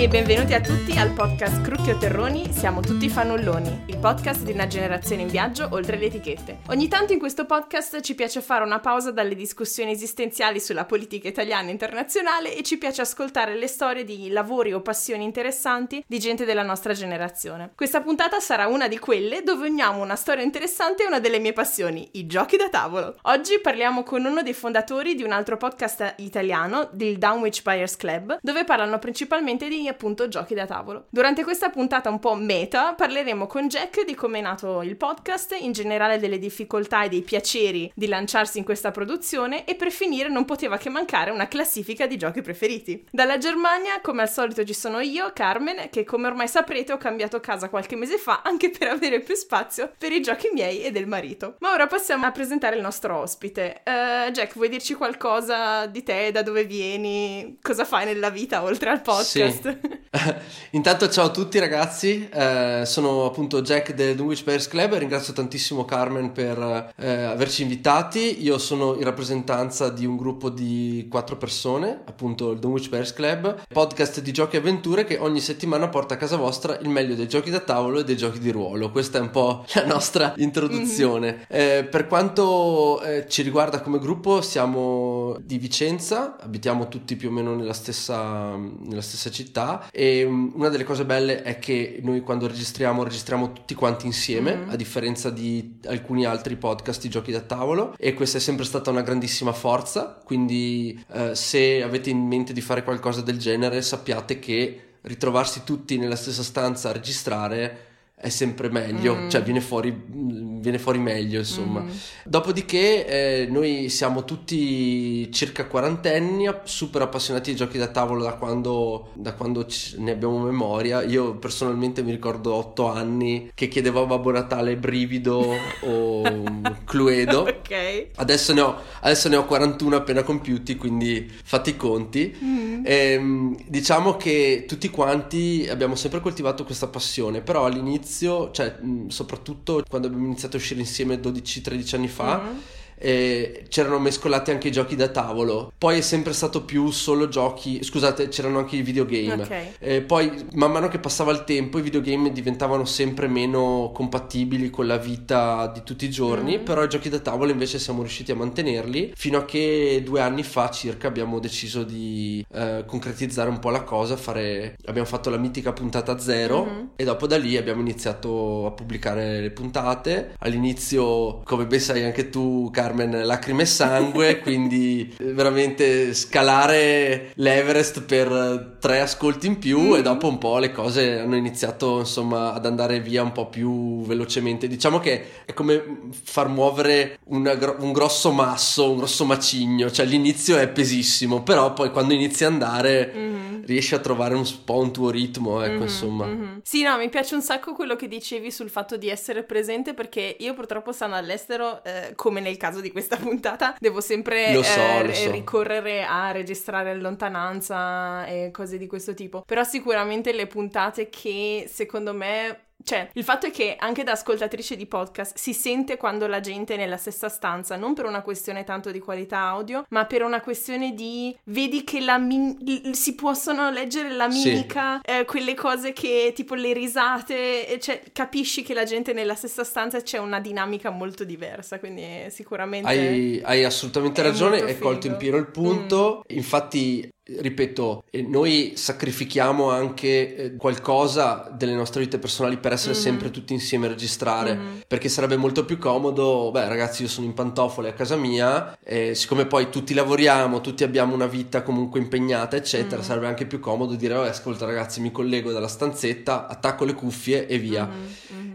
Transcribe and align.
E 0.00 0.06
benvenuti 0.06 0.54
a 0.54 0.60
tutti 0.60 0.96
al 0.96 1.10
podcast 1.10 1.60
Crucchio 1.60 1.98
Terroni, 1.98 2.52
siamo 2.52 2.80
tutti 2.80 3.08
fannulloni, 3.08 3.86
il 3.88 3.98
podcast 3.98 4.44
di 4.44 4.52
una 4.52 4.68
generazione 4.68 5.22
in 5.22 5.28
viaggio 5.28 5.66
oltre 5.72 5.96
le 5.96 6.06
etichette. 6.06 6.60
Ogni 6.68 6.86
tanto 6.86 7.12
in 7.12 7.18
questo 7.18 7.46
podcast 7.46 8.00
ci 8.00 8.14
piace 8.14 8.40
fare 8.40 8.62
una 8.62 8.78
pausa 8.78 9.10
dalle 9.10 9.34
discussioni 9.34 9.90
esistenziali 9.90 10.60
sulla 10.60 10.84
politica 10.84 11.26
italiana 11.26 11.66
e 11.66 11.72
internazionale 11.72 12.54
e 12.54 12.62
ci 12.62 12.78
piace 12.78 13.00
ascoltare 13.00 13.56
le 13.56 13.66
storie 13.66 14.04
di 14.04 14.28
lavori 14.28 14.72
o 14.72 14.82
passioni 14.82 15.24
interessanti 15.24 16.04
di 16.06 16.20
gente 16.20 16.44
della 16.44 16.62
nostra 16.62 16.92
generazione. 16.92 17.72
Questa 17.74 18.00
puntata 18.00 18.38
sarà 18.38 18.68
una 18.68 18.86
di 18.86 19.00
quelle 19.00 19.42
dove 19.42 19.68
uniamo 19.68 20.00
una 20.00 20.14
storia 20.14 20.44
interessante 20.44 21.02
e 21.02 21.06
una 21.08 21.18
delle 21.18 21.40
mie 21.40 21.52
passioni, 21.52 22.08
i 22.12 22.26
giochi 22.28 22.56
da 22.56 22.68
tavolo. 22.68 23.16
Oggi 23.22 23.58
parliamo 23.58 24.04
con 24.04 24.24
uno 24.24 24.42
dei 24.42 24.54
fondatori 24.54 25.16
di 25.16 25.24
un 25.24 25.32
altro 25.32 25.56
podcast 25.56 26.14
italiano, 26.18 26.88
del 26.92 27.18
Downwich 27.18 27.62
Buyers 27.64 27.96
Club, 27.96 28.38
dove 28.40 28.62
parlano 28.62 29.00
principalmente 29.00 29.66
di 29.66 29.86
appunto 29.88 30.28
giochi 30.28 30.54
da 30.54 30.66
tavolo. 30.66 31.06
Durante 31.10 31.42
questa 31.42 31.70
puntata 31.70 32.10
un 32.10 32.18
po' 32.18 32.34
meta 32.34 32.94
parleremo 32.94 33.46
con 33.46 33.68
Jack 33.68 34.04
di 34.04 34.14
come 34.14 34.38
è 34.38 34.42
nato 34.42 34.82
il 34.82 34.96
podcast, 34.96 35.56
in 35.58 35.72
generale 35.72 36.18
delle 36.18 36.38
difficoltà 36.38 37.04
e 37.04 37.08
dei 37.08 37.22
piaceri 37.22 37.90
di 37.94 38.06
lanciarsi 38.06 38.58
in 38.58 38.64
questa 38.64 38.90
produzione 38.90 39.64
e 39.64 39.74
per 39.74 39.90
finire 39.90 40.28
non 40.28 40.44
poteva 40.44 40.76
che 40.76 40.88
mancare 40.88 41.30
una 41.30 41.48
classifica 41.48 42.06
di 42.06 42.16
giochi 42.16 42.42
preferiti. 42.42 43.06
Dalla 43.10 43.38
Germania, 43.38 44.00
come 44.00 44.22
al 44.22 44.30
solito 44.30 44.64
ci 44.64 44.74
sono 44.74 45.00
io, 45.00 45.30
Carmen, 45.32 45.88
che 45.90 46.04
come 46.04 46.26
ormai 46.26 46.48
saprete 46.48 46.92
ho 46.92 46.98
cambiato 46.98 47.40
casa 47.40 47.68
qualche 47.68 47.96
mese 47.96 48.18
fa 48.18 48.42
anche 48.44 48.70
per 48.70 48.88
avere 48.88 49.20
più 49.20 49.34
spazio 49.34 49.92
per 49.98 50.12
i 50.12 50.20
giochi 50.20 50.50
miei 50.52 50.82
e 50.82 50.90
del 50.90 51.06
marito. 51.06 51.56
Ma 51.60 51.72
ora 51.72 51.86
passiamo 51.86 52.26
a 52.26 52.32
presentare 52.32 52.76
il 52.76 52.82
nostro 52.82 53.16
ospite. 53.16 53.82
Uh, 53.84 54.30
Jack, 54.30 54.54
vuoi 54.54 54.68
dirci 54.68 54.94
qualcosa 54.94 55.86
di 55.86 56.02
te, 56.02 56.30
da 56.30 56.42
dove 56.42 56.64
vieni, 56.64 57.58
cosa 57.62 57.84
fai 57.84 58.04
nella 58.04 58.30
vita 58.30 58.62
oltre 58.62 58.90
al 58.90 59.00
podcast? 59.00 59.62
Sì. 59.62 59.77
Intanto 60.72 61.08
ciao 61.08 61.26
a 61.26 61.30
tutti 61.30 61.58
ragazzi, 61.58 62.28
eh, 62.28 62.82
sono 62.84 63.26
appunto 63.26 63.62
Jack 63.62 63.94
del 63.94 64.16
Dunwich 64.16 64.44
Bears 64.44 64.68
Club 64.68 64.94
e 64.94 64.98
ringrazio 64.98 65.32
tantissimo 65.32 65.84
Carmen 65.84 66.32
per 66.32 66.92
eh, 66.96 67.22
averci 67.24 67.62
invitati. 67.62 68.42
Io 68.42 68.58
sono 68.58 68.94
in 68.94 69.04
rappresentanza 69.04 69.90
di 69.90 70.06
un 70.06 70.16
gruppo 70.16 70.50
di 70.50 71.06
quattro 71.10 71.36
persone, 71.36 72.00
appunto 72.04 72.50
il 72.52 72.58
Dunwich 72.58 72.88
Bears 72.88 73.12
Club, 73.12 73.62
podcast 73.72 74.20
di 74.20 74.32
giochi 74.32 74.56
e 74.56 74.58
avventure 74.58 75.04
che 75.04 75.18
ogni 75.18 75.40
settimana 75.40 75.88
porta 75.88 76.14
a 76.14 76.16
casa 76.16 76.36
vostra 76.36 76.78
il 76.78 76.88
meglio 76.88 77.14
dei 77.14 77.28
giochi 77.28 77.50
da 77.50 77.60
tavolo 77.60 78.00
e 78.00 78.04
dei 78.04 78.16
giochi 78.16 78.38
di 78.38 78.50
ruolo. 78.50 78.90
Questa 78.90 79.18
è 79.18 79.20
un 79.20 79.30
po' 79.30 79.64
la 79.74 79.86
nostra 79.86 80.34
introduzione. 80.36 81.46
Mm-hmm. 81.52 81.78
Eh, 81.78 81.84
per 81.84 82.06
quanto 82.06 83.00
eh, 83.02 83.26
ci 83.28 83.42
riguarda 83.42 83.80
come 83.80 83.98
gruppo 83.98 84.40
siamo 84.40 85.17
di 85.42 85.58
Vicenza, 85.58 86.36
abitiamo 86.38 86.88
tutti 86.88 87.16
più 87.16 87.28
o 87.28 87.32
meno 87.32 87.54
nella 87.54 87.72
stessa, 87.72 88.56
nella 88.56 89.02
stessa 89.02 89.30
città 89.30 89.88
e 89.90 90.24
um, 90.24 90.52
una 90.54 90.68
delle 90.68 90.84
cose 90.84 91.04
belle 91.04 91.42
è 91.42 91.58
che 91.58 92.00
noi 92.02 92.20
quando 92.20 92.46
registriamo 92.46 93.02
registriamo 93.02 93.52
tutti 93.52 93.74
quanti 93.74 94.06
insieme 94.06 94.54
mm-hmm. 94.54 94.70
a 94.70 94.76
differenza 94.76 95.30
di 95.30 95.78
alcuni 95.86 96.24
altri 96.24 96.56
podcast 96.56 97.02
di 97.02 97.08
giochi 97.08 97.32
da 97.32 97.40
tavolo 97.40 97.94
e 97.98 98.14
questa 98.14 98.38
è 98.38 98.40
sempre 98.40 98.64
stata 98.64 98.90
una 98.90 99.02
grandissima 99.02 99.52
forza 99.52 100.20
quindi 100.24 101.04
uh, 101.08 101.32
se 101.32 101.82
avete 101.82 102.10
in 102.10 102.26
mente 102.26 102.52
di 102.52 102.60
fare 102.60 102.82
qualcosa 102.82 103.20
del 103.20 103.38
genere 103.38 103.82
sappiate 103.82 104.38
che 104.38 104.82
ritrovarsi 105.02 105.62
tutti 105.64 105.96
nella 105.98 106.16
stessa 106.16 106.42
stanza 106.42 106.90
a 106.90 106.92
registrare 106.92 107.87
è 108.20 108.30
sempre 108.30 108.68
meglio, 108.68 109.14
mm. 109.14 109.28
cioè 109.28 109.42
viene 109.42 109.60
fuori, 109.60 109.96
viene 110.06 110.78
fuori, 110.78 110.98
meglio 110.98 111.38
insomma. 111.38 111.80
Mm. 111.80 111.88
Dopodiché 112.24 113.06
eh, 113.06 113.46
noi 113.48 113.88
siamo 113.90 114.24
tutti 114.24 115.30
circa 115.30 115.66
quarantenni, 115.66 116.50
super 116.64 117.02
appassionati 117.02 117.52
di 117.52 117.56
giochi 117.56 117.78
da 117.78 117.86
tavolo 117.86 118.24
da 118.24 118.32
quando, 118.32 119.10
da 119.14 119.34
quando 119.34 119.66
ne 119.98 120.10
abbiamo 120.10 120.40
memoria. 120.40 121.02
Io 121.02 121.36
personalmente 121.36 122.02
mi 122.02 122.10
ricordo 122.10 122.54
otto 122.54 122.88
anni 122.88 123.52
che 123.54 123.68
chiedevo 123.68 124.02
a 124.02 124.06
Babbo 124.06 124.32
Natale 124.32 124.76
Brivido 124.76 125.54
o 125.82 126.22
Cluedo. 126.84 127.42
ok. 127.42 128.06
Adesso 128.16 128.52
ne, 128.52 128.60
ho, 128.60 128.80
adesso 129.00 129.28
ne, 129.28 129.36
ho, 129.36 129.44
41 129.44 129.94
appena 129.94 130.24
compiuti, 130.24 130.74
quindi 130.74 131.30
fate 131.44 131.70
i 131.70 131.76
conti. 131.76 132.36
Mm. 132.42 132.84
E, 132.84 133.12
ehm, 133.12 133.56
diciamo 133.68 134.16
che 134.16 134.64
tutti 134.66 134.90
quanti 134.90 135.68
abbiamo 135.70 135.94
sempre 135.94 136.20
coltivato 136.20 136.64
questa 136.64 136.88
passione, 136.88 137.42
però 137.42 137.64
all'inizio 137.64 138.06
all'inizio, 138.08 138.50
cioè 138.50 138.78
soprattutto 139.08 139.84
quando 139.88 140.06
abbiamo 140.08 140.26
iniziato 140.26 140.56
a 140.56 140.58
uscire 140.58 140.80
insieme 140.80 141.16
12-13 141.16 141.94
anni 141.94 142.08
fa, 142.08 142.38
mm-hmm 142.38 142.58
eh, 142.98 143.64
c'erano 143.68 143.98
mescolati 143.98 144.50
anche 144.50 144.68
i 144.68 144.72
giochi 144.72 144.96
da 144.96 145.08
tavolo. 145.08 145.72
Poi 145.76 145.98
è 145.98 146.00
sempre 146.00 146.32
stato 146.32 146.64
più 146.64 146.90
solo 146.90 147.28
giochi, 147.28 147.82
scusate, 147.82 148.28
c'erano 148.28 148.58
anche 148.58 148.76
i 148.76 148.82
videogame. 148.82 149.42
Okay. 149.42 149.72
Eh, 149.78 150.00
poi 150.02 150.46
man 150.54 150.72
mano 150.72 150.88
che 150.88 150.98
passava 150.98 151.32
il 151.32 151.44
tempo 151.44 151.78
i 151.78 151.82
videogame 151.82 152.32
diventavano 152.32 152.84
sempre 152.84 153.28
meno 153.28 153.90
compatibili 153.94 154.70
con 154.70 154.86
la 154.86 154.96
vita 154.96 155.70
di 155.72 155.82
tutti 155.84 156.04
i 156.04 156.10
giorni, 156.10 156.58
mm. 156.58 156.64
però 156.64 156.82
i 156.82 156.88
giochi 156.88 157.08
da 157.08 157.18
tavolo 157.18 157.50
invece 157.50 157.78
siamo 157.78 158.00
riusciti 158.00 158.32
a 158.32 158.36
mantenerli 158.36 159.12
fino 159.14 159.38
a 159.38 159.44
che 159.44 160.02
due 160.04 160.20
anni 160.20 160.42
fa 160.42 160.70
circa 160.70 161.08
abbiamo 161.08 161.38
deciso 161.38 161.82
di 161.82 162.44
eh, 162.52 162.84
concretizzare 162.86 163.48
un 163.48 163.58
po' 163.58 163.70
la 163.70 163.82
cosa, 163.82 164.16
fare... 164.16 164.76
abbiamo 164.86 165.06
fatto 165.06 165.30
la 165.30 165.36
mitica 165.36 165.72
puntata 165.72 166.18
zero 166.18 166.64
mm-hmm. 166.64 166.84
e 166.96 167.04
dopo 167.04 167.26
da 167.26 167.36
lì 167.36 167.56
abbiamo 167.56 167.80
iniziato 167.80 168.66
a 168.66 168.70
pubblicare 168.72 169.40
le 169.40 169.50
puntate. 169.50 170.34
All'inizio, 170.38 171.40
come 171.44 171.66
ben 171.66 171.80
sai 171.80 172.04
anche 172.04 172.30
tu, 172.30 172.70
Carlo, 172.72 172.87
Carmen 172.88 173.26
lacrime 173.26 173.62
e 173.62 173.66
sangue, 173.66 174.38
quindi 174.40 175.14
veramente 175.18 176.14
scalare 176.14 177.32
l'Everest 177.34 178.02
per 178.02 178.76
tre 178.80 179.00
ascolti 179.00 179.46
in 179.46 179.58
più 179.58 179.80
mm. 179.80 179.94
e 179.96 180.02
dopo 180.02 180.26
un 180.26 180.38
po' 180.38 180.58
le 180.58 180.72
cose 180.72 181.18
hanno 181.18 181.36
iniziato 181.36 181.98
insomma 181.98 182.54
ad 182.54 182.64
andare 182.64 183.00
via 183.00 183.22
un 183.22 183.32
po' 183.32 183.48
più 183.48 184.02
velocemente. 184.02 184.68
Diciamo 184.68 185.00
che 185.00 185.44
è 185.44 185.52
come 185.52 186.10
far 186.10 186.48
muovere 186.48 187.18
una, 187.24 187.52
un 187.78 187.92
grosso 187.92 188.30
masso, 188.32 188.90
un 188.90 188.98
grosso 188.98 189.26
macigno, 189.26 189.90
cioè 189.90 190.06
l'inizio 190.06 190.56
è 190.56 190.68
pesissimo, 190.68 191.42
però 191.42 191.74
poi 191.74 191.90
quando 191.90 192.14
inizi 192.14 192.44
a 192.44 192.48
andare 192.48 193.12
mm. 193.14 193.64
riesci 193.64 193.94
a 193.94 193.98
trovare 193.98 194.34
un 194.34 194.46
po' 194.64 194.78
un 194.78 194.92
tuo 194.92 195.10
ritmo, 195.10 195.62
ecco 195.62 195.72
mm-hmm, 195.72 195.82
insomma. 195.82 196.26
Mm-hmm. 196.26 196.58
Sì, 196.62 196.82
no, 196.82 196.96
mi 196.96 197.10
piace 197.10 197.34
un 197.34 197.42
sacco 197.42 197.74
quello 197.74 197.96
che 197.96 198.08
dicevi 198.08 198.50
sul 198.50 198.70
fatto 198.70 198.96
di 198.96 199.08
essere 199.08 199.42
presente 199.42 199.92
perché 199.92 200.36
io 200.38 200.54
purtroppo 200.54 200.92
stando 200.92 201.16
all'estero, 201.16 201.82
eh, 201.84 202.12
come 202.14 202.40
nel 202.40 202.56
caso 202.56 202.77
caso 202.78 202.80
di 202.80 202.92
questa 202.92 203.16
puntata 203.18 203.76
devo 203.78 204.00
sempre 204.00 204.52
so, 204.62 204.80
eh, 204.80 205.14
so. 205.14 205.30
ricorrere 205.30 206.04
a 206.04 206.30
registrare 206.30 206.94
lontananza 206.94 208.24
e 208.26 208.50
cose 208.52 208.78
di 208.78 208.86
questo 208.86 209.14
tipo. 209.14 209.42
Però 209.44 209.64
sicuramente 209.64 210.32
le 210.32 210.46
puntate 210.46 211.08
che 211.08 211.64
secondo 211.68 212.14
me 212.14 212.67
cioè, 212.84 213.10
il 213.14 213.24
fatto 213.24 213.46
è 213.46 213.50
che 213.50 213.76
anche 213.78 214.04
da 214.04 214.12
ascoltatrice 214.12 214.76
di 214.76 214.86
podcast 214.86 215.36
si 215.36 215.52
sente 215.52 215.96
quando 215.96 216.26
la 216.26 216.40
gente 216.40 216.74
è 216.74 216.76
nella 216.76 216.96
stessa 216.96 217.28
stanza, 217.28 217.76
non 217.76 217.92
per 217.92 218.04
una 218.04 218.22
questione 218.22 218.64
tanto 218.64 218.90
di 218.90 219.00
qualità 219.00 219.40
audio, 219.40 219.84
ma 219.90 220.06
per 220.06 220.22
una 220.22 220.40
questione 220.40 220.94
di 220.94 221.36
vedi 221.44 221.84
che 221.84 222.00
la 222.00 222.18
min- 222.18 222.92
si 222.92 223.14
possono 223.14 223.70
leggere 223.70 224.10
la 224.10 224.28
mimica, 224.28 225.00
sì. 225.04 225.12
eh, 225.12 225.24
quelle 225.24 225.54
cose 225.54 225.92
che 225.92 226.32
tipo 226.34 226.54
le 226.54 226.72
risate, 226.72 227.78
cioè 227.80 228.02
capisci 228.12 228.62
che 228.62 228.74
la 228.74 228.84
gente 228.84 229.10
è 229.10 229.14
nella 229.14 229.34
stessa 229.34 229.64
stanza 229.64 229.98
e 229.98 230.02
c'è 230.02 230.18
una 230.18 230.40
dinamica 230.40 230.90
molto 230.90 231.24
diversa, 231.24 231.78
quindi 231.78 232.26
sicuramente 232.30 232.88
hai, 232.88 233.40
hai 233.44 233.64
assolutamente 233.64 234.22
ragione, 234.22 234.60
hai 234.60 234.78
colto 234.78 235.08
in 235.08 235.16
pieno 235.16 235.36
il 235.36 235.48
punto. 235.48 236.22
Mm. 236.32 236.36
Infatti 236.36 237.08
ripeto, 237.36 238.04
noi 238.26 238.72
sacrifichiamo 238.74 239.70
anche 239.70 240.36
eh, 240.36 240.56
qualcosa 240.56 241.50
delle 241.52 241.74
nostre 241.74 242.02
vite 242.02 242.18
personali 242.18 242.56
per 242.56 242.72
essere 242.72 242.94
mm-hmm. 242.94 243.02
sempre 243.02 243.30
tutti 243.30 243.52
insieme 243.52 243.86
a 243.86 243.90
registrare, 243.90 244.54
mm-hmm. 244.54 244.76
perché 244.86 245.08
sarebbe 245.08 245.36
molto 245.36 245.64
più 245.64 245.78
comodo, 245.78 246.50
beh 246.50 246.68
ragazzi 246.68 247.02
io 247.02 247.08
sono 247.08 247.26
in 247.26 247.34
pantofole 247.34 247.90
a 247.90 247.92
casa 247.92 248.16
mia, 248.16 248.78
e 248.82 249.14
siccome 249.14 249.46
poi 249.46 249.68
tutti 249.68 249.92
lavoriamo, 249.92 250.60
tutti 250.60 250.84
abbiamo 250.84 251.14
una 251.14 251.26
vita 251.26 251.62
comunque 251.62 252.00
impegnata, 252.00 252.56
eccetera, 252.56 252.96
mm-hmm. 252.96 253.04
sarebbe 253.04 253.26
anche 253.26 253.46
più 253.46 253.60
comodo 253.60 253.94
dire, 253.94 254.14
oh, 254.14 254.22
ascolta 254.22 254.64
ragazzi 254.64 255.00
mi 255.00 255.12
collego 255.12 255.52
dalla 255.52 255.68
stanzetta, 255.68 256.46
attacco 256.48 256.84
le 256.84 256.94
cuffie 256.94 257.46
e 257.46 257.58
via. 257.58 257.88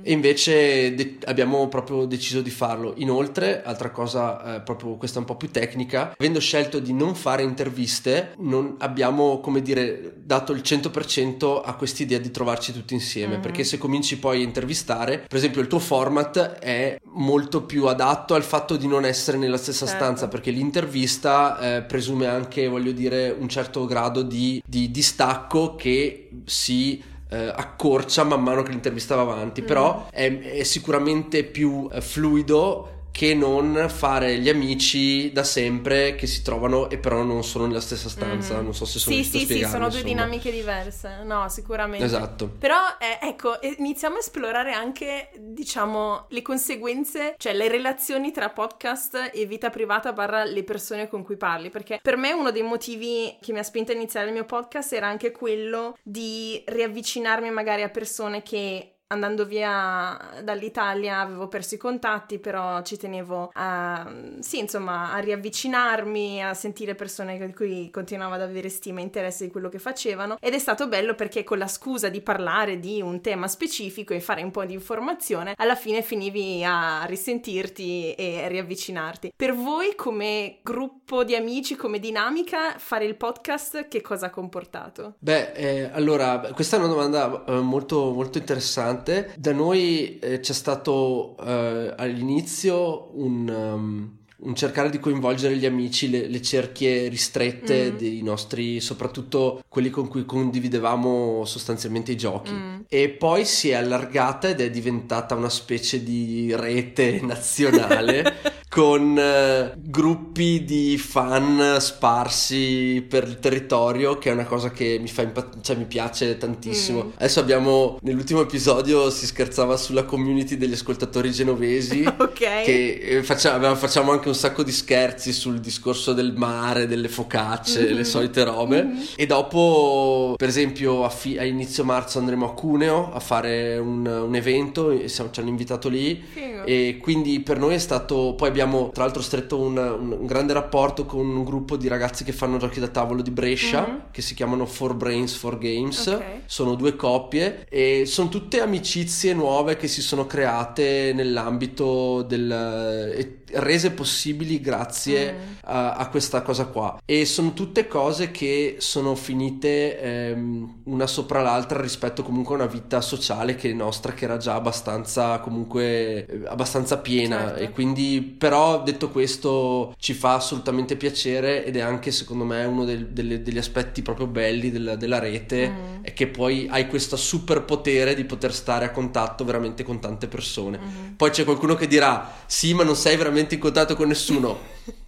E 0.04 0.12
invece 0.12 0.94
de- 0.94 1.18
abbiamo 1.26 1.68
proprio 1.70 2.06
deciso 2.06 2.42
di 2.42 2.50
farlo. 2.50 2.94
Inoltre, 2.98 3.64
altra 3.64 3.90
cosa, 3.90 4.56
eh, 4.56 4.62
proprio 4.62 4.96
questa 4.96 5.20
un 5.20 5.26
po' 5.26 5.36
più 5.36 5.50
tecnica, 5.50 6.14
avendo 6.18 6.40
scelto 6.40 6.80
di 6.80 6.94
non 6.94 7.16
fare 7.16 7.44
interviste, 7.44 8.34
non 8.40 8.76
abbiamo, 8.80 9.40
come 9.40 9.62
dire, 9.62 10.16
dato 10.24 10.52
il 10.52 10.62
100% 10.62 11.62
a 11.64 11.74
quest'idea 11.76 12.20
di 12.20 12.32
trovarci 12.32 12.74
tutti 12.74 12.94
insieme. 12.94 13.34
Mm-hmm. 13.34 13.42
Perché 13.42 13.64
se 13.64 13.78
cominci 13.78 14.20
poi 14.20 14.42
a 14.42 14.44
intervistare, 14.44 15.20
per 15.20 15.38
esempio, 15.38 15.62
il 15.62 15.68
tuo 15.68 15.80
format 15.80 16.60
è 16.60 17.00
molto 17.14 17.64
più 17.64 17.86
adatto 17.86 18.34
al 18.34 18.44
fatto 18.44 18.76
di 18.76 18.88
non 18.88 19.06
essere 19.06 19.38
nella 19.38 19.58
stessa 19.58 19.86
certo. 19.86 20.04
stanza, 20.04 20.28
perché 20.28 20.52
l'intervista 20.52 21.78
eh, 21.78 21.82
presume 21.84 22.28
anche, 22.28 22.68
voglio 22.68 22.92
dire, 22.92 23.36
un 23.38 23.48
certo 23.48 23.86
grado 23.86 24.22
di, 24.22 24.62
di 24.66 24.92
distacco 24.92 25.76
che 25.76 26.30
si 26.46 27.12
accorcia 27.36 28.24
man 28.24 28.42
mano 28.42 28.64
che 28.64 28.72
l'intervista 28.72 29.16
va 29.16 29.22
avanti, 29.24 29.62
mm. 29.62 29.66
però 29.66 30.08
è, 30.10 30.40
è, 30.40 30.64
sicuramente 30.64 31.44
più 31.44 31.88
eh, 31.92 32.02
fluido 32.02 32.90
che 33.14 33.36
non 33.36 33.90
fare 33.90 34.40
gli 34.40 34.50
amici 34.50 35.32
da 35.32 35.44
sempre 35.44 36.16
che 36.16 36.26
si 36.26 36.42
trovano 36.42 36.90
e 36.90 36.98
però 36.98 37.22
non 37.22 37.44
sono 37.44 37.68
nella 37.68 37.80
stessa 37.80 38.10
stanza. 38.10 38.56
Mm-hmm. 38.56 38.64
Non 38.64 38.74
so 38.74 38.86
se 38.86 38.98
sono 38.98 39.16
Sì, 39.16 39.24
sì, 39.24 39.46
sì, 39.46 39.60
sono 39.60 39.88
due 39.88 40.00
insomma. 40.00 40.02
dinamiche 40.02 40.52
diverse. 40.52 41.20
No, 41.24 41.48
sicuramente. 41.48 42.04
Esatto. 42.04 42.48
Però, 42.58 42.76
eh, 43.00 43.28
ecco, 43.28 43.60
iniziamo 43.78 44.16
a 44.16 44.18
esplorare 44.18 44.72
anche, 44.72 45.30
diciamo, 45.38 46.26
le 46.30 46.42
conseguenze, 46.42 47.36
cioè 47.38 47.54
le 47.54 47.68
relazioni 47.68 48.32
tra 48.32 48.50
podcast 48.50 49.30
e 49.32 49.46
vita 49.46 49.70
privata 49.70 50.12
barra 50.12 50.44
le 50.44 50.64
persone 50.64 51.08
con 51.08 51.22
cui 51.22 51.38
parli. 51.38 51.70
Perché 51.70 52.00
per 52.02 52.18
me 52.18 52.32
uno 52.32 52.50
dei 52.50 52.64
motivi 52.64 53.38
che 53.40 53.54
mi 53.54 53.60
ha 53.60 53.64
spinto 53.64 53.92
a 53.92 53.96
iniziare 53.96 54.26
il 54.26 54.34
mio 54.34 54.46
podcast 54.46 54.92
era 54.92 55.06
anche 55.06 55.30
quello 55.30 55.96
di 56.02 56.64
riavvicinarmi 56.66 57.52
magari 57.52 57.84
a 57.84 57.90
persone 57.90 58.42
che 58.42 58.93
andando 59.08 59.46
via 59.46 60.18
dall'Italia 60.44 61.20
avevo 61.20 61.48
perso 61.48 61.76
i 61.76 61.78
contatti, 61.78 62.40
però 62.40 62.82
ci 62.82 62.98
tenevo 62.98 63.52
a, 63.54 64.12
sì, 64.40 64.60
insomma, 64.60 65.14
a 65.14 65.20
riavvicinarmi, 65.20 66.44
a 66.44 66.54
sentire 66.54 66.96
persone 66.96 67.38
di 67.38 67.54
cui 67.54 67.90
continuavo 67.92 68.34
ad 68.36 68.42
avere 68.42 68.70
stima 68.70 69.00
e 69.00 69.04
interesse 69.04 69.46
di 69.46 69.52
quello 69.52 69.70
che 69.70 69.80
facevano 69.80 70.38
ed 70.40 70.54
è 70.54 70.60
stato 70.60 70.88
bello 70.88 71.16
perché 71.16 71.44
con 71.44 71.58
la 71.58 71.68
scusa 71.68 72.10
di 72.10 72.22
parlare 72.22 72.80
di 72.80 73.02
un 73.02 73.22
tema 73.22 73.48
specifico 73.48 74.14
e 74.14 74.20
fare 74.20 74.44
un 74.44 74.52
po' 74.52 74.66
di 74.66 74.74
informazione, 74.74 75.54
alla 75.58 75.76
fine 75.76 76.02
finivi 76.02 76.64
a 76.64 77.04
risentirti 77.06 78.14
e 78.14 78.48
riavvicinarti. 78.48 79.34
Per 79.36 79.54
voi 79.54 79.96
come 79.96 80.60
gruppo 80.62 81.24
di 81.24 81.36
amici, 81.36 81.76
come 81.76 82.00
dinamica, 82.00 82.78
fare 82.78 83.06
il 83.06 83.16
podcast 83.16 83.88
che 83.88 84.02
cosa 84.02 84.28
ha 84.28 84.30
comportato? 84.30 85.16
Beh, 85.20 85.52
eh, 85.52 85.90
allora, 85.94 86.40
questa 86.54 86.78
è 86.78 86.80
una 86.80 86.88
domanda 86.88 87.44
eh, 87.46 87.60
molto, 87.60 88.12
molto 88.12 88.38
interessante 88.38 88.93
interessante. 88.94 89.34
Da 89.36 89.52
noi 89.52 90.20
eh, 90.20 90.40
c'è 90.40 90.54
stato 90.54 91.36
eh, 91.44 91.94
all'inizio 91.98 93.10
un, 93.16 93.48
um, 93.50 94.18
un, 94.38 94.56
cercare 94.56 94.90
di 94.90 95.00
coinvolgere 95.00 95.58
gli 95.58 95.66
amici, 95.66 96.10
le, 96.10 96.28
le 96.28 96.42
cerchie 96.42 97.08
ristrette 97.08 97.92
mm. 97.92 97.98
dei 97.98 98.22
nostri, 98.22 98.80
soprattutto 98.80 99.64
quelli 99.68 99.90
con 99.90 100.08
cui 100.08 100.26
condividevamo 100.26 101.44
sostanzialmente 101.46 102.12
i 102.12 102.18
giochi. 102.18 102.54
Mm. 102.54 102.80
E 102.88 103.10
poi 103.10 103.46
si 103.46 103.70
è 103.70 103.74
allargata 103.74 104.50
ed 104.50 104.62
è 104.62 104.70
diventata 104.70 105.36
una 105.36 105.50
specie 105.50 106.04
di 106.04 106.54
rete 106.56 107.20
nazionale. 107.24 108.53
Con 108.74 109.16
eh, 109.20 109.72
gruppi 109.76 110.64
di 110.64 110.98
fan 110.98 111.78
sparsi 111.80 113.06
per 113.08 113.28
il 113.28 113.38
territorio, 113.38 114.18
che 114.18 114.32
è 114.32 114.34
una 114.34 114.46
cosa 114.46 114.72
che 114.72 114.98
mi 115.00 115.08
fa 115.10 115.22
impazzire, 115.22 115.62
cioè 115.62 115.76
mi 115.76 115.86
piace 115.86 116.40
tantissimo. 116.40 117.04
Mm. 117.04 117.10
Adesso 117.18 117.40
abbiamo, 117.40 118.00
nell'ultimo 118.02 118.42
episodio 118.42 119.12
si 119.12 119.28
scherzava 119.28 119.78
sulla 119.78 120.06
community 120.06 120.58
degli 120.58 120.74
ascoltatori 120.74 121.32
genovesi, 121.32 122.02
ok. 122.18 122.34
che 122.34 123.00
eh, 123.00 123.22
facciamo, 123.22 123.76
facciamo, 123.76 124.12
anche 124.12 124.28
un 124.28 124.34
sacco 124.34 124.64
di 124.64 124.72
scherzi 124.72 125.34
sul 125.34 125.60
discorso 125.60 126.14
del 126.14 126.34
mare, 126.36 126.88
delle 126.88 127.10
focacce, 127.10 127.84
mm-hmm. 127.84 127.94
le 127.94 128.04
solite 128.04 128.44
robe. 128.44 128.84
Mm-hmm. 128.84 129.04
E 129.16 129.26
dopo, 129.28 130.34
per 130.36 130.48
esempio, 130.48 131.04
a, 131.04 131.10
fi- 131.10 131.38
a, 131.38 131.44
inizio 131.44 131.84
marzo 131.84 132.18
andremo 132.18 132.48
a 132.48 132.54
Cuneo 132.56 133.12
a 133.14 133.20
fare 133.20 133.78
un, 133.78 134.04
un 134.04 134.34
evento, 134.34 134.90
e 134.90 135.08
siamo, 135.10 135.30
ci 135.30 135.42
hanno 135.42 135.50
invitato 135.50 135.90
lì. 135.90 136.20
Figo. 136.28 136.66
E 136.66 136.98
quindi 137.00 137.40
per 137.42 137.60
noi 137.60 137.76
è 137.76 137.80
stato, 137.80 138.34
poi 138.36 138.48
abbiamo 138.48 138.63
abbiamo 138.64 138.90
tra 138.92 139.04
l'altro 139.04 139.22
stretto 139.22 139.60
un, 139.60 139.78
un, 139.78 140.26
grande 140.26 140.54
rapporto 140.54 141.06
con 141.06 141.28
un 141.28 141.44
gruppo 141.44 141.76
di 141.76 141.88
ragazzi 141.88 142.24
che 142.24 142.32
fanno 142.32 142.58
giochi 142.58 142.80
da 142.80 142.88
tavolo 142.88 143.22
di 143.22 143.32
Brescia 143.32 143.86
mm-hmm. 143.86 143.98
che 144.12 144.22
si 144.22 144.34
chiamano 144.34 144.66
Four 144.66 144.96
Brains 144.96 145.36
for 145.36 145.58
Games. 145.58 146.08
Okay. 146.08 146.42
Sono 146.46 146.76
due 146.76 146.96
coppie 146.96 147.66
e 147.70 148.06
sono 148.06 148.30
tutte 148.30 148.62
amicizie 148.62 149.34
nuove 149.34 149.76
che 149.76 149.88
si 149.88 150.02
sono 150.02 150.26
create 150.26 151.12
nell'ambito 151.14 152.24
del 152.24 153.14
rese 153.56 153.92
possibili 153.92 154.60
grazie 154.60 155.34
mm. 155.34 155.38
a, 155.66 155.94
a, 155.96 156.08
questa 156.10 156.42
cosa 156.42 156.66
qua 156.66 157.00
e 157.06 157.26
sono 157.26 157.54
tutte 157.54 157.88
cose 157.88 158.32
che 158.32 158.78
sono 158.80 159.16
finite 159.16 160.00
ehm, 160.00 160.82
una 160.86 161.08
sopra 161.08 161.42
l'altra 161.42 161.82
rispetto 161.82 162.24
comunque 162.24 162.56
a 162.56 162.58
una 162.60 162.68
vita 162.68 163.02
sociale 163.02 163.56
che 163.56 163.70
è 163.70 163.74
nostra 163.74 164.14
che 164.14 164.26
era 164.26 164.38
già 164.38 164.56
abbastanza 164.56 165.40
comunque 165.40 166.26
eh, 166.26 166.42
abbastanza 166.46 166.98
piena 166.98 167.48
certo. 167.48 167.60
e 167.62 167.70
quindi 167.72 168.22
però 168.22 168.82
detto 168.82 169.10
questo 169.10 169.94
ci 169.98 170.14
fa 170.14 170.36
assolutamente 170.36 170.96
piacere 170.96 171.66
ed 171.66 171.76
è 171.76 171.82
anche 171.82 172.12
secondo 172.12 172.46
me 172.46 172.64
uno 172.66 172.86
del, 172.86 173.08
delle, 173.10 173.42
degli 173.42 173.58
aspetti 173.58 174.02
proprio 174.02 174.28
belli 174.28 174.72
della, 174.72 174.96
della 174.96 175.20
rete 175.20 175.70
mm. 175.70 176.04
è 176.04 176.14
che 176.14 176.28
poi 176.28 176.68
hai 176.70 176.88
questo 176.88 177.16
super 177.16 177.64
potere 177.64 178.16
di 178.16 178.24
poter 178.26 178.54
stare 178.54 178.86
a 178.86 178.92
contatto 178.92 179.44
veramente 179.44 179.84
con 179.84 180.00
tante 180.00 180.28
persone 180.28 180.80
mm. 180.80 181.14
poi 181.16 181.30
c'è 181.30 181.44
qualcuno 181.44 181.76
che 181.76 181.88
dirà 181.88 182.32
sì 182.46 182.74
ma 182.74 182.84
non 182.84 182.96
sei 182.96 183.16
veramente 183.16 183.42
veramente 183.44 183.56
in 183.56 183.60
contatto 183.60 183.96
con 183.96 184.08
nessuno. 184.08 184.60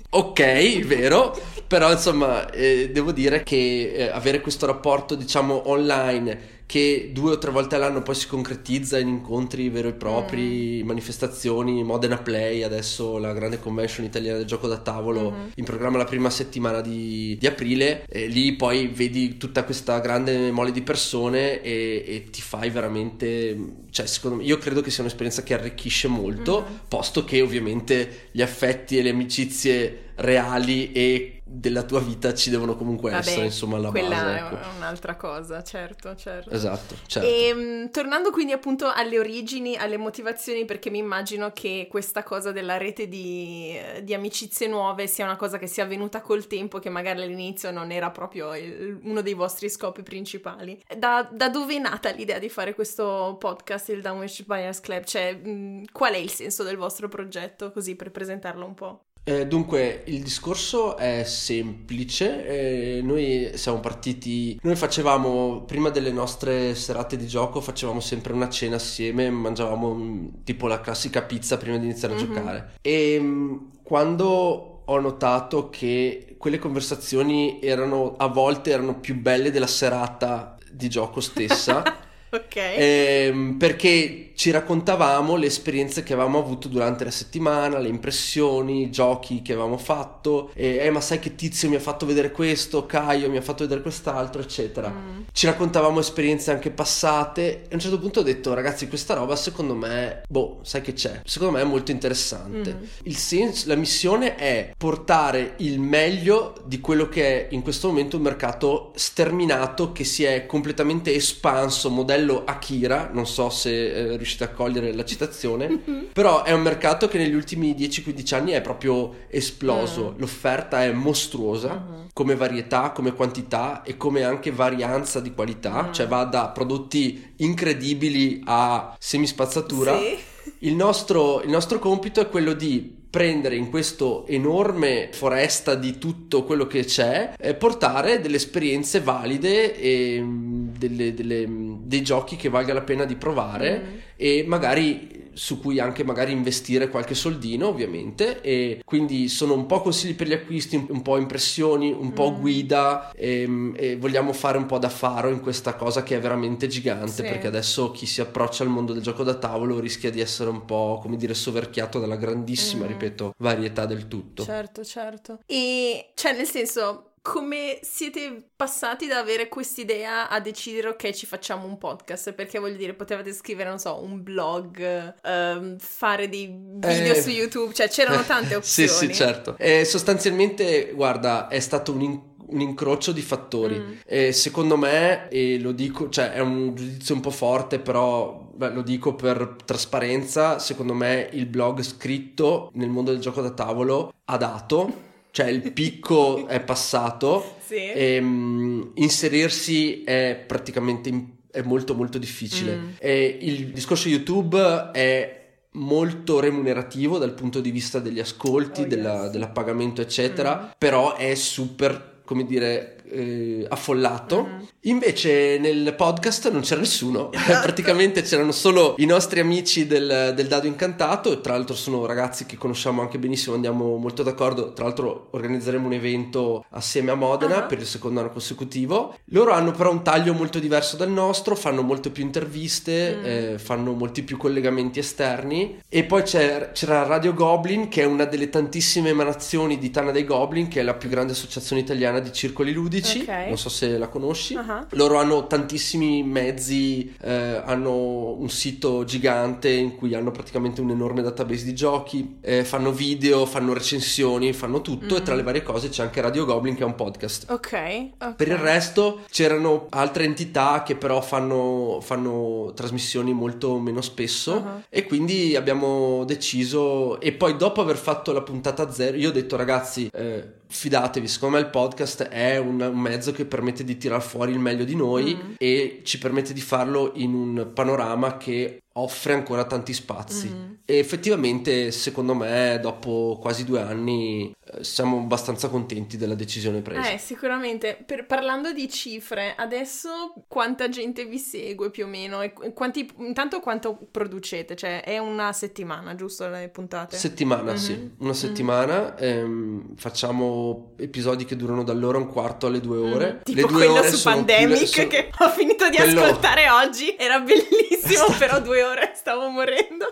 ok, 0.09 0.85
vero, 0.85 1.37
però 1.67 1.91
insomma 1.91 2.49
eh, 2.51 2.89
devo 2.91 3.11
dire 3.11 3.43
che 3.43 3.93
eh, 3.95 4.07
avere 4.09 4.41
questo 4.41 4.65
rapporto 4.65 5.15
diciamo 5.15 5.69
online 5.69 6.53
che 6.65 7.11
due 7.13 7.33
o 7.33 7.37
tre 7.37 7.51
volte 7.51 7.75
all'anno 7.75 8.01
poi 8.01 8.15
si 8.15 8.27
concretizza 8.27 8.97
in 8.97 9.07
incontri 9.07 9.69
veri 9.69 9.89
e 9.89 9.93
propri, 9.93 10.81
mm. 10.83 10.87
manifestazioni, 10.87 11.83
Modena 11.83 12.17
Play, 12.17 12.63
adesso 12.63 13.17
la 13.17 13.33
grande 13.33 13.59
convention 13.59 14.05
italiana 14.05 14.37
del 14.37 14.47
gioco 14.47 14.67
da 14.67 14.77
tavolo 14.77 15.31
mm-hmm. 15.31 15.47
in 15.55 15.63
programma 15.63 15.97
la 15.97 16.05
prima 16.05 16.29
settimana 16.29 16.81
di, 16.81 17.37
di 17.39 17.45
aprile, 17.45 18.05
e 18.07 18.25
lì 18.27 18.53
poi 18.53 18.87
vedi 18.87 19.37
tutta 19.37 19.63
questa 19.63 19.99
grande 19.99 20.51
mole 20.51 20.71
di 20.71 20.81
persone 20.81 21.61
e, 21.61 22.03
e, 22.05 22.29
ti 22.31 22.41
fai 22.41 22.71
veramente, 22.71 23.57
cioè 23.91 24.07
secondo 24.07 24.37
me, 24.37 24.43
io 24.43 24.57
credo 24.57 24.81
che 24.81 24.89
sia 24.89 25.03
un'esperienza 25.03 25.43
che 25.43 25.53
arricchisce 25.53 26.07
molto, 26.07 26.61
mm-hmm. 26.61 26.77
posto 26.87 27.23
che 27.23 27.41
ovviamente 27.41 28.29
gli 28.31 28.41
affetti 28.41 28.97
e 28.97 29.03
le 29.03 29.09
amicizie 29.11 30.04
reali 30.15 30.91
e 30.91 31.41
della 31.47 31.83
tua 31.83 31.99
vita 31.99 32.33
ci 32.33 32.49
devono 32.49 32.75
comunque 32.75 33.11
Vabbè, 33.11 33.21
essere 33.23 33.45
insomma 33.45 33.77
alla 33.77 33.91
quella 33.91 34.09
base 34.09 34.37
ecco. 34.37 34.55
è 34.61 34.75
un'altra 34.77 35.15
cosa 35.15 35.63
certo 35.63 36.15
certo 36.15 36.49
esatto, 36.49 36.95
certo. 37.05 37.27
e 37.27 37.51
um, 37.53 37.91
tornando 37.91 38.31
quindi 38.31 38.51
appunto 38.51 38.91
alle 38.91 39.19
origini 39.19 39.77
alle 39.77 39.97
motivazioni 39.97 40.65
perché 40.65 40.89
mi 40.89 40.97
immagino 40.97 41.51
che 41.53 41.87
questa 41.89 42.23
cosa 42.23 42.51
della 42.51 42.77
rete 42.77 43.07
di, 43.07 43.77
di 44.01 44.13
amicizie 44.15 44.67
nuove 44.67 45.05
sia 45.05 45.23
una 45.23 45.35
cosa 45.35 45.59
che 45.59 45.67
sia 45.67 45.83
avvenuta 45.83 46.21
col 46.21 46.47
tempo 46.47 46.79
che 46.79 46.89
magari 46.89 47.21
all'inizio 47.21 47.69
non 47.69 47.91
era 47.91 48.09
proprio 48.09 48.55
il, 48.55 48.99
uno 49.03 49.21
dei 49.21 49.33
vostri 49.35 49.69
scopi 49.69 50.01
principali 50.01 50.81
da, 50.97 51.29
da, 51.31 51.49
dove 51.49 51.75
è 51.75 51.79
nata 51.79 52.09
l'idea 52.09 52.39
di 52.39 52.49
fare 52.49 52.73
questo 52.73 53.37
podcast 53.39 53.89
il 53.89 54.01
Downwish 54.01 54.45
Buyers 54.45 54.79
Club 54.79 55.03
cioè 55.03 55.35
mh, 55.35 55.91
qual 55.91 56.13
è 56.13 56.17
il 56.17 56.31
senso 56.31 56.63
del 56.63 56.75
vostro 56.75 57.07
progetto 57.07 57.71
così 57.71 57.95
per 57.95 58.09
presentarlo 58.09 58.65
un 58.65 58.73
po' 58.73 59.03
Eh, 59.27 59.47
dunque, 59.47 60.03
il 60.05 60.21
discorso 60.21 60.97
è 60.97 61.23
semplice. 61.23 62.45
Eh, 62.45 63.01
noi 63.01 63.49
siamo 63.55 63.79
partiti. 63.79 64.59
Noi 64.61 64.75
facevamo 64.75 65.63
prima 65.63 65.89
delle 65.89 66.11
nostre 66.11 66.75
serate 66.75 67.17
di 67.17 67.25
gioco, 67.25 67.59
facevamo 67.59 67.99
sempre 67.99 68.33
una 68.33 68.49
cena 68.49 68.75
assieme, 68.75 69.31
mangiavamo 69.31 69.93
mm, 69.95 70.27
tipo 70.43 70.67
la 70.67 70.79
classica 70.79 71.23
pizza 71.23 71.57
prima 71.57 71.77
di 71.77 71.85
iniziare 71.85 72.13
mm-hmm. 72.13 72.23
a 72.23 72.27
mhm. 72.27 72.35
giocare. 72.35 72.71
E 72.81 73.17
mm, 73.19 73.55
quando 73.81 74.83
ho 74.85 74.99
notato 74.99 75.71
che 75.71 76.35
quelle 76.37 76.59
conversazioni 76.59 77.59
erano 77.63 78.13
a 78.17 78.27
volte 78.27 78.69
erano 78.69 78.99
più 78.99 79.15
belle 79.15 79.49
della 79.49 79.65
serata 79.65 80.55
di 80.69 80.87
gioco 80.87 81.19
stessa. 81.19 81.81
ok. 82.29 82.55
Ehm, 82.55 83.55
perché 83.57 84.24
ci 84.35 84.51
raccontavamo 84.51 85.37
le 85.37 85.45
esperienze 85.47 86.03
che 86.03 86.13
avevamo 86.13 86.37
avuto 86.37 86.67
durante 86.67 87.05
la 87.05 87.11
settimana, 87.11 87.79
le 87.79 87.87
impressioni, 87.87 88.83
i 88.83 88.91
giochi 88.91 89.41
che 89.41 89.53
avevamo 89.53 89.77
fatto, 89.77 90.51
e 90.53 90.77
eh, 90.77 90.91
ma 90.91 90.99
sai 90.99 91.19
che 91.19 91.35
tizio 91.35 91.69
mi 91.69 91.75
ha 91.75 91.79
fatto 91.79 92.05
vedere 92.05 92.31
questo, 92.31 92.85
Caio 92.85 93.29
mi 93.29 93.37
ha 93.37 93.41
fatto 93.41 93.63
vedere 93.63 93.81
quest'altro, 93.81 94.41
eccetera. 94.41 94.89
Mm. 94.89 95.21
Ci 95.31 95.45
raccontavamo 95.45 95.99
esperienze 95.99 96.51
anche 96.51 96.69
passate 96.69 97.63
e 97.63 97.67
a 97.71 97.73
un 97.75 97.79
certo 97.79 97.97
punto 97.97 98.19
ho 98.19 98.23
detto 98.23 98.53
ragazzi 98.53 98.89
questa 98.89 99.13
roba 99.13 99.35
secondo 99.37 99.73
me, 99.73 100.23
boh, 100.27 100.59
sai 100.63 100.81
che 100.81 100.93
c'è, 100.93 101.21
secondo 101.23 101.55
me 101.55 101.61
è 101.61 101.65
molto 101.65 101.91
interessante. 101.91 102.73
Mm. 102.73 102.83
Il 103.03 103.15
senso, 103.15 103.69
la 103.69 103.75
missione 103.75 104.35
è 104.35 104.73
portare 104.77 105.53
il 105.59 105.79
meglio 105.79 106.61
di 106.65 106.81
quello 106.81 107.07
che 107.07 107.47
è 107.47 107.53
in 107.53 107.61
questo 107.61 107.87
momento 107.87 108.17
un 108.17 108.23
mercato 108.23 108.91
sterminato 108.95 109.93
che 109.93 110.03
si 110.03 110.25
è 110.25 110.45
completamente 110.45 111.13
espanso, 111.13 111.89
modello 111.89 112.43
Akira, 112.43 113.09
non 113.13 113.25
so 113.25 113.49
se... 113.49 113.93
Eh, 113.93 114.23
riuscite 114.25 114.43
a 114.43 114.49
cogliere 114.49 114.93
la 114.93 115.05
citazione, 115.05 115.79
però 116.11 116.43
è 116.43 116.51
un 116.51 116.61
mercato 116.61 117.07
che 117.07 117.19
negli 117.19 117.35
ultimi 117.35 117.73
10-15 117.73 118.35
anni 118.35 118.51
è 118.51 118.61
proprio 118.61 119.13
esploso, 119.29 120.11
mm. 120.11 120.19
l'offerta 120.19 120.83
è 120.83 120.91
mostruosa 120.91 121.73
uh-huh. 121.73 122.07
come 122.11 122.35
varietà, 122.35 122.91
come 122.91 123.13
quantità 123.13 123.83
e 123.83 123.95
come 123.95 124.23
anche 124.23 124.51
varianza 124.51 125.19
di 125.19 125.31
qualità, 125.33 125.83
mm. 125.83 125.93
cioè 125.93 126.07
va 126.07 126.23
da 126.25 126.49
prodotti 126.49 127.33
incredibili 127.37 128.41
a 128.45 128.95
semispazzatura. 128.99 129.97
Sì. 129.97 130.33
Il 130.65 130.73
nostro, 130.73 131.43
il 131.43 131.49
nostro 131.51 131.77
compito 131.77 132.19
è 132.21 132.27
quello 132.27 132.53
di 132.53 133.03
prendere 133.07 133.55
in 133.55 133.69
questo 133.69 134.25
enorme 134.25 135.09
foresta 135.11 135.75
di 135.75 135.99
tutto 135.99 136.43
quello 136.43 136.65
che 136.65 136.83
c'è 136.83 137.35
e 137.37 137.53
portare 137.53 138.19
delle 138.19 138.37
esperienze 138.37 138.99
valide 138.99 139.77
e 139.77 140.19
mm, 140.19 140.69
delle, 140.75 141.13
delle, 141.13 141.45
dei 141.83 142.01
giochi 142.01 142.35
che 142.35 142.49
valga 142.49 142.73
la 142.73 142.81
pena 142.81 143.05
di 143.05 143.15
provare 143.15 143.79
mm. 143.79 143.97
e 144.15 144.43
magari 144.47 145.24
su 145.35 145.59
cui 145.59 145.79
anche 145.79 146.03
magari 146.03 146.31
investire 146.31 146.89
qualche 146.89 147.13
soldino 147.13 147.67
ovviamente 147.67 148.41
e 148.41 148.81
quindi 148.85 149.27
sono 149.27 149.53
un 149.53 149.65
po' 149.65 149.81
consigli 149.81 150.15
per 150.15 150.27
gli 150.27 150.33
acquisti, 150.33 150.83
un 150.89 151.01
po' 151.01 151.17
impressioni, 151.17 151.91
un 151.91 152.13
po' 152.13 152.31
mm. 152.31 152.39
guida 152.39 153.11
e, 153.11 153.41
ehm, 153.41 153.73
e, 153.77 153.97
vogliamo 153.97 154.31
fare 154.33 154.57
un 154.57 154.65
po' 154.65 154.77
da 154.77 154.89
faro 154.89 155.29
in 155.29 155.41
questa 155.41 155.75
cosa 155.75 156.03
che 156.03 156.15
è 156.15 156.19
veramente 156.19 156.67
gigante 156.67 157.11
sì. 157.11 157.21
perché 157.23 157.47
adesso 157.47 157.91
chi 157.91 158.05
si 158.05 158.21
approccia 158.21 158.63
al 158.63 158.69
mondo 158.69 158.93
del 158.93 159.01
gioco 159.01 159.23
da 159.23 159.35
tavolo 159.35 159.79
rischia 159.79 160.09
di 160.09 160.21
essere 160.21 160.49
un 160.49 160.63
po' 160.65 160.99
come 161.01 161.17
dire 161.17 161.33
soverchiato 161.33 161.99
dalla 161.99 162.15
grandissima, 162.15 162.85
mm. 162.85 162.87
ripeto, 162.87 163.33
varietà 163.37 163.85
del 163.85 164.07
tutto. 164.07 164.43
Certo, 164.43 164.83
certo. 164.85 165.39
E 165.45 166.11
cioè 166.13 166.33
nel 166.33 166.47
senso 166.47 167.09
come 167.25 167.79
siete 167.81 168.49
passati 168.55 169.07
da 169.07 169.17
avere 169.17 169.49
quest'idea 169.49 170.29
a 170.29 170.39
decidere 170.39 170.89
ok 170.89 171.09
ci 171.09 171.25
facciamo 171.25 171.65
un 171.65 171.79
podcast? 171.79 172.33
Perché 172.33 172.59
voglio 172.59 172.75
dire 172.75 172.93
potevate 172.93 173.33
scrivere 173.33 173.67
non 173.67 173.79
so 173.79 173.99
un 173.99 174.21
blog 174.21 175.15
um, 175.23 175.75
fare 175.79 176.29
dei 176.29 176.55
video 176.75 177.13
eh, 177.13 177.19
su 177.19 177.31
youtube 177.31 177.73
cioè 177.73 177.89
c'erano 177.89 178.21
tante 178.21 178.53
opzioni 178.53 178.87
sì 178.93 179.07
sì 179.07 179.13
certo. 179.15 179.55
Eh, 179.57 179.85
sostanzialmente 179.85 180.91
guarda 180.93 181.47
è 181.47 181.59
stato 181.59 181.93
un, 181.93 182.21
un 182.45 182.61
incrocio 182.61 183.11
di 183.11 183.23
fattori. 183.23 183.79
Mm. 183.79 183.93
e 184.05 184.31
secondo 184.31 184.77
me 184.77 185.27
e 185.29 185.59
lo 185.59 185.71
dico 185.71 186.09
cioè 186.09 186.31
è 186.31 186.41
un 186.41 186.75
giudizio 186.75 187.15
un 187.15 187.21
po' 187.21 187.31
forte 187.31 187.79
però 187.79 188.51
beh, 188.53 188.69
lo 188.69 188.83
dico 188.83 189.15
per 189.15 189.55
trasparenza 189.65 190.59
secondo 190.59 190.93
me 190.93 191.27
il 191.31 191.47
blog 191.47 191.81
scritto 191.81 192.69
nel 192.75 192.89
mondo 192.89 193.09
del 193.09 193.19
gioco 193.19 193.41
da 193.41 193.49
tavolo 193.49 194.13
ha 194.25 194.37
dato 194.37 195.13
cioè 195.35 195.47
il 195.47 195.73
picco 195.73 196.47
è 196.47 196.61
passato 196.61 197.57
sì. 197.59 197.75
e 197.75 198.19
um, 198.19 198.91
inserirsi 198.93 200.01
è 200.03 200.41
praticamente 200.47 201.09
è 201.51 201.61
molto 201.61 201.93
molto 201.93 202.17
difficile. 202.17 202.75
Mm. 202.77 202.89
E 202.97 203.37
il 203.41 203.67
discorso 203.71 204.07
YouTube 204.07 204.91
è 204.93 205.43
molto 205.71 206.39
remunerativo 206.39 207.17
dal 207.17 207.33
punto 207.33 207.59
di 207.59 207.69
vista 207.69 207.99
degli 207.99 208.21
ascolti, 208.21 208.83
oh, 208.83 208.87
della, 208.87 209.23
yes. 209.23 209.31
dell'appagamento, 209.31 209.99
eccetera, 209.99 210.67
mm. 210.67 210.69
però 210.77 211.17
è 211.17 211.35
super, 211.35 212.21
come 212.23 212.45
dire, 212.45 213.03
eh, 213.09 213.65
affollato. 213.69 214.43
Mm-hmm. 214.43 214.63
Invece 214.81 215.57
nel 215.59 215.93
podcast 215.95 216.51
non 216.51 216.61
c'era 216.61 216.81
nessuno, 216.81 217.31
esatto. 217.31 217.61
praticamente 217.63 218.21
c'erano 218.21 218.51
solo 218.51 218.95
i 218.97 219.05
nostri 219.05 219.39
amici 219.39 219.87
del, 219.87 220.33
del, 220.35 220.47
Dado 220.47 220.67
Incantato, 220.67 221.41
tra 221.41 221.53
l'altro 221.53 221.75
sono 221.75 222.05
ragazzi 222.05 222.45
che 222.45 222.57
conosciamo 222.57 223.01
anche 223.01 223.17
benissimo, 223.17 223.55
andiamo 223.55 223.97
molto 223.97 224.23
d'accordo, 224.23 224.73
tra 224.73 224.85
l'altro 224.85 225.29
organizzeremo 225.31 225.85
un 225.85 225.93
evento 225.93 226.65
assieme 226.71 227.11
a 227.11 227.15
Modena 227.15 227.61
uh-huh. 227.61 227.67
per 227.67 227.79
il 227.79 227.85
secondo 227.85 228.19
anno 228.19 228.29
consecutivo. 228.29 229.15
Loro 229.25 229.51
hanno 229.51 229.71
però 229.71 229.91
un 229.91 230.03
taglio 230.03 230.33
molto 230.33 230.59
diverso 230.59 230.95
dal 230.97 231.09
nostro, 231.09 231.55
fanno 231.55 231.81
molte 231.81 232.09
più 232.09 232.23
interviste, 232.23 233.15
mm. 233.15 233.25
eh, 233.25 233.59
fanno 233.59 233.93
molti 233.93 234.23
più 234.23 234.37
collegamenti 234.37 234.99
esterni 234.99 235.81
e 235.89 236.03
poi 236.03 236.23
c'era, 236.23 236.69
c'era 236.71 237.03
Radio 237.03 237.33
Goblin 237.33 237.87
che 237.87 238.01
è 238.01 238.05
una 238.05 238.25
delle 238.25 238.49
tantissime 238.49 239.09
emanazioni 239.09 239.77
di 239.77 239.89
Tana 239.89 240.11
dei 240.11 240.25
Goblin, 240.25 240.67
che 240.67 240.81
è 240.81 240.83
la 240.83 240.93
più 240.93 241.09
grande 241.09 241.33
associazione 241.33 241.81
italiana 241.81 242.19
di 242.19 242.31
circoli 242.31 242.71
ludici 242.71 242.94
11, 242.95 243.21
okay. 243.21 243.47
non 243.47 243.57
so 243.57 243.69
se 243.69 243.97
la 243.97 244.07
conosci. 244.07 244.55
Uh-huh. 244.55 244.85
Loro 244.91 245.17
hanno 245.17 245.47
tantissimi 245.47 246.23
mezzi, 246.23 247.15
eh, 247.21 247.61
hanno 247.63 248.33
un 248.33 248.49
sito 248.49 249.03
gigante 249.03 249.69
in 249.69 249.95
cui 249.95 250.13
hanno 250.13 250.31
praticamente 250.31 250.81
un 250.81 250.91
enorme 250.91 251.21
database 251.21 251.65
di 251.65 251.75
giochi, 251.75 252.37
eh, 252.41 252.63
fanno 252.63 252.91
video, 252.91 253.45
fanno 253.45 253.73
recensioni, 253.73 254.53
fanno 254.53 254.81
tutto 254.81 255.05
mm-hmm. 255.05 255.15
e 255.17 255.21
tra 255.21 255.33
mm. 255.33 255.37
le 255.37 255.43
varie 255.43 255.63
cose 255.63 255.89
c'è 255.89 256.03
anche 256.03 256.21
Radio 256.21 256.45
Goblin 256.45 256.75
che 256.75 256.83
è 256.83 256.85
un 256.85 256.95
podcast. 256.95 257.49
Ok. 257.49 257.65
okay. 257.65 258.13
Per 258.35 258.47
il 258.47 258.57
resto 258.57 259.21
c'erano 259.29 259.87
altre 259.89 260.23
entità 260.23 260.83
che 260.83 260.95
però 260.95 261.21
fanno, 261.21 261.99
fanno 262.01 262.71
trasmissioni 262.75 263.33
molto 263.33 263.77
meno 263.79 264.01
spesso 264.01 264.53
uh-huh. 264.53 264.83
e 264.89 265.05
quindi 265.05 265.55
abbiamo 265.55 266.23
deciso 266.25 267.19
e 267.19 267.31
poi 267.33 267.55
dopo 267.57 267.81
aver 267.81 267.97
fatto 267.97 268.31
la 268.31 268.41
puntata 268.41 268.91
zero 268.91 269.17
io 269.17 269.29
ho 269.29 269.31
detto 269.31 269.55
ragazzi 269.55 270.09
eh, 270.13 270.63
fidatevi, 270.67 271.27
secondo 271.27 271.57
me 271.57 271.61
il 271.61 271.69
podcast 271.69 272.23
è 272.23 272.57
un, 272.57 272.81
un 272.81 272.99
mezzo 272.99 273.31
che 273.31 273.45
permette 273.45 273.83
di 273.83 273.97
tirar 273.97 274.21
fuori 274.21 274.51
il 274.51 274.59
meglio 274.59 274.83
di 274.83 274.95
noi 274.95 275.35
mm. 275.35 275.53
e 275.57 276.01
ci 276.03 276.17
permette 276.17 276.53
di 276.53 276.61
farlo 276.61 277.11
in 277.15 277.33
un 277.33 277.71
panorama 277.73 278.37
che 278.37 278.79
offre 278.97 279.33
ancora 279.33 279.65
tanti 279.65 279.93
spazi. 279.93 280.49
Mm. 280.49 280.73
e 280.85 280.97
effettivamente 280.97 281.91
secondo 281.91 282.33
me 282.33 282.77
dopo 282.81 283.37
quasi 283.41 283.65
due 283.65 283.81
anni 283.81 284.53
eh, 284.73 284.83
siamo 284.83 285.17
abbastanza 285.17 285.69
contenti 285.69 286.17
della 286.17 286.35
decisione 286.35 286.81
presa. 286.81 287.09
Eh 287.09 287.17
sicuramente. 287.17 287.97
Per, 288.05 288.25
parlando 288.25 288.71
di 288.71 288.89
cifre 288.89 289.53
adesso 289.57 290.33
quanta 290.47 290.89
gente 290.89 291.25
vi 291.25 291.39
segue 291.39 291.89
più 291.89 292.05
o 292.05 292.07
meno? 292.07 292.41
E 292.41 292.53
quanti, 292.73 293.09
intanto 293.17 293.59
quanto 293.59 293.97
producete? 294.11 294.75
Cioè 294.75 295.03
è 295.03 295.17
una 295.17 295.53
settimana 295.53 296.15
giusto 296.15 296.47
le 296.47 296.69
puntate? 296.69 297.17
Settimana 297.17 297.73
mm-hmm. 297.73 297.75
sì 297.75 298.11
una 298.19 298.33
settimana 298.33 299.15
mm-hmm. 299.19 299.37
ehm, 299.37 299.95
facciamo 299.95 300.93
episodi 300.97 301.45
che 301.45 301.55
durano 301.55 301.83
dall'ora 301.83 302.17
un 302.17 302.27
quarto 302.27 302.67
alle 302.67 302.79
due 302.79 302.97
ore. 302.97 303.33
Mm. 303.33 303.41
tipo 303.43 303.67
quello 303.67 304.03
su 304.03 304.21
Pandemic 304.23 304.79
le... 304.79 304.85
sono... 304.85 305.07
che 305.07 305.29
ho 305.39 305.49
finito 305.49 305.89
di 305.89 305.97
quello... 305.97 306.23
ascoltare 306.23 306.69
oggi. 306.69 307.15
Era 307.17 307.39
bellissimo 307.39 308.25
però 308.37 308.61
due 308.61 308.83
ore 308.85 309.11
stavo 309.15 309.49
morendo. 309.49 310.05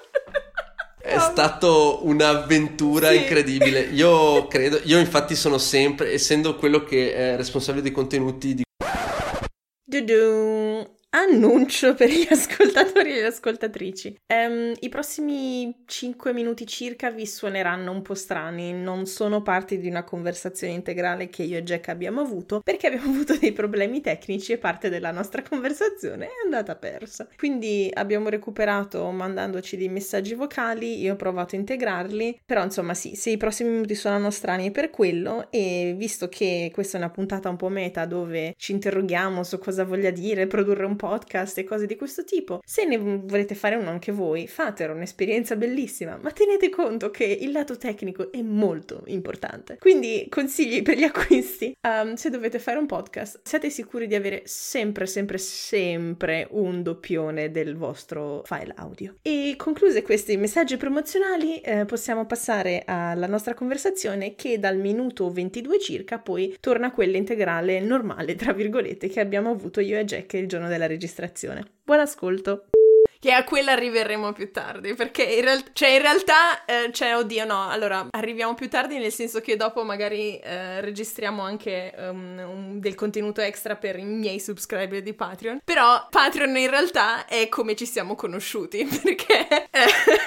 È 1.01 1.19
stato 1.19 1.99
un'avventura 2.05 3.09
sì. 3.09 3.17
incredibile. 3.17 3.81
Io 3.81 4.47
credo, 4.47 4.79
io 4.83 4.99
infatti 4.99 5.35
sono 5.35 5.57
sempre, 5.57 6.13
essendo 6.13 6.55
quello 6.55 6.83
che 6.83 7.13
è 7.13 7.35
responsabile 7.35 7.83
dei 7.83 7.91
contenuti 7.91 8.53
di... 8.55 8.63
Du-du 9.85 10.92
annuncio 11.13 11.93
per 11.93 12.09
gli 12.09 12.25
ascoltatori 12.29 13.11
e 13.11 13.21
le 13.21 13.27
ascoltatrici. 13.27 14.17
Um, 14.27 14.73
I 14.79 14.89
prossimi 14.89 15.83
5 15.85 16.33
minuti 16.33 16.65
circa 16.65 17.09
vi 17.11 17.25
suoneranno 17.25 17.91
un 17.91 18.01
po' 18.01 18.15
strani, 18.15 18.73
non 18.73 19.05
sono 19.05 19.41
parte 19.41 19.77
di 19.77 19.87
una 19.87 20.03
conversazione 20.03 20.73
integrale 20.73 21.29
che 21.29 21.43
io 21.43 21.57
e 21.57 21.63
Jack 21.63 21.89
abbiamo 21.89 22.21
avuto 22.21 22.61
perché 22.63 22.87
abbiamo 22.87 23.09
avuto 23.13 23.37
dei 23.37 23.51
problemi 23.51 24.01
tecnici 24.01 24.53
e 24.53 24.57
parte 24.57 24.89
della 24.89 25.11
nostra 25.11 25.41
conversazione 25.41 26.25
è 26.25 26.43
andata 26.43 26.75
persa. 26.75 27.27
Quindi 27.37 27.89
abbiamo 27.93 28.29
recuperato 28.29 29.09
mandandoci 29.11 29.77
dei 29.77 29.89
messaggi 29.89 30.33
vocali, 30.33 30.99
io 30.99 31.13
ho 31.13 31.17
provato 31.17 31.55
a 31.55 31.59
integrarli, 31.59 32.41
però 32.45 32.63
insomma 32.63 32.93
sì, 32.93 33.15
se 33.15 33.29
i 33.29 33.37
prossimi 33.37 33.69
minuti 33.69 33.95
suonano 33.95 34.31
strani 34.31 34.67
è 34.67 34.71
per 34.71 34.89
quello 34.89 35.51
e 35.51 35.93
visto 35.95 36.27
che 36.27 36.71
questa 36.73 36.97
è 36.97 37.01
una 37.01 37.11
puntata 37.11 37.49
un 37.49 37.55
po' 37.55 37.69
meta 37.69 38.05
dove 38.05 38.53
ci 38.57 38.71
interroghiamo 38.71 39.43
su 39.43 39.59
cosa 39.59 39.83
voglia 39.83 40.09
dire 40.09 40.47
produrre 40.47 40.85
un 40.85 40.95
podcast 41.03 41.57
e 41.57 41.65
cose 41.65 41.85
di 41.85 41.97
questo 41.97 42.23
tipo. 42.23 42.61
Se 42.65 42.85
ne 42.85 42.97
volete 42.97 43.55
fare 43.55 43.75
uno 43.75 43.89
anche 43.89 44.13
voi, 44.13 44.47
fatelo, 44.47 44.93
un'esperienza 44.93 45.57
bellissima, 45.57 46.17
ma 46.21 46.31
tenete 46.31 46.69
conto 46.69 47.11
che 47.11 47.25
il 47.25 47.51
lato 47.51 47.75
tecnico 47.77 48.31
è 48.31 48.41
molto 48.41 49.03
importante. 49.07 49.75
Quindi 49.79 50.27
consigli 50.29 50.81
per 50.81 50.97
gli 50.97 51.03
acquisti. 51.03 51.75
Um, 51.81 52.13
se 52.13 52.29
dovete 52.29 52.57
fare 52.57 52.77
un 52.79 52.85
podcast, 52.85 53.41
siate 53.43 53.69
sicuri 53.69 54.07
di 54.07 54.15
avere 54.15 54.43
sempre, 54.45 55.05
sempre, 55.05 55.37
sempre 55.37 56.47
un 56.51 56.81
doppione 56.83 57.51
del 57.51 57.75
vostro 57.75 58.41
file 58.45 58.71
audio. 58.77 59.15
E 59.21 59.55
concluse 59.57 60.03
questi 60.03 60.37
messaggi 60.37 60.77
promozionali, 60.77 61.59
eh, 61.59 61.83
possiamo 61.83 62.25
passare 62.25 62.83
alla 62.85 63.27
nostra 63.27 63.53
conversazione 63.53 64.35
che 64.35 64.57
dal 64.57 64.77
minuto 64.77 65.29
22 65.29 65.79
circa 65.79 66.17
poi 66.17 66.55
torna 66.61 66.87
a 66.87 66.91
quella 66.91 67.17
integrale 67.17 67.81
normale, 67.81 68.35
tra 68.35 68.53
virgolette, 68.53 69.09
che 69.09 69.19
abbiamo 69.19 69.49
avuto 69.49 69.81
io 69.81 69.97
e 69.97 70.05
Jack 70.05 70.31
il 70.35 70.47
giorno 70.47 70.69
della 70.69 70.75
registrazione. 70.75 70.91
Buon 71.85 71.99
ascolto! 71.99 72.65
Che 73.23 73.31
a 73.31 73.45
quella 73.45 73.71
arriveremo 73.71 74.33
più 74.33 74.51
tardi, 74.51 74.95
perché 74.95 75.23
in, 75.23 75.45
real- 75.45 75.63
cioè 75.71 75.91
in 75.91 76.01
realtà, 76.01 76.65
eh, 76.65 76.91
cioè, 76.91 77.15
oddio 77.15 77.45
no, 77.45 77.69
allora, 77.69 78.07
arriviamo 78.09 78.53
più 78.53 78.67
tardi 78.67 78.97
nel 78.97 79.13
senso 79.13 79.39
che 79.39 79.55
dopo 79.55 79.85
magari 79.85 80.37
eh, 80.39 80.81
registriamo 80.81 81.41
anche 81.41 81.93
um, 81.99 82.37
un, 82.37 82.79
del 82.81 82.95
contenuto 82.95 83.39
extra 83.39 83.77
per 83.77 83.97
i 83.97 84.03
miei 84.03 84.41
subscriber 84.41 85.01
di 85.01 85.13
Patreon, 85.13 85.61
però 85.63 86.05
Patreon 86.09 86.57
in 86.57 86.69
realtà 86.69 87.25
è 87.25 87.47
come 87.47 87.77
ci 87.77 87.85
siamo 87.85 88.15
conosciuti, 88.15 88.83
perché 89.01 89.47
eh, 89.47 89.69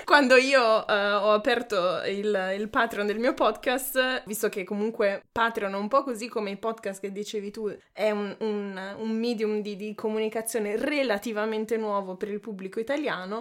quando 0.07 0.37
io 0.37 0.87
eh, 0.87 1.13
ho 1.13 1.33
aperto 1.33 2.01
il, 2.07 2.55
il 2.57 2.69
Patreon 2.71 3.07
del 3.07 3.19
mio 3.19 3.35
podcast, 3.35 4.23
visto 4.25 4.49
che 4.49 4.65
comunque 4.65 5.25
Patreon 5.33 5.75
è 5.75 5.77
un 5.77 5.89
po' 5.89 6.03
così 6.03 6.29
come 6.29 6.53
i 6.53 6.57
podcast 6.57 7.03
che 7.03 7.13
dicevi 7.13 7.51
tu, 7.51 7.71
è 7.93 8.11
un, 8.11 8.35
un, 8.39 8.95
un 9.01 9.11
medium 9.11 9.61
di, 9.61 9.77
di 9.77 9.95
comunicazione 9.95 10.77
relativamente 10.79 11.77
nuovo 11.77 12.17
per 12.17 12.31
il 12.31 12.41
pubblico 12.41 12.79
italiano, 12.79 12.85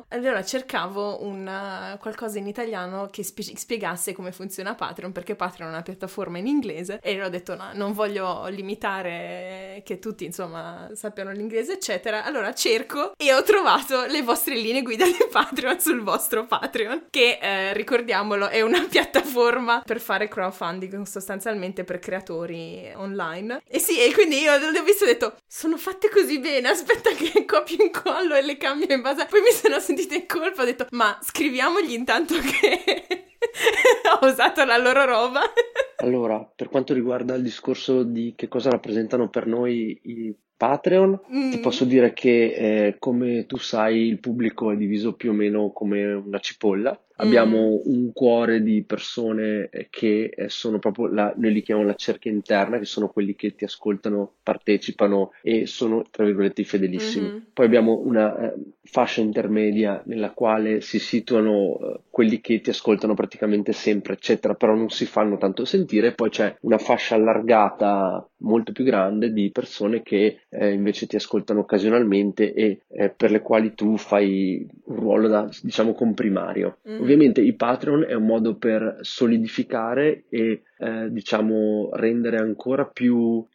allora 0.10 0.44
cercavo 0.44 1.24
una, 1.24 1.98
qualcosa 2.00 2.40
in 2.40 2.48
italiano 2.48 3.08
che 3.12 3.24
spie- 3.24 3.56
spiegasse 3.56 4.14
come 4.14 4.32
funziona 4.32 4.76
Patreon, 4.76 5.12
perché 5.12 5.36
Patreon 5.36 5.70
è 5.70 5.74
una 5.74 5.84
piattaforma 5.84 6.38
in 6.38 6.48
inglese 6.48 7.00
e 7.02 7.24
ho 7.24 7.30
detto 7.30 7.56
no, 7.56 7.70
non 7.74 7.94
voglio 7.94 8.48
limitare 8.48 9.65
che 9.84 10.00
tutti 10.00 10.26
insomma 10.26 10.90
sappiano 10.94 11.32
l'inglese 11.32 11.74
eccetera, 11.74 12.24
allora 12.24 12.54
cerco 12.54 13.14
e 13.18 13.34
ho 13.34 13.44
trovato 13.44 14.06
le 14.06 14.22
vostre 14.22 14.56
linee 14.56 14.82
guida 14.82 15.06
di 15.06 15.18
Patreon 15.30 15.80
sul 15.80 16.02
vostro 16.02 16.46
Patreon, 16.46 17.08
che 17.10 17.40
eh, 17.42 17.74
ricordiamolo 17.74 18.50
è 18.50 18.62
una 18.62 18.86
piattaforma 18.90 19.82
per 19.86 20.00
fare 20.00 20.28
crowdfunding 20.28 21.04
sostanzialmente 21.06 21.84
per 21.84 22.00
creatori 22.00 22.92
online. 22.96 23.62
E 23.68 23.80
sì, 23.80 24.00
e 24.00 24.14
quindi 24.14 24.40
io 24.40 24.58
l'ho 24.58 24.84
visto 24.84 25.04
e 25.04 25.10
ho 25.10 25.12
detto 25.12 25.36
sono 25.48 25.78
fatte 25.78 26.10
così 26.10 26.40
bene, 26.40 26.70
aspetta 26.70 27.12
che 27.12 27.46
copio 27.46 27.78
e 27.78 27.84
incollo 27.86 28.36
e 28.36 28.42
le 28.42 28.58
cambio 28.58 28.94
in 28.94 29.02
base 29.02 29.26
poi 29.26 29.42
mi 29.42 29.52
sono 29.52 29.80
sentita 29.80 30.16
in 30.16 30.26
colpa, 30.28 30.62
ho 30.62 30.66
detto 30.66 30.88
ma 30.92 31.18
scriviamogli 31.22 31.94
intanto 31.94 32.36
che 32.40 33.35
ho 34.22 34.26
usato 34.26 34.64
la 34.64 34.78
loro 34.78 35.06
roba. 35.06 35.42
Allora, 35.98 36.44
per 36.56 36.68
quanto 36.68 36.94
riguarda 36.94 37.36
il 37.36 37.42
discorso 37.42 38.04
di 38.04 38.34
che 38.36 38.50
cosa 38.50 38.70
rappresentano 38.70 39.30
per 39.30 39.48
noi 39.48 39.98
i 40.04 40.36
Patreon, 40.58 41.20
mm. 41.34 41.52
ti 41.52 41.60
posso 41.60 41.86
dire 41.86 42.14
che 42.14 42.54
eh, 42.54 42.96
come 43.00 43.46
tu 43.46 43.58
sai 43.58 44.08
il 44.08 44.20
pubblico 44.20 44.72
è 44.72 44.76
diviso 44.76 45.14
più 45.14 45.32
o 45.32 45.34
meno 45.34 45.72
come 45.72 46.14
una 46.14 46.40
cipolla 46.40 47.00
Abbiamo 47.18 47.82
mm. 47.86 47.94
un 47.94 48.12
cuore 48.14 48.62
di 48.62 48.84
persone 48.84 49.70
eh, 49.72 49.88
che 49.90 50.32
eh, 50.36 50.50
sono 50.50 50.80
proprio 50.80 51.08
la, 51.08 51.34
noi 51.38 51.54
li 51.54 51.62
chiamiamo 51.62 51.90
la 51.90 51.96
cerchia 51.96 52.32
interna, 52.32 52.78
che 52.78 52.86
sono 52.86 53.08
quelli 53.08 53.36
che 53.36 53.56
ti 53.56 53.64
ascoltano, 53.64 54.34
partecipano 54.44 55.32
e 55.42 55.66
sono, 55.66 56.04
tra 56.10 56.26
virgolette, 56.26 56.64
fedelissimi. 56.64 57.28
Mm-hmm. 57.28 57.38
Poi 57.54 57.66
abbiamo 57.66 58.02
una 58.04 58.52
eh, 58.52 58.54
fascia 58.84 59.22
intermedia 59.22 60.02
nella 60.06 60.32
quale 60.32 60.82
si 60.82 61.00
situano 61.00 61.78
eh, 61.80 62.00
quelli 62.10 62.42
che 62.42 62.60
ti 62.62 62.70
ascoltano 62.70 63.14
praticamente 63.14 63.72
sempre, 63.72 64.14
eccetera, 64.14 64.54
però 64.54 64.76
non 64.76 64.90
si 64.90 65.06
fanno 65.06 65.38
tanto 65.38 65.66
sentire. 65.66 66.14
Poi 66.14 66.30
c'è 66.30 66.56
una 66.62 66.78
fascia 66.78 67.16
allargata 67.16 68.28
molto 68.40 68.72
più 68.72 68.84
grande 68.84 69.32
di 69.32 69.52
persone 69.52 70.02
che 70.04 70.42
eh, 70.50 70.72
invece 70.72 71.08
ti 71.08 71.16
ascoltano 71.16 71.62
occasionalmente 71.62 72.54
e 72.54 72.82
eh, 72.88 73.10
per 73.10 73.32
le 73.32 73.42
quali 73.42 73.74
tu 73.74 73.98
fai 73.98 74.68
un 74.86 74.96
ruolo 74.96 75.28
da, 75.28 75.50
diciamo, 75.62 75.94
comprimario. 75.94 76.78
Mm. 76.88 77.05
Ovviamente 77.06 77.42
i 77.42 77.54
Patreon 77.54 78.06
è 78.08 78.14
un 78.14 78.26
modo 78.26 78.56
per 78.56 78.98
solidificare 79.02 80.26
e 80.28 80.64
eh, 80.80 81.08
diciamo 81.12 81.92
rendere 81.94 82.38
ancora 82.38 82.86
più 82.86 83.46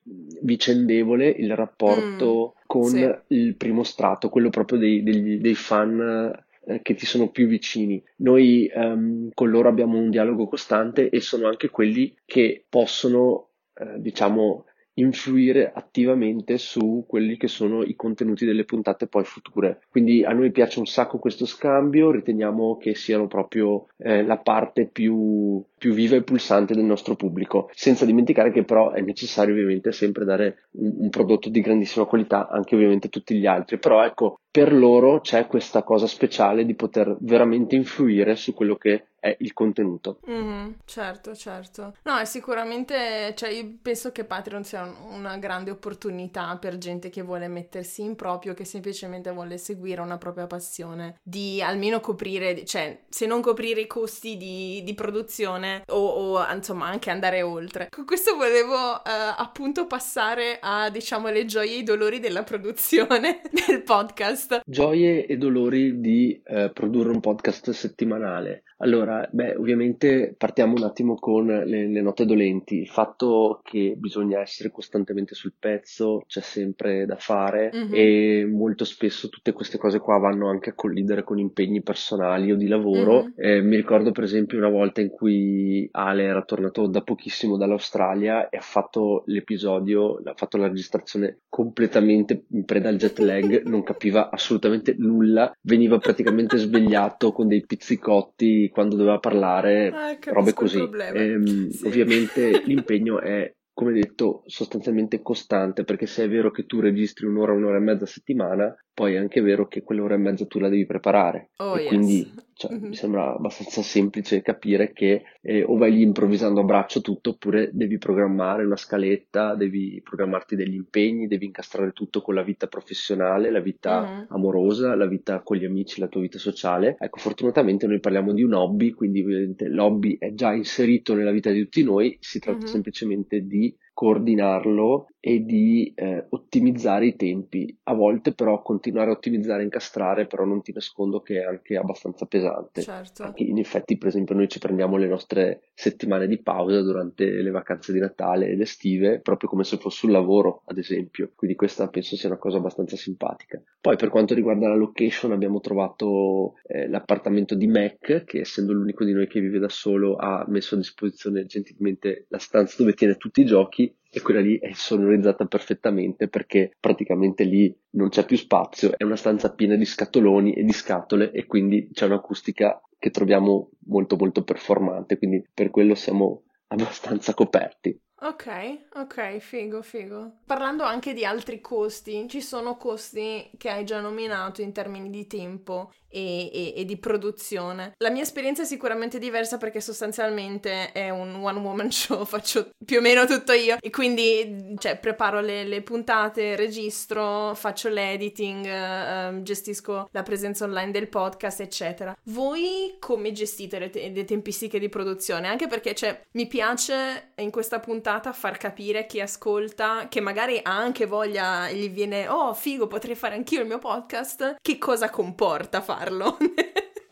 vicendevole 0.42 1.28
il 1.28 1.54
rapporto 1.56 2.54
mm, 2.56 2.62
con 2.66 2.84
sì. 2.84 3.10
il 3.28 3.56
primo 3.56 3.82
strato, 3.82 4.28
quello 4.28 4.50
proprio 4.50 4.78
dei, 4.78 5.02
dei, 5.02 5.38
dei 5.40 5.54
fan 5.56 6.32
eh, 6.64 6.80
che 6.82 6.94
ti 6.94 7.06
sono 7.06 7.30
più 7.30 7.48
vicini. 7.48 8.02
Noi 8.18 8.70
um, 8.72 9.30
con 9.34 9.50
loro 9.50 9.68
abbiamo 9.68 9.98
un 9.98 10.10
dialogo 10.10 10.46
costante 10.46 11.08
e 11.08 11.20
sono 11.20 11.48
anche 11.48 11.70
quelli 11.70 12.14
che 12.24 12.64
possono, 12.68 13.48
eh, 13.74 13.98
diciamo, 13.98 14.66
influire 14.94 15.72
attivamente 15.72 16.58
su 16.58 17.04
quelli 17.06 17.36
che 17.36 17.48
sono 17.48 17.82
i 17.82 17.94
contenuti 17.94 18.44
delle 18.44 18.64
puntate 18.64 19.06
poi 19.06 19.24
future. 19.24 19.80
Quindi 19.88 20.24
a 20.24 20.32
noi 20.32 20.50
piace 20.50 20.78
un 20.78 20.86
sacco 20.86 21.18
questo 21.18 21.46
scambio, 21.46 22.10
riteniamo 22.10 22.76
che 22.76 22.94
siano 22.94 23.26
proprio 23.26 23.86
eh, 23.96 24.22
la 24.22 24.38
parte 24.38 24.86
più, 24.86 25.62
più, 25.80 25.94
viva 25.94 26.14
e 26.14 26.22
pulsante 26.22 26.74
del 26.74 26.84
nostro 26.84 27.16
pubblico, 27.16 27.70
senza 27.72 28.04
dimenticare 28.04 28.52
che 28.52 28.64
però 28.64 28.90
è 28.90 29.00
necessario 29.00 29.54
ovviamente 29.54 29.92
sempre 29.92 30.26
dare 30.26 30.68
un, 30.72 30.94
un 30.98 31.08
prodotto 31.08 31.48
di 31.48 31.62
grandissima 31.62 32.04
qualità 32.04 32.48
anche 32.48 32.74
ovviamente 32.74 33.06
a 33.06 33.10
tutti 33.10 33.34
gli 33.34 33.46
altri, 33.46 33.78
però 33.78 34.04
ecco 34.04 34.40
per 34.50 34.74
loro 34.74 35.20
c'è 35.20 35.46
questa 35.46 35.82
cosa 35.82 36.06
speciale 36.06 36.66
di 36.66 36.74
poter 36.74 37.16
veramente 37.20 37.76
influire 37.76 38.36
su 38.36 38.52
quello 38.52 38.76
che 38.76 39.06
è 39.20 39.36
il 39.40 39.52
contenuto. 39.52 40.18
Mm-hmm, 40.28 40.70
certo, 40.86 41.34
certo. 41.36 41.94
No, 42.04 42.18
è 42.18 42.24
sicuramente, 42.24 43.34
cioè 43.36 43.50
io 43.50 43.76
penso 43.80 44.10
che 44.10 44.24
Patreon 44.24 44.64
sia 44.64 44.92
una 45.10 45.36
grande 45.36 45.70
opportunità 45.70 46.56
per 46.56 46.78
gente 46.78 47.10
che 47.10 47.22
vuole 47.22 47.46
mettersi 47.46 48.02
in 48.02 48.16
proprio, 48.16 48.54
che 48.54 48.64
semplicemente 48.64 49.30
vuole 49.30 49.58
seguire 49.58 50.00
una 50.00 50.18
propria 50.18 50.46
passione, 50.46 51.18
di 51.22 51.62
almeno 51.62 52.00
coprire, 52.00 52.64
cioè 52.64 53.02
se 53.08 53.26
non 53.26 53.42
coprire 53.42 53.82
i 53.82 53.86
costi 53.86 54.36
di, 54.36 54.82
di 54.82 54.94
produzione 54.94 55.69
o, 55.88 55.98
o, 55.98 56.52
insomma 56.52 56.86
anche 56.86 57.10
andare 57.10 57.42
oltre. 57.42 57.88
Con 57.90 58.04
questo 58.04 58.36
volevo 58.36 58.74
uh, 58.74 59.00
appunto 59.36 59.86
passare 59.86 60.58
a 60.60 60.90
diciamo 60.90 61.28
le 61.28 61.44
gioie 61.44 61.74
e 61.74 61.78
i 61.78 61.82
dolori 61.82 62.20
della 62.20 62.42
produzione 62.42 63.40
del 63.66 63.82
podcast. 63.82 64.60
Gioie 64.64 65.26
e 65.26 65.36
dolori 65.36 66.00
di 66.00 66.40
uh, 66.46 66.72
produrre 66.72 67.10
un 67.10 67.20
podcast 67.20 67.70
settimanale. 67.70 68.64
Allora, 68.82 69.28
beh, 69.30 69.56
ovviamente 69.56 70.34
partiamo 70.36 70.74
un 70.74 70.84
attimo 70.84 71.16
con 71.16 71.46
le, 71.46 71.86
le, 71.86 72.00
note 72.00 72.24
dolenti. 72.24 72.78
Il 72.78 72.88
fatto 72.88 73.60
che 73.62 73.94
bisogna 73.96 74.40
essere 74.40 74.70
costantemente 74.70 75.34
sul 75.34 75.52
pezzo, 75.58 76.22
c'è 76.26 76.40
sempre 76.40 77.04
da 77.04 77.16
fare 77.16 77.70
mm-hmm. 77.74 77.92
e 77.92 78.46
molto 78.50 78.84
spesso 78.84 79.28
tutte 79.28 79.52
queste 79.52 79.76
cose 79.76 79.98
qua 79.98 80.16
vanno 80.18 80.48
anche 80.48 80.70
a 80.70 80.74
collidere 80.74 81.24
con 81.24 81.38
impegni 81.38 81.82
personali 81.82 82.52
o 82.52 82.56
di 82.56 82.68
lavoro. 82.68 83.22
Mm-hmm. 83.22 83.32
Eh, 83.36 83.60
mi 83.60 83.76
ricordo 83.76 84.12
per 84.12 84.24
esempio 84.24 84.56
una 84.56 84.70
volta 84.70 85.02
in 85.02 85.10
cui 85.10 85.86
Ale 85.92 86.22
era 86.22 86.42
tornato 86.42 86.86
da 86.86 87.02
pochissimo 87.02 87.58
dall'Australia 87.58 88.48
e 88.48 88.56
ha 88.56 88.62
fatto 88.62 89.24
l'episodio, 89.26 90.22
ha 90.24 90.34
fatto 90.34 90.56
la 90.56 90.68
registrazione 90.68 91.40
completamente 91.50 92.44
in 92.52 92.64
preda 92.64 92.88
al 92.88 92.96
jet 92.96 93.18
lag, 93.18 93.62
non 93.66 93.82
capiva 93.82 94.30
assolutamente 94.30 94.94
nulla, 94.96 95.54
veniva 95.60 95.98
praticamente 95.98 96.56
svegliato 96.58 97.32
con 97.32 97.46
dei 97.46 97.64
pizzicotti 97.66 98.69
quando 98.70 98.96
doveva 98.96 99.18
parlare, 99.18 99.88
ah, 99.88 100.18
robe 100.32 100.52
così. 100.52 100.80
Ehm, 100.80 101.68
sì. 101.68 101.86
Ovviamente 101.86 102.62
l'impegno 102.64 103.20
è 103.20 103.52
come 103.72 103.92
detto, 103.92 104.42
sostanzialmente 104.44 105.22
costante, 105.22 105.84
perché 105.84 106.04
se 106.04 106.24
è 106.24 106.28
vero 106.28 106.50
che 106.50 106.66
tu 106.66 106.80
registri 106.80 107.24
un'ora, 107.24 107.52
un'ora 107.52 107.78
e 107.78 107.80
mezza 107.80 108.04
a 108.04 108.08
settimana, 108.08 108.76
poi 108.92 109.14
è 109.14 109.16
anche 109.16 109.40
vero 109.40 109.68
che 109.68 109.82
quell'ora 109.82 110.16
e 110.16 110.18
mezza 110.18 110.44
tu 110.44 110.58
la 110.58 110.68
devi 110.68 110.84
preparare. 110.84 111.50
Oh, 111.58 111.78
e 111.78 111.80
yes. 111.80 111.88
quindi 111.88 112.34
cioè, 112.60 112.74
mm-hmm. 112.74 112.88
mi 112.88 112.94
sembra 112.94 113.34
abbastanza 113.34 113.80
semplice 113.80 114.42
capire 114.42 114.92
che 114.92 115.22
eh, 115.40 115.62
o 115.62 115.78
vai 115.78 115.92
lì 115.92 116.02
improvvisando 116.02 116.60
a 116.60 116.64
braccio 116.64 117.00
tutto, 117.00 117.30
oppure 117.30 117.70
devi 117.72 117.96
programmare 117.96 118.66
una 118.66 118.76
scaletta, 118.76 119.54
devi 119.54 119.98
programmarti 120.04 120.56
degli 120.56 120.74
impegni, 120.74 121.26
devi 121.26 121.46
incastrare 121.46 121.92
tutto 121.92 122.20
con 122.20 122.34
la 122.34 122.42
vita 122.42 122.66
professionale, 122.66 123.50
la 123.50 123.60
vita 123.60 124.02
mm-hmm. 124.02 124.24
amorosa, 124.28 124.94
la 124.94 125.06
vita 125.06 125.40
con 125.40 125.56
gli 125.56 125.64
amici, 125.64 126.00
la 126.00 126.08
tua 126.08 126.20
vita 126.20 126.36
sociale. 126.36 126.96
Ecco, 126.98 127.18
fortunatamente 127.18 127.86
noi 127.86 127.98
parliamo 127.98 128.34
di 128.34 128.42
un 128.42 128.52
hobby, 128.52 128.90
quindi 128.90 129.24
l'hobby 129.56 130.18
è 130.18 130.34
già 130.34 130.52
inserito 130.52 131.14
nella 131.14 131.30
vita 131.30 131.50
di 131.50 131.62
tutti 131.62 131.82
noi, 131.82 132.18
si 132.20 132.40
tratta 132.40 132.58
mm-hmm. 132.58 132.66
semplicemente 132.66 133.46
di 133.46 133.74
coordinarlo 134.00 135.08
e 135.20 135.44
di 135.44 135.92
eh, 135.94 136.24
ottimizzare 136.30 137.08
i 137.08 137.16
tempi. 137.16 137.78
A 137.82 137.92
volte 137.92 138.32
però 138.32 138.62
continuare 138.62 139.10
a 139.10 139.12
ottimizzare 139.12 139.60
e 139.60 139.64
incastrare, 139.64 140.26
però 140.26 140.46
non 140.46 140.62
ti 140.62 140.72
nascondo 140.72 141.20
che 141.20 141.42
è 141.42 141.44
anche 141.44 141.76
abbastanza 141.76 142.24
pesante. 142.24 142.80
Certo. 142.80 143.34
In 143.34 143.58
effetti, 143.58 143.98
per 143.98 144.08
esempio, 144.08 144.34
noi 144.34 144.48
ci 144.48 144.58
prendiamo 144.58 144.96
le 144.96 145.06
nostre 145.06 145.68
settimane 145.74 146.26
di 146.26 146.40
pausa 146.40 146.80
durante 146.80 147.26
le 147.26 147.50
vacanze 147.50 147.92
di 147.92 147.98
Natale 147.98 148.48
ed 148.48 148.62
estive, 148.62 149.20
proprio 149.20 149.50
come 149.50 149.64
se 149.64 149.76
fosse 149.76 150.06
un 150.06 150.12
lavoro, 150.12 150.62
ad 150.64 150.78
esempio. 150.78 151.32
Quindi 151.36 151.54
questa 151.54 151.88
penso 151.88 152.16
sia 152.16 152.30
una 152.30 152.38
cosa 152.38 152.56
abbastanza 152.56 152.96
simpatica. 152.96 153.62
Poi 153.82 153.96
per 153.96 154.08
quanto 154.08 154.32
riguarda 154.32 154.68
la 154.68 154.76
location 154.76 155.32
abbiamo 155.32 155.60
trovato 155.60 156.54
eh, 156.66 156.88
l'appartamento 156.88 157.54
di 157.54 157.66
Mac, 157.66 158.24
che 158.24 158.40
essendo 158.40 158.72
l'unico 158.72 159.04
di 159.04 159.12
noi 159.12 159.26
che 159.26 159.40
vive 159.40 159.58
da 159.58 159.68
solo 159.68 160.16
ha 160.16 160.46
messo 160.48 160.76
a 160.76 160.78
disposizione 160.78 161.44
gentilmente 161.44 162.24
la 162.28 162.38
stanza 162.38 162.76
dove 162.78 162.94
tiene 162.94 163.16
tutti 163.16 163.42
i 163.42 163.44
giochi 163.44 163.88
e 164.10 164.20
quella 164.20 164.40
lì 164.40 164.58
è 164.58 164.72
sonorizzata 164.72 165.46
perfettamente 165.46 166.28
perché 166.28 166.76
praticamente 166.80 167.44
lì 167.44 167.74
non 167.90 168.08
c'è 168.08 168.24
più 168.24 168.36
spazio, 168.36 168.92
è 168.96 169.04
una 169.04 169.16
stanza 169.16 169.54
piena 169.54 169.76
di 169.76 169.84
scatoloni 169.84 170.52
e 170.52 170.64
di 170.64 170.72
scatole 170.72 171.30
e 171.30 171.46
quindi 171.46 171.88
c'è 171.92 172.06
un'acustica 172.06 172.80
che 172.98 173.10
troviamo 173.10 173.70
molto 173.86 174.16
molto 174.16 174.42
performante, 174.42 175.16
quindi 175.16 175.42
per 175.54 175.70
quello 175.70 175.94
siamo 175.94 176.42
abbastanza 176.68 177.34
coperti. 177.34 177.98
Ok, 178.22 178.88
ok, 178.96 179.38
figo, 179.38 179.80
figo. 179.80 180.40
Parlando 180.44 180.84
anche 180.84 181.14
di 181.14 181.24
altri 181.24 181.62
costi, 181.62 182.26
ci 182.28 182.42
sono 182.42 182.76
costi 182.76 183.50
che 183.56 183.70
hai 183.70 183.84
già 183.84 184.00
nominato 184.00 184.60
in 184.60 184.72
termini 184.72 185.08
di 185.08 185.26
tempo 185.26 185.90
e, 186.10 186.50
e, 186.52 186.74
e, 186.76 186.84
di 186.84 186.96
produzione. 186.96 187.92
La 187.98 188.10
mia 188.10 188.22
esperienza 188.22 188.62
è 188.62 188.66
sicuramente 188.66 189.18
diversa 189.18 189.56
perché 189.56 189.80
sostanzialmente 189.80 190.92
è 190.92 191.08
un 191.10 191.34
one 191.34 191.58
woman 191.60 191.90
show, 191.92 192.24
faccio 192.24 192.70
più 192.84 192.98
o 192.98 193.00
meno 193.00 193.24
tutto 193.26 193.52
io 193.52 193.76
e 193.80 193.90
quindi 193.90 194.74
cioè, 194.78 194.98
preparo 194.98 195.40
le, 195.40 195.64
le, 195.64 195.82
puntate, 195.82 196.56
registro, 196.56 197.54
faccio 197.54 197.88
l'editing, 197.88 198.66
eh, 198.66 199.42
gestisco 199.42 200.08
la 200.10 200.22
presenza 200.22 200.64
online 200.64 200.90
del 200.90 201.08
podcast, 201.08 201.60
eccetera. 201.60 202.16
Voi 202.24 202.96
come 202.98 203.32
gestite 203.32 203.78
le, 203.78 203.90
te- 203.90 204.10
le 204.12 204.24
tempistiche 204.24 204.78
di 204.78 204.88
produzione? 204.88 205.48
Anche 205.48 205.68
perché 205.68 205.94
cioè, 205.94 206.20
mi 206.32 206.46
piace 206.46 207.32
in 207.36 207.50
questa 207.50 207.78
puntata 207.78 208.32
far 208.32 208.58
capire 208.58 209.06
chi 209.06 209.20
ascolta, 209.20 210.08
che 210.08 210.20
magari 210.20 210.58
ha 210.62 210.76
anche 210.76 211.06
voglia 211.06 211.70
gli 211.70 211.88
viene, 211.88 212.28
oh 212.28 212.52
figo, 212.54 212.86
potrei 212.86 213.14
fare 213.14 213.36
anch'io 213.36 213.60
il 213.60 213.66
mio 213.66 213.78
podcast, 213.78 214.56
che 214.60 214.78
cosa 214.78 215.10
comporta 215.10 215.80
fare 215.80 215.99
farlo. 216.00 216.36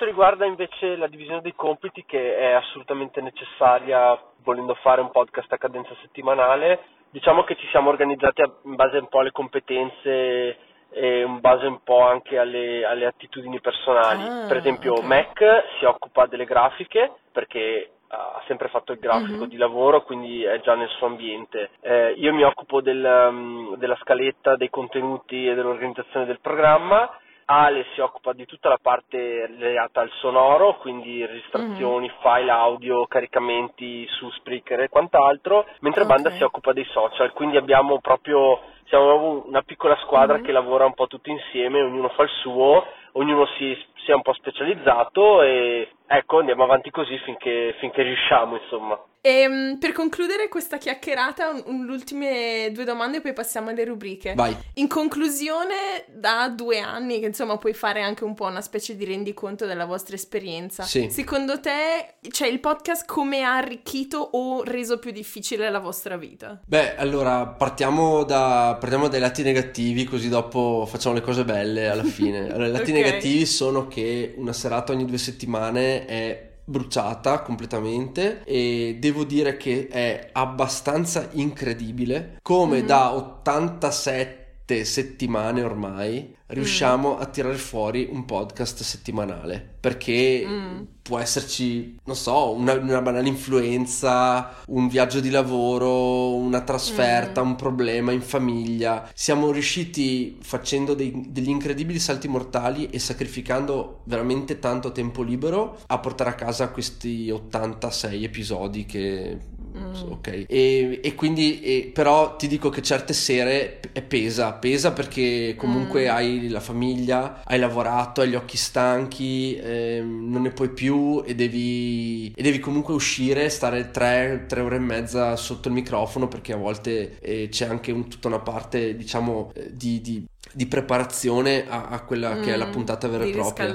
riguarda 0.05 0.47
invece 0.47 0.97
la 0.97 1.07
divisione 1.07 1.41
dei 1.43 1.55
compiti 1.55 2.05
che 2.07 2.37
è 2.37 2.53
assolutamente 2.53 3.21
necessaria 3.21 4.19
volendo 4.43 4.75
fare 4.75 5.01
un 5.01 5.11
podcast 5.11 5.53
a 5.53 5.59
cadenza 5.59 5.95
settimanale, 6.01 6.81
diciamo 7.11 7.45
che 7.45 7.57
ci 7.57 7.67
siamo 7.71 7.91
organizzati 7.91 8.43
in 8.65 8.75
base 8.75 8.99
un 8.99 9.09
po' 9.09 9.19
alle 9.19 9.33
competenze 9.33 10.57
e 10.91 11.21
in 11.21 11.41
base 11.41 11.67
un 11.67 11.83
po' 11.83 12.07
anche 12.07 12.39
alle, 12.39 12.85
alle 12.85 13.07
attitudini 13.07 13.61
personali. 13.61 14.23
Ah, 14.23 14.47
per 14.47 14.57
esempio 14.57 14.95
okay. 14.95 15.07
Mac 15.07 15.65
si 15.79 15.85
occupa 15.85 16.27
delle 16.27 16.45
grafiche 16.45 17.13
perché 17.31 17.91
ha 18.11 18.43
sempre 18.47 18.69
fatto 18.69 18.93
il 18.93 18.99
grafico 18.99 19.41
mm-hmm. 19.41 19.49
di 19.49 19.57
lavoro, 19.59 20.03
quindi 20.03 20.43
è 20.43 20.61
già 20.61 20.75
nel 20.75 20.89
suo 20.97 21.09
ambiente. 21.09 21.71
Eh, 21.83 22.13
io 22.13 22.33
mi 22.33 22.43
occupo 22.43 22.81
del, 22.81 23.05
um, 23.05 23.77
della 23.77 23.99
scaletta, 24.01 24.57
dei 24.57 24.71
contenuti 24.71 25.47
e 25.47 25.55
dell'organizzazione 25.55 26.25
del 26.25 26.41
programma 26.41 27.11
Ale 27.51 27.87
si 27.95 28.01
occupa 28.01 28.35
di 28.35 28.45
tutta 28.45 28.69
la 28.69 28.79
parte 28.81 29.49
legata 29.57 30.03
al 30.03 30.11
sonoro, 30.21 30.77
quindi 30.77 31.25
registrazioni, 31.25 32.07
mm-hmm. 32.07 32.21
file 32.21 32.51
audio, 32.51 33.07
caricamenti 33.07 34.07
su 34.11 34.31
Spreaker 34.33 34.81
e 34.81 34.89
quant'altro, 34.91 35.67
mentre 35.81 36.03
okay. 36.03 36.15
Banda 36.15 36.37
si 36.37 36.43
occupa 36.43 36.75
dei 36.75 36.85
social, 36.85 37.33
quindi 37.33 37.57
abbiamo 37.57 38.01
proprio 38.01 38.61
siamo 38.89 39.45
una 39.47 39.63
piccola 39.63 39.97
squadra 40.03 40.37
mm-hmm. 40.37 40.45
che 40.45 40.53
lavora 40.53 40.85
un 40.85 40.93
po' 40.95 41.07
tutti 41.07 41.31
insieme, 41.31 41.81
ognuno 41.81 42.09
fa 42.11 42.25
il 42.25 42.31
suo, 42.41 42.85
ognuno 43.13 43.47
si, 43.57 43.75
si 44.05 44.11
è 44.11 44.15
un 44.15 44.23
po' 44.23 44.35
specializzato 44.35 45.43
e 45.43 45.91
ecco 46.07 46.41
andiamo 46.41 46.65
avanti 46.65 46.91
così 46.91 47.17
finché, 47.19 47.75
finché 47.79 48.03
riusciamo 48.03 48.57
insomma. 48.57 48.99
E 49.21 49.31
ehm, 49.31 49.79
per 49.79 49.93
concludere 49.93 50.49
questa 50.49 50.79
chiacchierata, 50.79 51.51
un, 51.51 51.63
un, 51.67 51.87
le 51.87 51.93
ultime 51.93 52.71
due 52.73 52.85
domande 52.85 53.19
e 53.19 53.21
poi 53.21 53.33
passiamo 53.33 53.71
alle 53.71 53.85
rubriche. 53.85 54.35
Vai. 54.35 54.57
In 54.75 54.89
conclusione, 54.89 56.05
da 56.13 56.49
due 56.49 56.79
anni, 56.79 57.19
che 57.21 57.27
insomma 57.27 57.57
puoi 57.59 57.75
fare 57.75 58.01
anche 58.03 58.25
un 58.25 58.35
po' 58.35 58.47
una 58.47 58.61
specie 58.61 58.97
di 58.97 59.05
rendiconto 59.05 59.67
della 59.67 59.87
vostra 59.87 60.15
esperienza. 60.15 60.85
Sì. 60.85 61.09
Secondo 61.11 61.61
te, 61.61 62.15
cioè 62.31 62.49
il 62.49 62.61
podcast 62.61 63.07
come 63.07 63.43
ha 63.43 63.57
arricchito 63.57 64.19
o 64.19 64.63
reso 64.63 64.99
più 64.99 65.11
difficile 65.11 65.69
la 65.71 65.81
vostra 65.81 66.17
vita? 66.17 66.61
Beh, 66.65 66.97
allora 66.97 67.47
partiamo, 67.47 68.25
da, 68.25 68.77
partiamo 68.79 69.09
dai 69.09 69.21
lati 69.21 69.43
negativi, 69.43 70.05
così 70.05 70.29
dopo 70.29 70.87
facciamo 70.89 71.15
le 71.15 71.21
cose 71.21 71.45
belle 71.45 71.89
alla 71.89 72.05
fine. 72.05 72.47
Allora, 72.59 72.69
i 72.69 72.73
lati 72.73 72.91
okay. 72.91 73.03
negativi 73.03 73.47
sono 73.47 73.89
che 73.89 74.35
una 74.37 74.53
serata 74.53 74.93
ogni 74.93 75.05
due 75.05 75.19
settimane 75.19 76.07
è 76.07 76.48
bruciata 76.69 77.41
completamente 77.41 78.45
e 78.45 78.97
devo 79.01 79.25
dire 79.25 79.57
che 79.57 79.89
è 79.89 80.29
abbastanza 80.33 81.31
incredibile 81.33 82.39
come 82.43 82.79
mm-hmm. 82.79 82.87
da 82.87 83.15
87 83.15 84.38
settimane 84.85 85.63
ormai 85.63 86.37
riusciamo 86.49 87.17
mm. 87.17 87.21
a 87.21 87.27
tirare 87.27 87.57
fuori 87.57 88.09
un 88.11 88.25
podcast 88.25 88.83
settimanale 88.83 89.77
perché 89.81 90.45
mm. 90.47 90.83
può 91.03 91.19
esserci, 91.19 91.99
non 92.05 92.17
so, 92.17 92.53
una, 92.53 92.73
una, 92.75 93.01
banale 93.01 93.29
influenza, 93.29 94.57
un 94.67 94.89
viaggio 94.89 95.21
di 95.21 95.31
lavoro, 95.31 96.35
una 96.35 96.63
trasferta, 96.63 97.43
mm. 97.43 97.47
un 97.47 97.57
problema 97.57 98.13
in 98.13 98.21
famiglia. 98.23 99.09
Siamo 99.15 99.51
riusciti 99.51 100.39
facendo 100.41 100.95
dei, 100.95 101.27
degli 101.29 101.49
incredibili 101.49 101.99
salti 101.99 102.29
mortali 102.29 102.89
e 102.91 102.99
sacrificando 102.99 104.01
veramente 104.05 104.59
tanto 104.59 104.93
tempo 104.93 105.23
libero 105.23 105.79
a 105.87 105.99
portare 105.99 106.31
a 106.31 106.35
casa 106.35 106.71
questi 106.71 107.31
86 107.31 108.25
episodi 108.25 108.85
che 108.87 109.39
Mm. 109.79 110.11
Ok, 110.11 110.45
e, 110.49 111.01
e 111.03 111.15
quindi 111.15 111.61
e, 111.61 111.91
però 111.93 112.37
ti 112.37 112.49
dico 112.49 112.69
che 112.69 112.83
certe 112.83 113.13
sere 113.13 113.81
pesa, 114.07 114.53
pesa 114.53 114.93
perché 114.93 115.55
comunque 115.57 116.07
mm. 116.07 116.15
hai 116.15 116.49
la 116.49 116.61
famiglia, 116.61 117.43
hai 117.45 117.59
lavorato, 117.59 118.21
hai 118.21 118.31
gli 118.31 118.35
occhi 118.35 118.57
stanchi, 118.57 119.57
eh, 119.57 120.01
non 120.03 120.43
ne 120.43 120.51
puoi 120.51 120.71
più 120.71 121.23
e 121.25 121.35
devi, 121.35 122.33
e 122.35 122.43
devi 122.43 122.59
comunque 122.59 122.95
uscire, 122.95 123.49
stare 123.49 123.91
tre, 123.91 124.45
tre, 124.49 124.61
ore 124.61 124.77
e 124.77 124.81
mezza 124.81 125.37
sotto 125.37 125.69
il 125.69 125.75
microfono 125.75 126.29
perché 126.29 126.53
a 126.53 126.57
volte 126.57 127.19
eh, 127.21 127.49
c'è 127.51 127.67
anche 127.67 127.93
un, 127.93 128.09
tutta 128.09 128.29
una 128.29 128.41
parte 128.41 128.97
diciamo 128.97 129.53
eh, 129.55 129.71
di, 129.73 130.01
di 130.01 130.25
di 130.53 130.67
preparazione 130.67 131.69
a, 131.69 131.89
a 131.89 132.03
quella 132.05 132.35
mm, 132.35 132.43
che 132.43 132.55
è 132.55 132.57
la 132.57 132.67
mm, 132.67 132.73
puntata 132.73 133.07
vera 133.07 133.25
e 133.25 133.31
propria. 133.31 133.67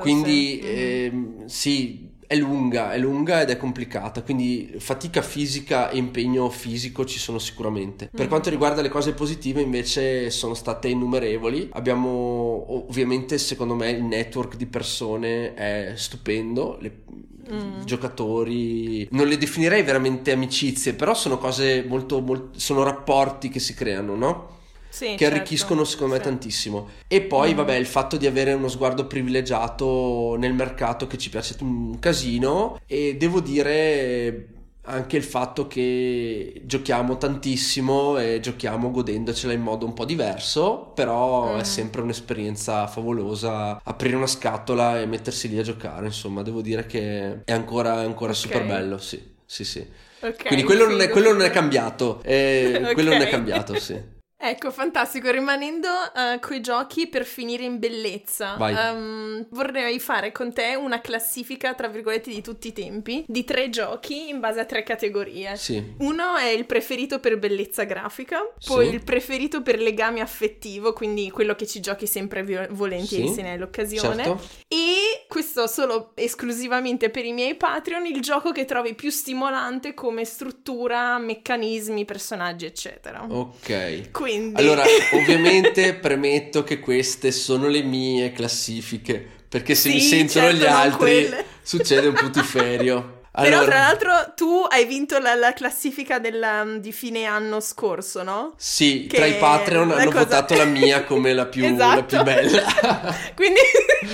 Quindi 0.00 0.60
sì. 0.60 0.68
Eh, 0.68 1.12
sì, 1.44 2.10
è 2.26 2.36
lunga, 2.36 2.92
è 2.92 2.98
lunga 2.98 3.42
ed 3.42 3.50
è 3.50 3.56
complicata, 3.56 4.22
quindi 4.22 4.74
fatica 4.78 5.22
fisica 5.22 5.90
e 5.90 5.96
impegno 5.96 6.50
fisico 6.50 7.04
ci 7.04 7.18
sono 7.18 7.38
sicuramente. 7.38 8.08
Per 8.12 8.26
mm. 8.26 8.28
quanto 8.28 8.50
riguarda 8.50 8.82
le 8.82 8.88
cose 8.88 9.12
positive 9.12 9.60
invece 9.60 10.30
sono 10.30 10.54
state 10.54 10.88
innumerevoli. 10.88 11.70
Abbiamo 11.72 12.64
ovviamente 12.88 13.38
secondo 13.38 13.74
me 13.74 13.90
il 13.90 14.02
network 14.02 14.56
di 14.56 14.66
persone 14.66 15.54
è 15.54 15.92
stupendo, 15.96 16.78
le, 16.80 17.04
Mm. 17.48 17.84
giocatori 17.84 19.06
non 19.12 19.28
le 19.28 19.38
definirei 19.38 19.84
veramente 19.84 20.32
amicizie 20.32 20.94
però 20.94 21.14
sono 21.14 21.38
cose 21.38 21.84
molto, 21.86 22.20
molto 22.20 22.58
sono 22.58 22.82
rapporti 22.82 23.48
che 23.50 23.60
si 23.60 23.72
creano 23.72 24.16
no? 24.16 24.55
Sì, 24.96 25.08
che 25.08 25.18
certo. 25.18 25.34
arricchiscono 25.34 25.84
secondo 25.84 26.14
me 26.14 26.20
sì. 26.20 26.26
tantissimo. 26.26 26.88
E 27.06 27.20
poi, 27.20 27.52
mm. 27.52 27.56
vabbè, 27.56 27.74
il 27.74 27.84
fatto 27.84 28.16
di 28.16 28.26
avere 28.26 28.54
uno 28.54 28.68
sguardo 28.68 29.06
privilegiato 29.06 30.36
nel 30.38 30.54
mercato 30.54 31.06
che 31.06 31.18
ci 31.18 31.28
piace 31.28 31.54
un 31.60 31.98
casino 31.98 32.80
e 32.86 33.14
devo 33.18 33.40
dire 33.40 34.48
anche 34.88 35.18
il 35.18 35.22
fatto 35.22 35.66
che 35.66 36.62
giochiamo 36.64 37.18
tantissimo 37.18 38.16
e 38.16 38.40
giochiamo 38.40 38.90
godendocela 38.90 39.52
in 39.52 39.60
modo 39.60 39.84
un 39.84 39.92
po' 39.92 40.06
diverso, 40.06 40.92
però 40.94 41.56
mm. 41.56 41.58
è 41.58 41.64
sempre 41.64 42.00
un'esperienza 42.00 42.86
favolosa 42.86 43.78
aprire 43.84 44.16
una 44.16 44.26
scatola 44.26 44.98
e 44.98 45.04
mettersi 45.04 45.50
lì 45.50 45.58
a 45.58 45.62
giocare, 45.62 46.06
insomma, 46.06 46.40
devo 46.40 46.62
dire 46.62 46.86
che 46.86 47.42
è 47.44 47.52
ancora, 47.52 47.96
ancora 47.96 48.30
okay. 48.30 48.42
super 48.42 48.64
bello, 48.64 48.96
sì, 48.96 49.22
sì, 49.44 49.62
sì. 49.62 49.86
Okay, 50.20 50.46
Quindi 50.46 50.64
quello, 50.64 50.88
non 50.88 51.02
è, 51.02 51.10
quello 51.10 51.32
non 51.32 51.42
è 51.42 51.50
cambiato, 51.50 52.22
eh, 52.22 52.76
okay. 52.78 52.94
quello 52.94 53.10
non 53.10 53.20
è 53.20 53.28
cambiato, 53.28 53.78
sì. 53.78 54.14
Ecco, 54.38 54.70
fantastico. 54.70 55.30
Rimanendo 55.30 55.88
uh, 55.88 56.38
coi 56.40 56.60
giochi 56.60 57.08
per 57.08 57.24
finire 57.24 57.64
in 57.64 57.78
bellezza, 57.78 58.56
um, 58.58 59.46
vorrei 59.50 59.98
fare 59.98 60.30
con 60.30 60.52
te 60.52 60.74
una 60.74 61.00
classifica, 61.00 61.74
tra 61.74 61.88
virgolette, 61.88 62.30
di 62.30 62.42
tutti 62.42 62.68
i 62.68 62.72
tempi 62.72 63.24
di 63.26 63.44
tre 63.44 63.70
giochi 63.70 64.28
in 64.28 64.38
base 64.38 64.60
a 64.60 64.64
tre 64.66 64.82
categorie. 64.82 65.56
Sì. 65.56 65.94
Uno 66.00 66.36
è 66.36 66.48
il 66.48 66.66
preferito 66.66 67.18
per 67.18 67.38
bellezza 67.38 67.84
grafica, 67.84 68.46
poi 68.66 68.88
sì. 68.88 68.94
il 68.94 69.02
preferito 69.02 69.62
per 69.62 69.80
legame 69.80 70.20
affettivo, 70.20 70.92
quindi 70.92 71.30
quello 71.30 71.54
che 71.54 71.66
ci 71.66 71.80
giochi 71.80 72.06
sempre 72.06 72.44
vi- 72.44 72.66
volentieri 72.70 73.28
sì. 73.28 73.34
se 73.34 73.42
ne 73.42 73.52
hai 73.52 73.58
l'occasione. 73.58 74.22
Certo. 74.22 74.48
E 74.68 75.24
questo 75.28 75.66
solo 75.66 76.12
esclusivamente 76.14 77.08
per 77.08 77.24
i 77.24 77.32
miei 77.32 77.54
Patreon, 77.54 78.04
il 78.04 78.20
gioco 78.20 78.52
che 78.52 78.66
trovi 78.66 78.94
più 78.94 79.10
stimolante 79.10 79.94
come 79.94 80.26
struttura, 80.26 81.16
meccanismi, 81.18 82.04
personaggi, 82.04 82.66
eccetera. 82.66 83.24
Ok. 83.26 84.10
Quindi 84.10 84.25
quindi... 84.26 84.60
Allora, 84.60 84.82
ovviamente 85.14 85.94
premetto 85.94 86.64
che 86.64 86.80
queste 86.80 87.30
sono 87.30 87.68
le 87.68 87.82
mie 87.82 88.32
classifiche, 88.32 89.24
perché 89.48 89.76
se 89.76 89.90
sì, 89.90 89.94
mi 89.94 90.00
sentono 90.00 90.46
certo, 90.46 90.58
gli 90.58 90.66
altri 90.66 91.34
succede 91.62 92.08
un 92.08 92.14
putiferio. 92.18 93.15
Allora... 93.36 93.58
Però 93.58 93.64
tra 93.64 93.78
l'altro 93.80 94.32
tu 94.34 94.66
hai 94.68 94.86
vinto 94.86 95.18
la, 95.18 95.34
la 95.34 95.52
classifica 95.52 96.18
della, 96.18 96.62
um, 96.62 96.78
di 96.78 96.92
fine 96.92 97.24
anno 97.24 97.60
scorso, 97.60 98.22
no? 98.22 98.54
Sì, 98.56 99.06
che 99.08 99.16
tra 99.16 99.26
i 99.26 99.34
Patreon 99.34 99.90
hanno 99.90 100.10
cosa... 100.10 100.18
votato 100.18 100.54
la 100.54 100.64
mia 100.64 101.04
come 101.04 101.34
la 101.34 101.46
più, 101.46 101.64
esatto. 101.64 101.96
la 101.96 102.02
più 102.02 102.22
bella. 102.22 102.62
quindi 103.36 103.60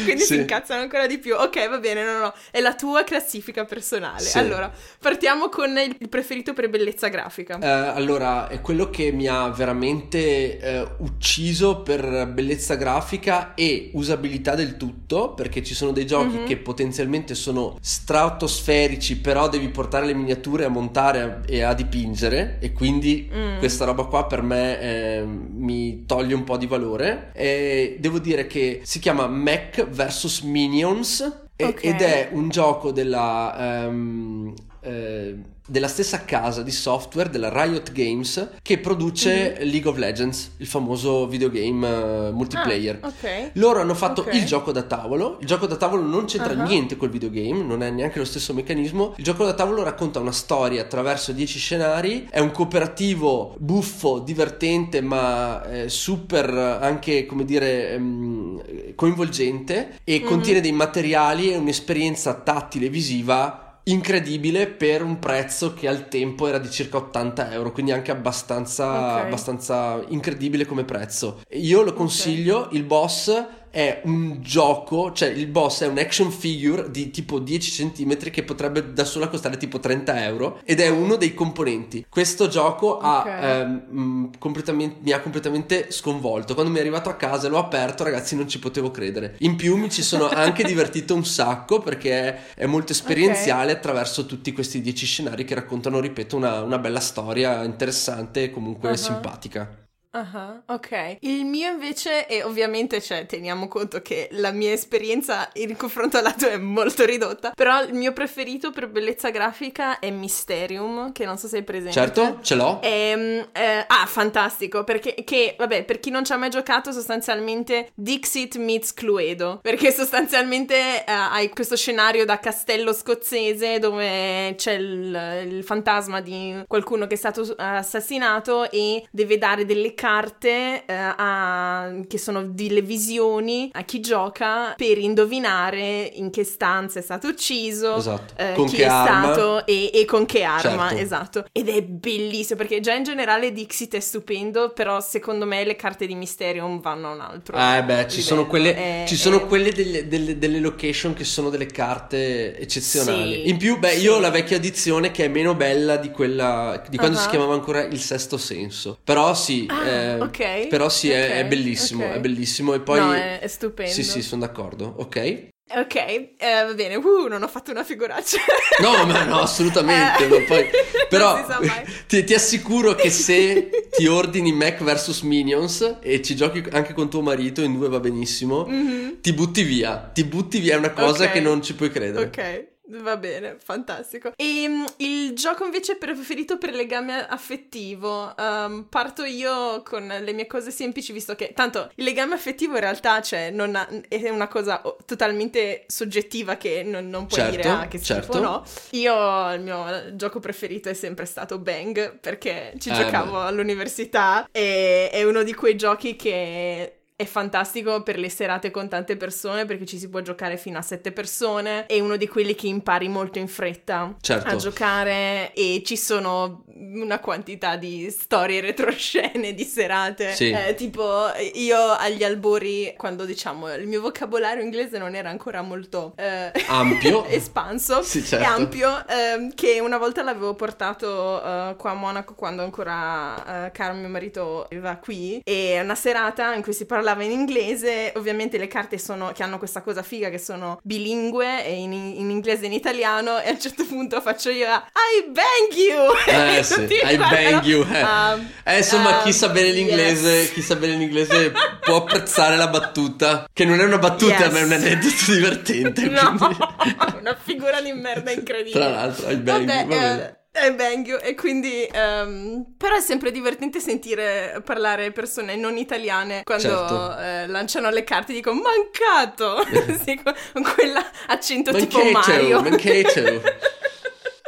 quindi 0.04 0.22
sì. 0.22 0.35
si 0.35 0.40
incazzano 0.40 0.80
ancora 0.80 1.06
di 1.06 1.18
più. 1.18 1.35
Ok, 1.35 1.68
va 1.68 1.78
bene, 1.78 2.04
no, 2.04 2.18
no, 2.18 2.35
è 2.50 2.61
la 2.61 2.74
tua 2.74 3.04
classifica 3.04 3.64
personale. 3.64 4.20
Sì. 4.20 4.38
Allora, 4.38 4.70
partiamo 4.98 5.48
con 5.48 5.76
il 5.78 6.08
preferito 6.08 6.52
per 6.52 6.68
bellezza 6.68 7.08
grafica. 7.08 7.58
Eh, 7.58 7.66
allora, 7.66 8.48
è 8.48 8.61
quello 8.61 8.90
che 8.90 9.12
mi 9.12 9.26
ha 9.26 9.48
veramente 9.48 10.58
eh, 10.58 10.87
ucciso 10.98 11.82
per 11.82 12.28
bellezza 12.32 12.74
grafica 12.74 13.54
e 13.54 13.90
usabilità 13.94 14.54
del 14.54 14.76
tutto, 14.76 15.35
perché 15.35 15.62
ci 15.62 15.74
sono 15.74 15.92
dei 15.92 16.06
giochi 16.06 16.37
mm-hmm. 16.37 16.46
che 16.46 16.56
potenzialmente 16.56 17.35
sono 17.35 17.76
stratosferici 17.80 19.12
dici 19.12 19.16
però 19.18 19.48
devi 19.48 19.68
portare 19.68 20.07
le 20.07 20.14
miniature 20.14 20.64
a 20.64 20.68
montare 20.68 21.42
e 21.46 21.62
a 21.62 21.75
dipingere 21.75 22.59
e 22.61 22.72
quindi 22.72 23.29
mm. 23.33 23.59
questa 23.59 23.85
roba 23.85 24.05
qua 24.05 24.27
per 24.27 24.42
me 24.42 24.81
eh, 24.81 25.25
mi 25.25 26.05
toglie 26.07 26.35
un 26.35 26.44
po' 26.44 26.57
di 26.57 26.66
valore 26.66 27.31
e 27.35 27.96
devo 28.01 28.18
dire 28.18 28.46
che 28.46 28.81
si 28.85 28.98
chiama 28.98 29.27
Mac 29.27 29.88
vs 29.88 30.40
Minions 30.42 31.20
okay. 31.57 31.90
ed 31.90 32.01
è 32.01 32.29
un 32.33 32.48
gioco 32.48 32.90
della 32.90 33.87
um, 33.88 34.55
eh, 34.82 35.36
della 35.64 35.88
stessa 35.88 36.24
casa 36.24 36.62
di 36.62 36.72
software 36.72 37.30
della 37.30 37.48
Riot 37.50 37.92
Games 37.92 38.50
che 38.62 38.78
produce 38.78 39.54
mm-hmm. 39.56 39.70
League 39.70 39.88
of 39.88 39.96
Legends, 39.96 40.50
il 40.56 40.66
famoso 40.66 41.28
videogame 41.28 41.88
uh, 41.88 42.32
multiplayer. 42.34 42.98
Ah, 43.00 43.08
okay. 43.08 43.50
Loro 43.54 43.80
hanno 43.80 43.94
fatto 43.94 44.22
okay. 44.22 44.38
il 44.38 44.44
gioco 44.44 44.72
da 44.72 44.82
tavolo. 44.82 45.38
Il 45.40 45.46
gioco 45.46 45.66
da 45.66 45.76
tavolo 45.76 46.02
non 46.02 46.24
c'entra 46.24 46.52
uh-huh. 46.52 46.66
niente 46.66 46.96
col 46.96 47.10
videogame, 47.10 47.62
non 47.62 47.82
è 47.82 47.90
neanche 47.90 48.18
lo 48.18 48.24
stesso 48.24 48.52
meccanismo. 48.52 49.14
Il 49.16 49.24
gioco 49.24 49.44
da 49.44 49.54
tavolo 49.54 49.84
racconta 49.84 50.18
una 50.18 50.32
storia 50.32 50.82
attraverso 50.82 51.30
10 51.32 51.58
scenari. 51.58 52.26
È 52.28 52.40
un 52.40 52.50
cooperativo 52.50 53.54
buffo, 53.58 54.18
divertente, 54.18 55.00
ma 55.00 55.64
eh, 55.64 55.88
super 55.88 56.50
anche, 56.52 57.24
come 57.24 57.44
dire, 57.44 57.92
ehm, 57.92 58.94
coinvolgente 58.96 60.00
e 60.02 60.18
mm-hmm. 60.18 60.26
contiene 60.26 60.60
dei 60.60 60.72
materiali 60.72 61.52
e 61.52 61.56
un'esperienza 61.56 62.34
tattile 62.34 62.88
visiva 62.88 63.62
incredibile 63.84 64.68
per 64.68 65.02
un 65.02 65.18
prezzo 65.18 65.74
che 65.74 65.88
al 65.88 66.08
tempo 66.08 66.46
era 66.46 66.58
di 66.58 66.70
circa 66.70 66.98
80 66.98 67.52
euro, 67.52 67.72
quindi 67.72 67.92
anche 67.92 68.10
abbastanza, 68.10 69.14
okay. 69.16 69.26
abbastanza 69.26 70.02
incredibile 70.08 70.66
come 70.66 70.84
prezzo. 70.84 71.40
Io 71.50 71.82
lo 71.82 71.92
consiglio, 71.92 72.60
okay. 72.60 72.78
il 72.78 72.84
boss 72.84 73.46
è 73.72 74.02
un 74.04 74.37
gioco, 74.42 75.12
cioè 75.12 75.30
il 75.30 75.46
boss 75.46 75.82
è 75.82 75.87
un 75.87 75.96
action 75.96 76.30
figure 76.30 76.90
di 76.90 77.11
tipo 77.11 77.38
10 77.38 77.90
cm 77.90 78.30
che 78.30 78.42
potrebbe 78.42 78.92
da 78.92 79.04
sola 79.04 79.28
costare 79.28 79.56
tipo 79.56 79.80
30 79.80 80.24
euro 80.24 80.61
ed 80.64 80.78
è 80.78 80.88
uno 80.90 81.16
dei 81.16 81.32
componenti. 81.32 82.04
Questo 82.06 82.48
gioco 82.48 82.88
Ok. 82.88 83.02
ha, 83.02 83.40
ehm, 83.61 84.30
completamente, 84.38 84.96
mi 85.00 85.12
ha 85.12 85.20
completamente 85.20 85.90
sconvolto. 85.90 86.52
Quando 86.52 86.70
mi 86.70 86.76
è 86.78 86.80
arrivato 86.80 87.08
a 87.08 87.14
casa 87.14 87.48
l'ho 87.48 87.56
aperto, 87.58 88.04
ragazzi, 88.04 88.37
non 88.37 88.46
ci 88.46 88.58
potevo 88.58 88.90
credere. 88.90 89.37
In 89.38 89.56
più 89.56 89.76
mi 89.76 89.90
ci 89.90 90.02
sono 90.02 90.28
anche 90.28 90.64
divertito 90.68 91.14
un 91.14 91.24
sacco 91.24 91.78
perché 91.80 92.54
è, 92.54 92.66
molto 92.66 92.92
esperienziale 92.92 93.72
attraverso 93.72 94.26
tutti 94.26 94.52
questi 94.52 94.82
10 94.82 95.06
scenari 95.06 95.44
che 95.46 95.54
raccontano, 95.54 95.98
ripeto, 95.98 96.37
una, 96.37 96.61
una 96.61 96.78
bella 96.78 97.00
storia 97.00 97.64
interessante 97.64 98.44
e 98.44 98.50
comunque 98.50 98.90
Uh-huh. 98.90 98.96
simpatica. 98.98 99.81
Ah, 100.14 100.61
ok. 100.66 101.16
Il 101.20 101.46
mio 101.46 101.70
invece, 101.70 102.27
e 102.27 102.42
ovviamente 102.42 103.01
cioè, 103.01 103.25
teniamo 103.25 103.66
conto 103.66 104.03
che 104.03 104.29
la 104.33 104.51
mia 104.51 104.72
esperienza 104.72 105.48
in 105.55 105.75
confronto 105.75 106.18
alla 106.18 106.35
tua 106.35 106.51
è 106.51 106.59
molto 106.59 107.07
ridotta, 107.07 107.53
però 107.55 107.83
il 107.83 107.94
mio 107.94 108.12
preferito 108.12 108.70
per 108.72 108.88
bellezza 108.88 109.31
grafica 109.31 109.98
è 109.98 110.11
Mysterium, 110.11 111.12
che 111.12 111.25
non 111.25 111.38
so 111.38 111.48
se 111.48 111.59
hai 111.59 111.62
presente. 111.62 111.92
Certo, 111.92 112.40
ce 112.42 112.55
l'ho. 112.55 112.81
Ehm, 112.83 113.48
eh, 113.53 113.85
ah, 113.87 114.05
fantastico, 114.07 114.85
perché, 114.85 115.14
che, 115.25 115.55
vabbè, 115.57 115.85
per 115.85 115.98
chi 115.98 116.11
non 116.11 116.25
ci 116.27 116.33
ha 116.33 116.37
mai 116.37 116.51
giocato, 116.51 116.92
sostanzialmente 116.92 117.92
Dixit 117.94 118.57
meets 118.57 118.92
Cluedo, 118.92 119.61
perché 119.62 119.92
sostanzialmente 119.92 121.05
eh, 121.07 121.11
hai 121.11 121.48
questo 121.48 121.75
scenario 121.77 122.27
da 122.27 122.38
castello 122.38 122.92
scozzese 122.92 123.79
dove 123.79 124.55
c'è 124.57 124.72
il, 124.72 125.46
il 125.48 125.64
fantasma 125.64 126.20
di 126.20 126.64
qualcuno 126.66 127.07
che 127.07 127.14
è 127.14 127.16
stato 127.16 127.55
assassinato 127.57 128.70
e 128.70 129.07
deve 129.11 129.38
dare 129.38 129.64
delle 129.64 129.94
carte 130.06 130.82
eh, 130.84 130.92
a- 130.94 131.92
che 132.08 132.18
sono 132.18 132.42
delle 132.42 132.82
visioni 132.82 133.70
a 133.72 133.82
chi 133.84 134.00
gioca 134.00 134.74
per 134.76 134.98
indovinare 134.98 136.10
in 136.14 136.30
che 136.30 136.42
stanza 136.42 136.98
è 136.98 137.02
stato 137.02 137.28
ucciso, 137.28 137.96
Esatto. 137.96 138.34
eh, 138.36 138.52
Con 138.54 138.66
chi 138.66 138.76
che 138.76 138.82
è 138.82 138.86
arma. 138.88 139.32
stato 139.32 139.66
e, 139.66 139.90
e 139.94 140.04
con 140.04 140.26
che 140.26 140.42
arma, 140.42 140.88
Certo. 140.88 141.02
esatto. 141.02 141.44
Ed 141.52 141.68
è 141.68 141.82
bellissimo 141.82 142.58
perché 142.58 142.80
già 142.80 142.94
in 142.94 143.04
generale 143.04 143.52
Dixit 143.52 143.94
è 143.94 144.00
stupendo, 144.00 144.70
però 144.72 145.00
secondo 145.00 145.46
me 145.46 145.64
le 145.64 145.76
carte 145.76 146.06
di 146.06 146.16
Mysterium 146.16 146.80
vanno 146.80 147.10
a 147.10 147.14
un 147.14 147.20
altro. 147.20 147.56
Eh 147.56 147.84
beh, 147.84 148.08
ci 148.08 148.22
sono 148.22 148.42
livello. 148.42 148.46
quelle, 148.48 148.74
È- 148.74 149.04
ci 149.06 149.16
sono 149.16 149.36
è- 149.42 149.46
quelle 149.46 149.70
delle, 149.72 150.08
delle- 150.08 150.36
delle 150.36 150.58
location 150.58 151.14
che 151.14 151.22
sono 151.24 151.48
delle 151.48 151.66
carte 151.66 152.58
eccezionali. 152.58 153.34
Sì, 153.44 153.48
In 153.50 153.56
più, 153.56 153.78
beh, 153.78 153.90
sì. 153.92 154.00
io 154.02 154.16
ho 154.16 154.18
la 154.20 154.30
vecchia 154.30 154.56
edizione 154.56 155.12
che 155.12 155.26
è 155.26 155.28
meno 155.28 155.54
bella 155.54 155.96
di 155.96 156.10
quella 156.10 156.82
di 156.88 156.96
quando 156.96 157.16
si 157.18 157.26
Ah. 157.26 157.30
chiamava 157.30 157.54
ancora 157.54 157.82
il 157.84 158.00
sesto 158.00 158.36
senso. 158.36 158.98
Però 159.04 159.32
sì, 159.34 159.66
Ah, 159.68 159.90
eh, 159.92 160.20
ok. 160.20 160.68
però 160.68 160.88
sì, 160.88 161.11
è, 161.11 161.37
è 161.38 161.40
Ok, 161.42 161.46
bellissimo, 161.48 162.05
ok. 162.07 162.12
è 162.12 162.20
bellissimo. 162.20 162.74
E 162.74 162.81
poi 162.81 162.98
No, 163.00 163.12
è, 163.12 163.38
è 163.40 163.46
stupendo. 163.48 163.92
sì, 163.92 164.02
sì, 164.02 164.22
sono 164.22 164.40
d'accordo. 164.40 164.94
Ok. 164.98 165.50
Ok, 165.74 165.94
eh, 165.94 166.35
va 166.66 166.74
bene. 166.74 166.96
Uh, 166.96 167.28
non 167.28 167.42
ho 167.42 167.48
fatto 167.48 167.70
una 167.70 167.83
figuraccia. 167.85 168.37
No, 168.83 169.07
ma 169.07 169.24
no, 169.24 169.38
assolutamente. 169.40 170.26
Eh, 170.26 170.42
poi, 170.44 170.66
però 171.09 171.38
ti, 172.07 172.24
ti 172.24 172.35
assicuro 172.35 172.94
che 172.94 173.09
se 173.09 173.70
ti 173.96 174.07
ordini 174.07 174.52
Mac 174.52 174.83
vs 174.83 175.20
Minions 175.22 175.98
e 176.02 176.20
ci 176.20 176.37
giochi 176.37 176.62
anche 176.72 176.92
con 176.92 177.09
tuo 177.09 177.22
marito, 177.22 177.62
in 177.62 177.78
due 177.78 177.88
va 177.88 178.00
benissimo, 178.00 178.66
Mhm. 178.66 179.20
ti 179.22 179.33
butti 179.33 179.62
via. 179.62 180.11
Ti 180.12 180.24
butti 180.24 180.59
via 180.59 180.74
è 180.74 180.78
una 180.78 180.90
cosa 180.92 181.24
Ok. 181.24 181.33
che 181.33 181.40
non 181.40 181.62
ci 181.62 181.74
puoi 181.74 181.90
credere. 181.90 182.26
Ok, 182.26 182.66
va 182.88 183.16
bene, 183.16 183.56
fantastico. 183.62 184.32
E 184.36 184.66
mm, 184.68 184.84
il 184.98 185.32
gioco 185.34 185.64
invece 185.64 185.96
preferito 185.96 186.58
per 186.58 186.74
legame 186.74 187.26
affettivo, 187.26 188.36
ehm, 188.36 188.86
parto 188.88 189.24
io 189.24 189.82
con 189.82 190.06
le 190.06 190.32
mie 190.32 190.46
cose 190.46 190.70
semplici, 190.70 191.12
visto 191.12 191.34
che 191.34 191.52
tanto 191.54 191.90
il 191.96 192.04
legame 192.04 192.34
affettivo 192.34 192.74
in 192.74 192.80
realtà 192.80 193.20
cioè, 193.22 193.50
non 193.50 193.74
ha- 193.76 193.88
è 194.08 194.28
una 194.28 194.48
cosa 194.48 194.80
oh, 194.84 194.96
totalmente 195.06 195.84
soggettiva 195.86 196.56
che 196.56 196.82
non, 196.82 197.08
non 197.08 197.26
puoi 197.26 197.40
Certo, 197.40 197.56
dire 197.56 197.68
ah, 197.68 197.88
che 197.88 197.98
schifo 197.98 198.14
certo. 198.32 198.40
no. 198.40 198.64
Io 198.90 199.52
il 199.54 199.60
mio 199.62 200.14
gioco 200.16 200.40
preferito 200.40 200.88
è 200.88 200.94
sempre 200.94 201.24
stato 201.24 201.58
Bang 201.58 202.18
perché 202.18 202.74
ci 202.78 202.90
Eh, 202.90 202.94
giocavo 202.94 203.32
beh. 203.38 203.46
all'università 203.46 204.48
e 204.50 205.08
è 205.10 205.22
uno 205.24 205.42
di 205.42 205.54
quei 205.54 205.76
giochi 205.76 206.16
che 206.16 206.96
è 207.22 207.26
fantastico 207.26 208.02
per 208.02 208.18
le 208.18 208.28
serate 208.28 208.70
con 208.70 208.88
tante 208.88 209.16
persone 209.16 209.64
perché 209.64 209.87
ci 209.87 209.98
si 209.98 210.08
può 210.08 210.20
giocare 210.20 210.56
fino 210.56 210.78
a 210.78 210.82
sette 210.82 211.12
persone. 211.12 211.87
È 211.87 211.98
uno 211.98 212.16
di 212.16 212.28
quelli 212.28 212.54
che 212.54 212.66
impari 212.66 213.08
molto 213.08 213.38
in 213.38 213.48
fretta 213.48 214.14
Certo. 214.20 214.48
a 214.48 214.56
giocare 214.56 215.52
e 215.54 215.82
ci 215.85 215.96
sono 215.96 216.64
una 216.82 217.18
quantità 217.18 217.76
di 217.76 218.10
storie 218.10 218.60
retroscene 218.60 219.54
di 219.54 219.64
serate. 219.64 220.34
Sì. 220.34 220.50
Eh, 220.50 220.74
tipo 220.74 221.30
io 221.54 221.78
agli 221.78 222.24
albori, 222.24 222.94
quando 222.96 223.24
diciamo 223.24 223.72
il 223.74 223.86
mio 223.86 224.00
vocabolario 224.00 224.62
inglese 224.62 224.98
non 224.98 225.14
era 225.14 225.30
ancora 225.30 225.62
molto 225.62 226.12
eh, 226.16 226.50
Ampio. 226.66 227.24
espanso 227.32 228.02
Sì, 228.02 228.18
e 228.18 228.22
certo. 228.22 228.50
ampio, 228.50 229.06
ehm, 229.06 229.54
che 229.54 229.80
una 229.80 229.98
volta 229.98 230.22
l'avevo 230.22 230.54
portato 230.54 231.38
eh, 231.42 231.74
qua 231.76 231.90
a 231.90 231.94
Monaco 231.94 232.34
quando 232.34 232.62
ancora 232.62 233.66
eh, 233.66 233.70
Caro 233.72 233.94
mio 233.94 234.08
marito 234.08 234.68
era 234.70 234.96
qui 234.96 235.40
e 235.44 235.80
una 235.80 235.94
serata 235.94 236.54
in 236.54 236.62
cui 236.62 236.72
si 236.72 236.86
parlava 236.86 237.22
in 237.22 237.30
inglese, 237.30 238.12
ovviamente 238.16 238.58
le 238.58 238.66
carte 238.66 238.98
sono, 238.98 239.32
che 239.32 239.42
hanno 239.42 239.58
questa 239.58 239.82
cosa 239.82 240.02
figa 240.02 240.28
che 240.28 240.38
sono 240.38 240.78
bilingue 240.82 241.64
e 241.64 241.74
in, 241.74 241.92
in 241.92 242.30
inglese 242.30 242.64
e 242.64 242.66
in 242.66 242.72
italiano 242.72 243.38
e 243.40 243.48
a 243.48 243.50
un 243.52 243.60
certo 243.60 243.84
punto 243.84 244.20
faccio 244.20 244.50
io 244.50 244.66
I 244.66 245.30
bang 245.30 245.72
you! 245.74 246.12
Eh 246.26 246.50
E 246.62 246.62
sì, 246.72 246.80
tutti 246.80 246.94
I 247.12 247.16
bang 247.16 247.62
you. 247.64 247.87
Eh, 247.90 248.02
um, 248.02 248.50
Eh, 248.64 248.76
insomma, 248.78 249.18
chi 249.22 249.28
um, 249.28 249.35
sa 249.35 249.48
bene 249.48 249.70
l'inglese, 249.70 250.30
yes. 250.30 250.52
chi 250.52 250.62
sa 250.62 250.76
bene 250.76 250.94
l'inglese 250.96 251.52
può 251.80 251.96
apprezzare 251.96 252.56
la 252.56 252.68
battuta, 252.68 253.48
che 253.52 253.64
non 253.64 253.80
è 253.80 253.85
una 253.85 253.98
battuta, 253.98 254.44
Yes. 254.44 254.52
ma 254.52 254.58
è 254.58 254.62
un 254.64 254.72
aneddoto 254.72 255.32
divertente. 255.32 256.02
No, 256.08 256.35
quindi- 256.37 256.56
una 257.20 257.37
figura 257.42 257.80
di 257.80 257.92
merda 257.92 258.30
incredibile. 258.30 258.78
Tra 258.78 258.88
l'altro, 258.88 259.30
I 259.30 259.37
bang 259.37 259.66
Vabbè, 259.66 259.78
you, 259.80 259.88
va 259.88 259.94
bene. 259.96 260.28
eh, 260.28 260.40
è 260.66 260.74
bang 260.74 261.06
you, 261.06 261.18
e 261.22 261.35
quindi 261.35 261.88
ehm, 261.90 262.74
però 262.76 262.96
è 262.96 263.00
sempre 263.00 263.30
divertente 263.30 263.80
sentire 263.80 264.61
parlare 264.64 265.11
persone 265.11 265.56
non 265.56 265.78
italiane 265.78 266.42
quando 266.44 266.68
Certo. 266.68 267.18
eh, 267.18 267.46
lanciano 267.46 267.88
le 267.88 268.04
carte 268.04 268.32
e 268.32 268.35
dico 268.35 268.52
mancato 268.52 269.64
Sì, 270.04 270.20
con 270.22 270.62
quell'accento 270.74 271.72
tipo 271.72 272.02
Mario 272.04 272.61
mancato. 272.61 273.40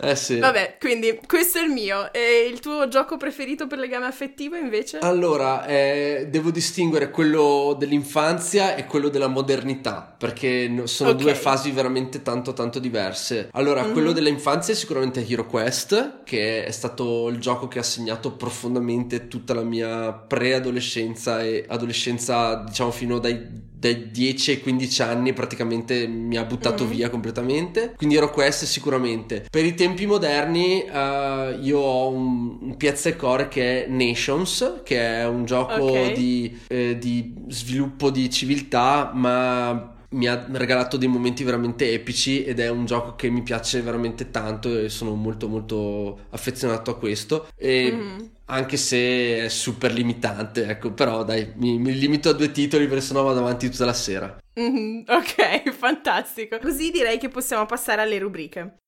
Eh 0.04 0.16
sì. 0.16 0.38
vabbè 0.38 0.76
quindi 0.78 1.18
questo 1.26 1.58
è 1.58 1.62
il 1.62 1.70
mio 1.70 2.12
e 2.12 2.48
il 2.50 2.60
tuo 2.60 2.88
gioco 2.88 3.16
preferito 3.16 3.66
per 3.66 3.78
legame 3.78 4.06
affettivo 4.06 4.56
invece? 4.56 4.98
Allora, 4.98 5.66
eh, 5.66 6.26
devo 6.30 6.50
distinguere 6.50 7.10
quello 7.10 7.74
dell'infanzia 7.78 8.74
e 8.76 8.86
quello 8.86 9.08
della 9.08 9.28
modernità, 9.28 10.14
perché 10.16 10.68
no- 10.68 10.86
sono 10.86 11.10
Ok. 11.10 11.16
due 11.16 11.34
fasi 11.34 11.70
veramente 11.70 12.22
tanto 12.22 12.52
tanto 12.52 12.78
diverse. 12.78 13.48
Allora, 13.52 13.82
Mhm. 13.84 13.92
quello 13.92 14.12
dell'infanzia 14.12 14.72
è 14.74 14.76
sicuramente 14.76 15.24
Hero 15.26 15.46
Quest, 15.46 16.22
che 16.24 16.64
è 16.64 16.70
stato 16.70 17.28
il 17.28 17.38
gioco 17.38 17.68
che 17.68 17.78
ha 17.78 17.82
segnato 17.82 18.32
profondamente 18.32 19.28
tutta 19.28 19.54
la 19.54 19.62
mia 19.62 20.12
preadolescenza 20.12 21.42
e 21.42 21.64
adolescenza, 21.68 22.62
diciamo, 22.66 22.90
fino 22.90 23.18
dai 23.18 23.72
dai 23.92 24.10
10 24.10 24.50
ai 24.52 24.60
15 24.60 25.02
anni 25.02 25.32
praticamente 25.32 26.06
mi 26.06 26.36
ha 26.36 26.44
buttato 26.44 26.84
Mhm. 26.84 26.90
via 26.90 27.10
completamente. 27.10 27.94
Quindi 27.96 28.16
ero 28.16 28.30
questo 28.30 28.64
sicuramente. 28.66 29.46
Per 29.50 29.64
i 29.64 29.74
tempi 29.74 30.06
moderni 30.06 30.82
eh, 30.84 31.58
io 31.60 31.78
ho 31.78 32.08
un, 32.10 32.58
un 32.60 32.76
piazza 32.76 33.08
e 33.08 33.16
core 33.16 33.48
che 33.48 33.84
è 33.84 33.88
Nations, 33.88 34.80
che 34.84 34.98
è 35.00 35.26
un 35.26 35.44
gioco 35.44 35.74
Ok. 35.74 36.12
di, 36.12 36.58
eh, 36.68 36.96
di 36.98 37.34
sviluppo 37.48 38.10
di 38.10 38.30
civiltà, 38.30 39.10
ma 39.14 39.92
mi 40.10 40.28
ha 40.28 40.46
regalato 40.52 40.96
dei 40.96 41.08
momenti 41.08 41.42
veramente 41.42 41.92
epici 41.92 42.44
ed 42.44 42.60
è 42.60 42.68
un 42.70 42.86
gioco 42.86 43.16
che 43.16 43.28
mi 43.30 43.42
piace 43.42 43.82
veramente 43.82 44.30
tanto 44.30 44.78
e 44.78 44.88
sono 44.88 45.14
molto 45.14 45.48
molto 45.48 46.26
affezionato 46.30 46.90
a 46.92 46.96
questo. 46.98 47.48
E 47.56 47.90
Mhm. 47.90 48.30
Anche 48.46 48.76
se 48.76 49.44
è 49.44 49.48
super 49.48 49.92
limitante, 49.92 50.66
ecco, 50.66 50.92
però 50.92 51.24
dai, 51.24 51.52
mi, 51.56 51.78
mi 51.78 51.96
limito 51.98 52.28
a 52.28 52.32
due 52.32 52.50
titoli 52.50 52.86
perché 52.86 53.02
sennò 53.02 53.22
vado 53.22 53.40
avanti 53.40 53.70
tutta 53.70 53.84
la 53.84 53.92
sera. 53.92 54.36
Mhm, 54.54 55.04
ok 55.08 55.70
fantastico 55.74 56.58
così 56.58 56.90
direi 56.90 57.18
che 57.18 57.28
possiamo 57.28 57.66
passare 57.66 58.02
alle 58.02 58.18
rubriche 58.18 58.78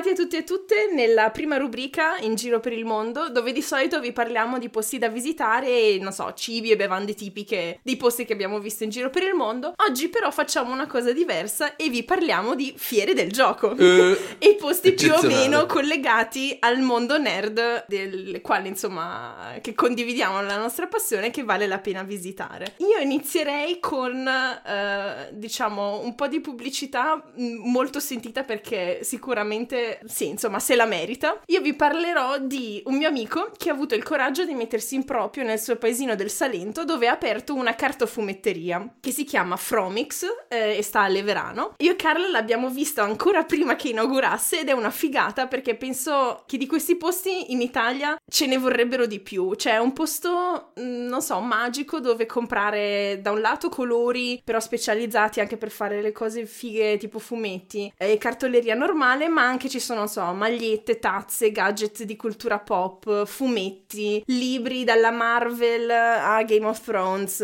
Ben 0.00 0.08
ritrovati 0.08 0.08
a 0.08 0.14
tutti 0.14 0.36
e 0.36 0.44
tutte 0.44 0.90
nella 0.92 1.30
prima 1.30 1.56
rubrica 1.56 2.16
In 2.20 2.34
giro 2.34 2.58
per 2.58 2.72
il 2.72 2.84
mondo, 2.84 3.28
dove 3.28 3.52
di 3.52 3.60
solito 3.60 4.00
vi 4.00 4.12
parliamo 4.12 4.58
di 4.58 4.68
posti 4.70 4.98
da 4.98 5.08
visitare 5.08 5.66
e, 5.66 5.98
non 6.00 6.12
so, 6.12 6.32
cibi 6.34 6.70
e 6.70 6.76
bevande 6.76 7.14
tipiche 7.14 7.80
dei 7.82 7.96
posti 7.96 8.24
che 8.24 8.32
abbiamo 8.32 8.58
visto 8.60 8.84
in 8.84 8.90
giro 8.90 9.10
per 9.10 9.24
il 9.24 9.34
mondo. 9.34 9.74
Oggi 9.76 10.08
però 10.08 10.30
facciamo 10.30 10.72
una 10.72 10.86
cosa 10.86 11.12
diversa 11.12 11.76
e 11.76 11.90
vi 11.90 12.02
parliamo 12.02 12.54
di 12.54 12.72
fiere 12.76 13.12
del 13.14 13.30
gioco 13.30 13.76
Eh, 13.76 14.18
e 14.38 14.54
posti 14.54 14.92
più 14.92 15.12
o 15.12 15.22
meno 15.22 15.66
collegati 15.66 16.56
al 16.60 16.80
mondo 16.80 17.18
nerd 17.18 17.84
del 17.86 18.40
quale 18.40 18.68
insomma 18.68 19.58
che 19.60 19.74
condividiamo 19.74 20.40
la 20.42 20.56
nostra 20.56 20.86
passione 20.86 21.30
che 21.30 21.42
vale 21.42 21.66
la 21.66 21.78
pena 21.78 22.02
visitare. 22.02 22.74
Io 22.78 22.98
inizierei 22.98 23.78
con 23.80 24.26
eh, 24.26 25.28
diciamo 25.32 26.00
un 26.00 26.14
po' 26.14 26.26
di 26.26 26.40
pubblicità 26.40 27.22
mh, 27.34 27.44
molto 27.68 28.00
sentita 28.00 28.44
perché 28.44 29.00
sicuramente 29.02 29.89
sì, 30.04 30.28
insomma, 30.28 30.58
se 30.58 30.76
la 30.76 30.86
merita. 30.86 31.40
Io 31.46 31.60
vi 31.60 31.74
parlerò 31.74 32.38
di 32.38 32.82
un 32.86 32.96
mio 32.96 33.08
amico 33.08 33.50
che 33.56 33.70
ha 33.70 33.72
avuto 33.72 33.94
il 33.94 34.02
coraggio 34.02 34.44
di 34.44 34.54
mettersi 34.54 34.94
in 34.94 35.04
proprio 35.04 35.44
nel 35.44 35.60
suo 35.60 35.76
paesino 35.76 36.14
del 36.14 36.30
Salento 36.30 36.84
dove 36.84 37.08
ha 37.08 37.12
aperto 37.12 37.54
una 37.54 37.74
cartofumetteria 37.74 38.94
che 39.00 39.10
si 39.10 39.24
chiama 39.24 39.56
Fromix 39.56 40.24
eh, 40.48 40.76
e 40.76 40.82
sta 40.82 41.02
a 41.02 41.08
Leverano. 41.08 41.74
Io 41.78 41.92
e 41.92 41.96
Carla 41.96 42.28
l'abbiamo 42.28 42.68
visto 42.70 43.00
ancora 43.00 43.44
prima 43.44 43.76
che 43.76 43.88
inaugurasse 43.88 44.60
ed 44.60 44.68
è 44.68 44.72
una 44.72 44.90
figata 44.90 45.46
perché 45.46 45.74
penso 45.74 46.44
che 46.46 46.56
di 46.56 46.66
questi 46.66 46.96
posti 46.96 47.52
in 47.52 47.60
Italia 47.60 48.16
ce 48.30 48.46
ne 48.46 48.58
vorrebbero 48.58 49.06
di 49.06 49.20
più. 49.20 49.54
Cioè, 49.54 49.74
è 49.74 49.78
un 49.78 49.92
posto, 49.92 50.72
mh, 50.76 50.82
non 50.82 51.22
so, 51.22 51.40
magico 51.40 52.00
dove 52.00 52.26
comprare 52.26 53.20
da 53.22 53.32
un 53.32 53.40
lato 53.40 53.68
colori, 53.68 54.40
però 54.44 54.60
specializzati 54.60 55.40
anche 55.40 55.56
per 55.56 55.70
fare 55.70 56.00
le 56.00 56.12
cose 56.12 56.46
fighe 56.46 56.96
tipo 56.96 57.18
fumetti 57.18 57.92
e 57.96 58.18
cartoleria 58.18 58.74
normale, 58.74 59.28
ma 59.28 59.42
anche 59.42 59.68
ci 59.68 59.79
sono, 59.80 60.00
non 60.00 60.08
so, 60.08 60.22
magliette, 60.32 60.98
tazze, 60.98 61.50
gadget 61.50 62.04
di 62.04 62.16
cultura 62.16 62.58
pop, 62.58 63.26
fumetti, 63.26 64.22
libri 64.26 64.84
dalla 64.84 65.10
Marvel 65.10 65.90
a 65.90 66.42
Game 66.44 66.66
of 66.66 66.80
Thrones, 66.80 67.38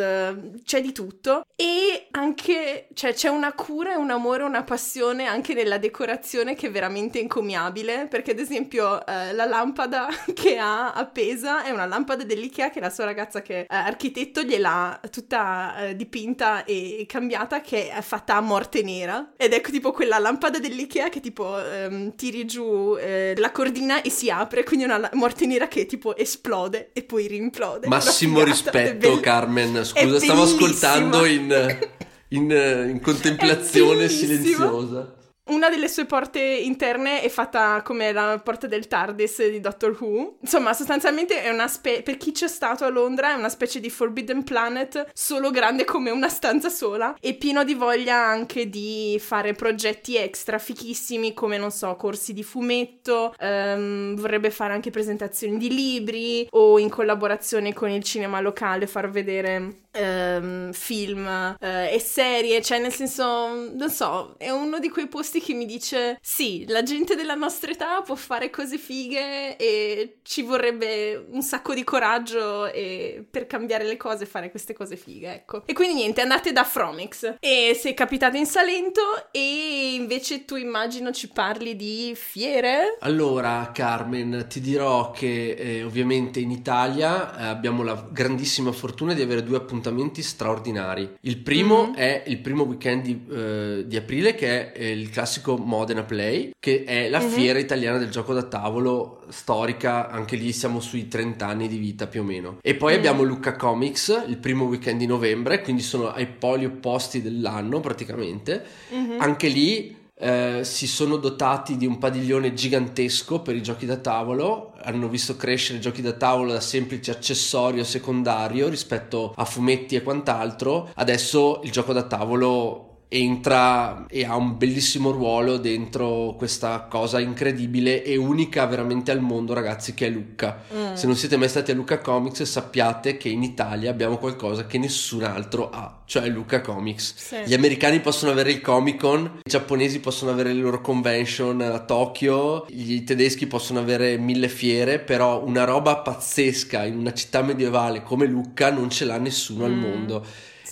c'è 0.64 0.80
di 0.80 0.92
tutto. 0.92 1.44
E 1.56 2.08
anche, 2.12 2.88
cioè, 2.94 3.14
c'è 3.14 3.28
una 3.28 3.52
cura 3.52 3.96
un 3.96 4.10
amore, 4.10 4.42
una 4.42 4.64
passione 4.64 5.26
anche 5.26 5.54
nella 5.54 5.78
decorazione 5.78 6.54
che 6.54 6.68
è 6.68 6.70
veramente 6.70 7.18
encomiabile, 7.18 8.06
perché 8.08 8.32
ad 8.32 8.38
esempio 8.38 9.04
eh, 9.06 9.32
la 9.32 9.44
lampada 9.44 10.08
che 10.34 10.58
ha 10.58 10.92
appesa 10.92 11.64
è 11.64 11.70
una 11.70 11.86
lampada 11.86 12.24
dell'Ikea 12.24 12.70
che 12.70 12.80
la 12.80 12.90
sua 12.90 13.04
ragazza 13.04 13.42
che 13.42 13.66
è 13.66 13.74
architetto 13.74 14.42
gliel'ha 14.42 15.00
tutta 15.10 15.76
eh, 15.78 15.96
dipinta 15.96 16.64
e 16.64 17.04
cambiata 17.08 17.60
che 17.60 17.90
è 17.90 18.00
fatta 18.00 18.36
a 18.36 18.40
morte 18.40 18.82
nera 18.82 19.32
ed 19.36 19.52
è 19.52 19.60
tipo 19.60 19.92
quella 19.92 20.18
lampada 20.18 20.58
dell'Ikea 20.58 21.08
che 21.08 21.20
tipo 21.20 21.58
ehm, 21.58 22.14
tiri 22.26 22.44
giù 22.44 22.96
eh, 22.98 23.34
la 23.36 23.52
cordina 23.52 24.02
e 24.02 24.10
si 24.10 24.30
apre, 24.30 24.64
quindi 24.64 24.84
è 24.84 24.88
una 24.88 25.08
morte 25.12 25.46
nera 25.46 25.68
che 25.68 25.86
tipo 25.86 26.16
esplode 26.16 26.90
e 26.92 27.04
poi 27.04 27.28
rimplode. 27.28 27.86
Massimo 27.86 28.42
rispetto, 28.44 29.08
bell- 29.08 29.20
Carmen. 29.20 29.84
Scusa, 29.84 30.18
stavo 30.18 30.42
ascoltando 30.42 31.24
in, 31.24 31.78
in, 32.28 32.50
in 32.50 33.00
contemplazione 33.00 34.08
silenziosa. 34.08 35.14
Una 35.48 35.70
delle 35.70 35.86
sue 35.86 36.06
porte 36.06 36.40
interne 36.40 37.22
è 37.22 37.28
fatta 37.28 37.80
come 37.82 38.10
la 38.10 38.40
porta 38.42 38.66
del 38.66 38.88
TARDIS 38.88 39.48
di 39.48 39.60
Doctor 39.60 39.96
Who. 40.00 40.38
Insomma, 40.40 40.72
sostanzialmente 40.72 41.40
è 41.40 41.50
una 41.50 41.68
specie. 41.68 42.02
Per 42.02 42.16
chi 42.16 42.32
c'è 42.32 42.48
stato 42.48 42.84
a 42.84 42.88
Londra, 42.88 43.30
è 43.30 43.34
una 43.34 43.48
specie 43.48 43.78
di 43.78 43.88
Forbidden 43.88 44.42
Planet, 44.42 45.08
solo 45.12 45.50
grande 45.50 45.84
come 45.84 46.10
una 46.10 46.28
stanza 46.28 46.68
sola. 46.68 47.16
E 47.20 47.34
pieno 47.34 47.62
di 47.62 47.74
voglia 47.74 48.16
anche 48.16 48.68
di 48.68 49.20
fare 49.20 49.52
progetti 49.52 50.16
extra 50.16 50.58
fichissimi, 50.58 51.32
come 51.32 51.58
non 51.58 51.70
so, 51.70 51.94
corsi 51.94 52.32
di 52.32 52.42
fumetto. 52.42 53.32
ehm, 53.38 54.16
vorrebbe 54.16 54.50
fare 54.50 54.72
anche 54.72 54.90
presentazioni 54.90 55.58
di 55.58 55.72
libri 55.72 56.46
o 56.50 56.78
in 56.80 56.88
collaborazione 56.88 57.72
con 57.72 57.88
il 57.88 58.02
cinema 58.02 58.40
locale 58.40 58.88
far 58.88 59.10
vedere 59.10 59.85
ehm, 59.96 60.72
film 60.72 61.56
eh, 61.58 61.94
e 61.94 61.98
serie, 61.98 62.62
cioè 62.62 62.78
nel 62.78 62.92
senso, 62.92 63.70
non 63.72 63.90
so, 63.90 64.34
è 64.38 64.50
uno 64.50 64.78
di 64.78 64.88
quei 64.88 65.08
posti 65.08 65.40
che 65.40 65.54
mi 65.54 65.64
dice 65.64 66.18
sì, 66.20 66.64
la 66.68 66.82
gente 66.82 67.14
della 67.14 67.34
nostra 67.34 67.70
età 67.70 68.02
può 68.02 68.14
fare 68.14 68.50
cose 68.50 68.78
fighe 68.78 69.56
e 69.56 70.18
ci 70.22 70.42
vorrebbe 70.42 71.26
un 71.30 71.42
sacco 71.42 71.74
di 71.74 71.84
coraggio 71.84 72.70
e 72.72 73.24
per 73.28 73.46
cambiare 73.46 73.84
le 73.84 73.96
cose 73.96 74.24
e 74.24 74.26
fare 74.26 74.50
queste 74.50 74.74
cose 74.74 74.96
fighe, 74.96 75.32
ecco. 75.32 75.62
E 75.66 75.72
quindi 75.72 75.94
niente, 75.94 76.20
andate 76.20 76.52
da 76.52 76.64
Fromix 76.64 77.36
e 77.40 77.76
se 77.78 77.94
capitate 77.94 78.38
in 78.38 78.46
Salento 78.46 79.00
e 79.30 79.94
invece 79.94 80.44
tu 80.44 80.56
immagino 80.56 81.10
ci 81.12 81.28
parli 81.28 81.76
di 81.76 82.12
fiere? 82.14 82.96
Allora, 83.00 83.70
Carmen, 83.72 84.46
ti 84.48 84.60
dirò 84.60 85.10
che 85.10 85.52
eh, 85.52 85.82
ovviamente 85.82 86.40
in 86.40 86.50
Italia 86.50 87.36
eh, 87.38 87.46
abbiamo 87.46 87.82
la 87.82 88.06
grandissima 88.10 88.72
fortuna 88.72 89.14
di 89.14 89.22
avere 89.22 89.42
due 89.42 89.56
appuntamenti 89.56 89.85
straordinari. 90.22 91.08
Il 91.20 91.38
primo 91.38 91.86
Mhm. 91.88 91.94
è 91.94 92.22
il 92.26 92.38
primo 92.38 92.64
weekend 92.64 93.02
di, 93.02 93.20
eh, 93.30 93.84
di 93.86 93.96
aprile, 93.96 94.34
che 94.34 94.72
è 94.72 94.78
eh, 94.80 94.90
il 94.90 95.10
classico 95.10 95.56
Modena 95.56 96.02
Play, 96.02 96.52
che 96.58 96.84
è 96.84 97.08
la 97.08 97.20
Mhm. 97.20 97.28
fiera 97.28 97.58
italiana 97.58 97.98
del 97.98 98.10
gioco 98.10 98.32
da 98.32 98.42
tavolo 98.44 99.24
storica, 99.28 100.08
anche 100.08 100.36
lì 100.36 100.52
siamo 100.52 100.80
sui 100.80 101.08
30 101.08 101.46
anni 101.46 101.68
di 101.68 101.78
vita 101.78 102.06
più 102.06 102.20
o 102.20 102.24
meno. 102.24 102.58
E 102.62 102.74
poi 102.74 102.94
Mm. 102.94 102.96
abbiamo 102.96 103.22
Lucca 103.22 103.56
Comics, 103.56 104.24
il 104.28 104.36
primo 104.38 104.64
weekend 104.64 104.98
di 104.98 105.06
novembre, 105.06 105.60
quindi 105.62 105.82
sono 105.82 106.12
ai 106.12 106.26
poli 106.26 106.64
opposti 106.64 107.22
dell'anno 107.22 107.80
praticamente. 107.80 108.64
Mhm. 108.90 109.16
Anche 109.20 109.48
lì 109.48 109.96
eh, 110.18 110.60
si 110.64 110.86
sono 110.86 111.16
dotati 111.16 111.76
di 111.76 111.84
un 111.84 111.98
padiglione 111.98 112.54
gigantesco 112.54 113.40
per 113.40 113.54
i 113.54 113.62
giochi 113.62 113.84
da 113.84 113.96
tavolo, 113.96 114.72
hanno 114.82 115.08
visto 115.08 115.36
crescere 115.36 115.78
i 115.78 115.82
giochi 115.82 116.00
da 116.00 116.12
tavolo 116.12 116.52
da 116.52 116.60
semplice 116.60 117.10
accessorio 117.10 117.84
secondario 117.84 118.68
rispetto 118.68 119.34
a 119.36 119.44
fumetti 119.44 119.94
e 119.94 120.02
quant'altro. 120.02 120.90
Adesso 120.94 121.60
il 121.64 121.70
gioco 121.70 121.92
da 121.92 122.04
tavolo 122.04 122.95
entra 123.08 124.06
e 124.08 124.24
ha 124.24 124.36
un 124.36 124.56
bellissimo 124.58 125.10
ruolo 125.10 125.56
dentro 125.58 126.34
questa 126.36 126.86
cosa 126.90 127.20
incredibile 127.20 128.02
e 128.02 128.16
unica 128.16 128.66
veramente 128.66 129.10
al 129.10 129.20
mondo, 129.20 129.54
ragazzi, 129.54 129.94
che 129.94 130.06
è 130.06 130.10
Lucca. 130.10 130.62
Mm. 130.74 130.94
Se 130.94 131.06
non 131.06 131.16
siete 131.16 131.36
mai 131.36 131.48
stati 131.48 131.70
a 131.70 131.74
Lucca 131.74 131.98
Comics, 131.98 132.42
sappiate 132.42 133.16
che 133.16 133.28
in 133.28 133.42
Italia 133.42 133.90
abbiamo 133.90 134.18
qualcosa 134.18 134.66
che 134.66 134.78
nessun 134.78 135.22
altro 135.22 135.70
ha, 135.70 136.02
cioè 136.04 136.28
Lucca 136.28 136.60
Comics. 136.60 137.14
Sì. 137.16 137.36
Gli 137.46 137.54
americani 137.54 138.00
possono 138.00 138.32
avere 138.32 138.50
il 138.50 138.60
Comic 138.60 138.94
Con, 138.98 139.24
i 139.44 139.48
giapponesi 139.48 140.00
possono 140.00 140.30
avere 140.30 140.52
le 140.52 140.60
loro 140.60 140.80
convention 140.80 141.60
a 141.60 141.78
Tokyo, 141.80 142.66
i 142.70 143.04
tedeschi 143.04 143.46
possono 143.46 143.78
avere 143.78 144.16
mille 144.16 144.48
fiere, 144.48 144.98
però 144.98 145.44
una 145.44 145.64
roba 145.64 145.96
pazzesca 145.98 146.84
in 146.84 146.96
una 146.98 147.12
città 147.12 147.42
medievale 147.42 148.02
come 148.02 148.26
Lucca 148.26 148.70
non 148.70 148.90
ce 148.90 149.04
l'ha 149.04 149.18
nessuno 149.18 149.64
al 149.64 149.72
Mm. 149.72 149.78
mondo. 149.80 150.24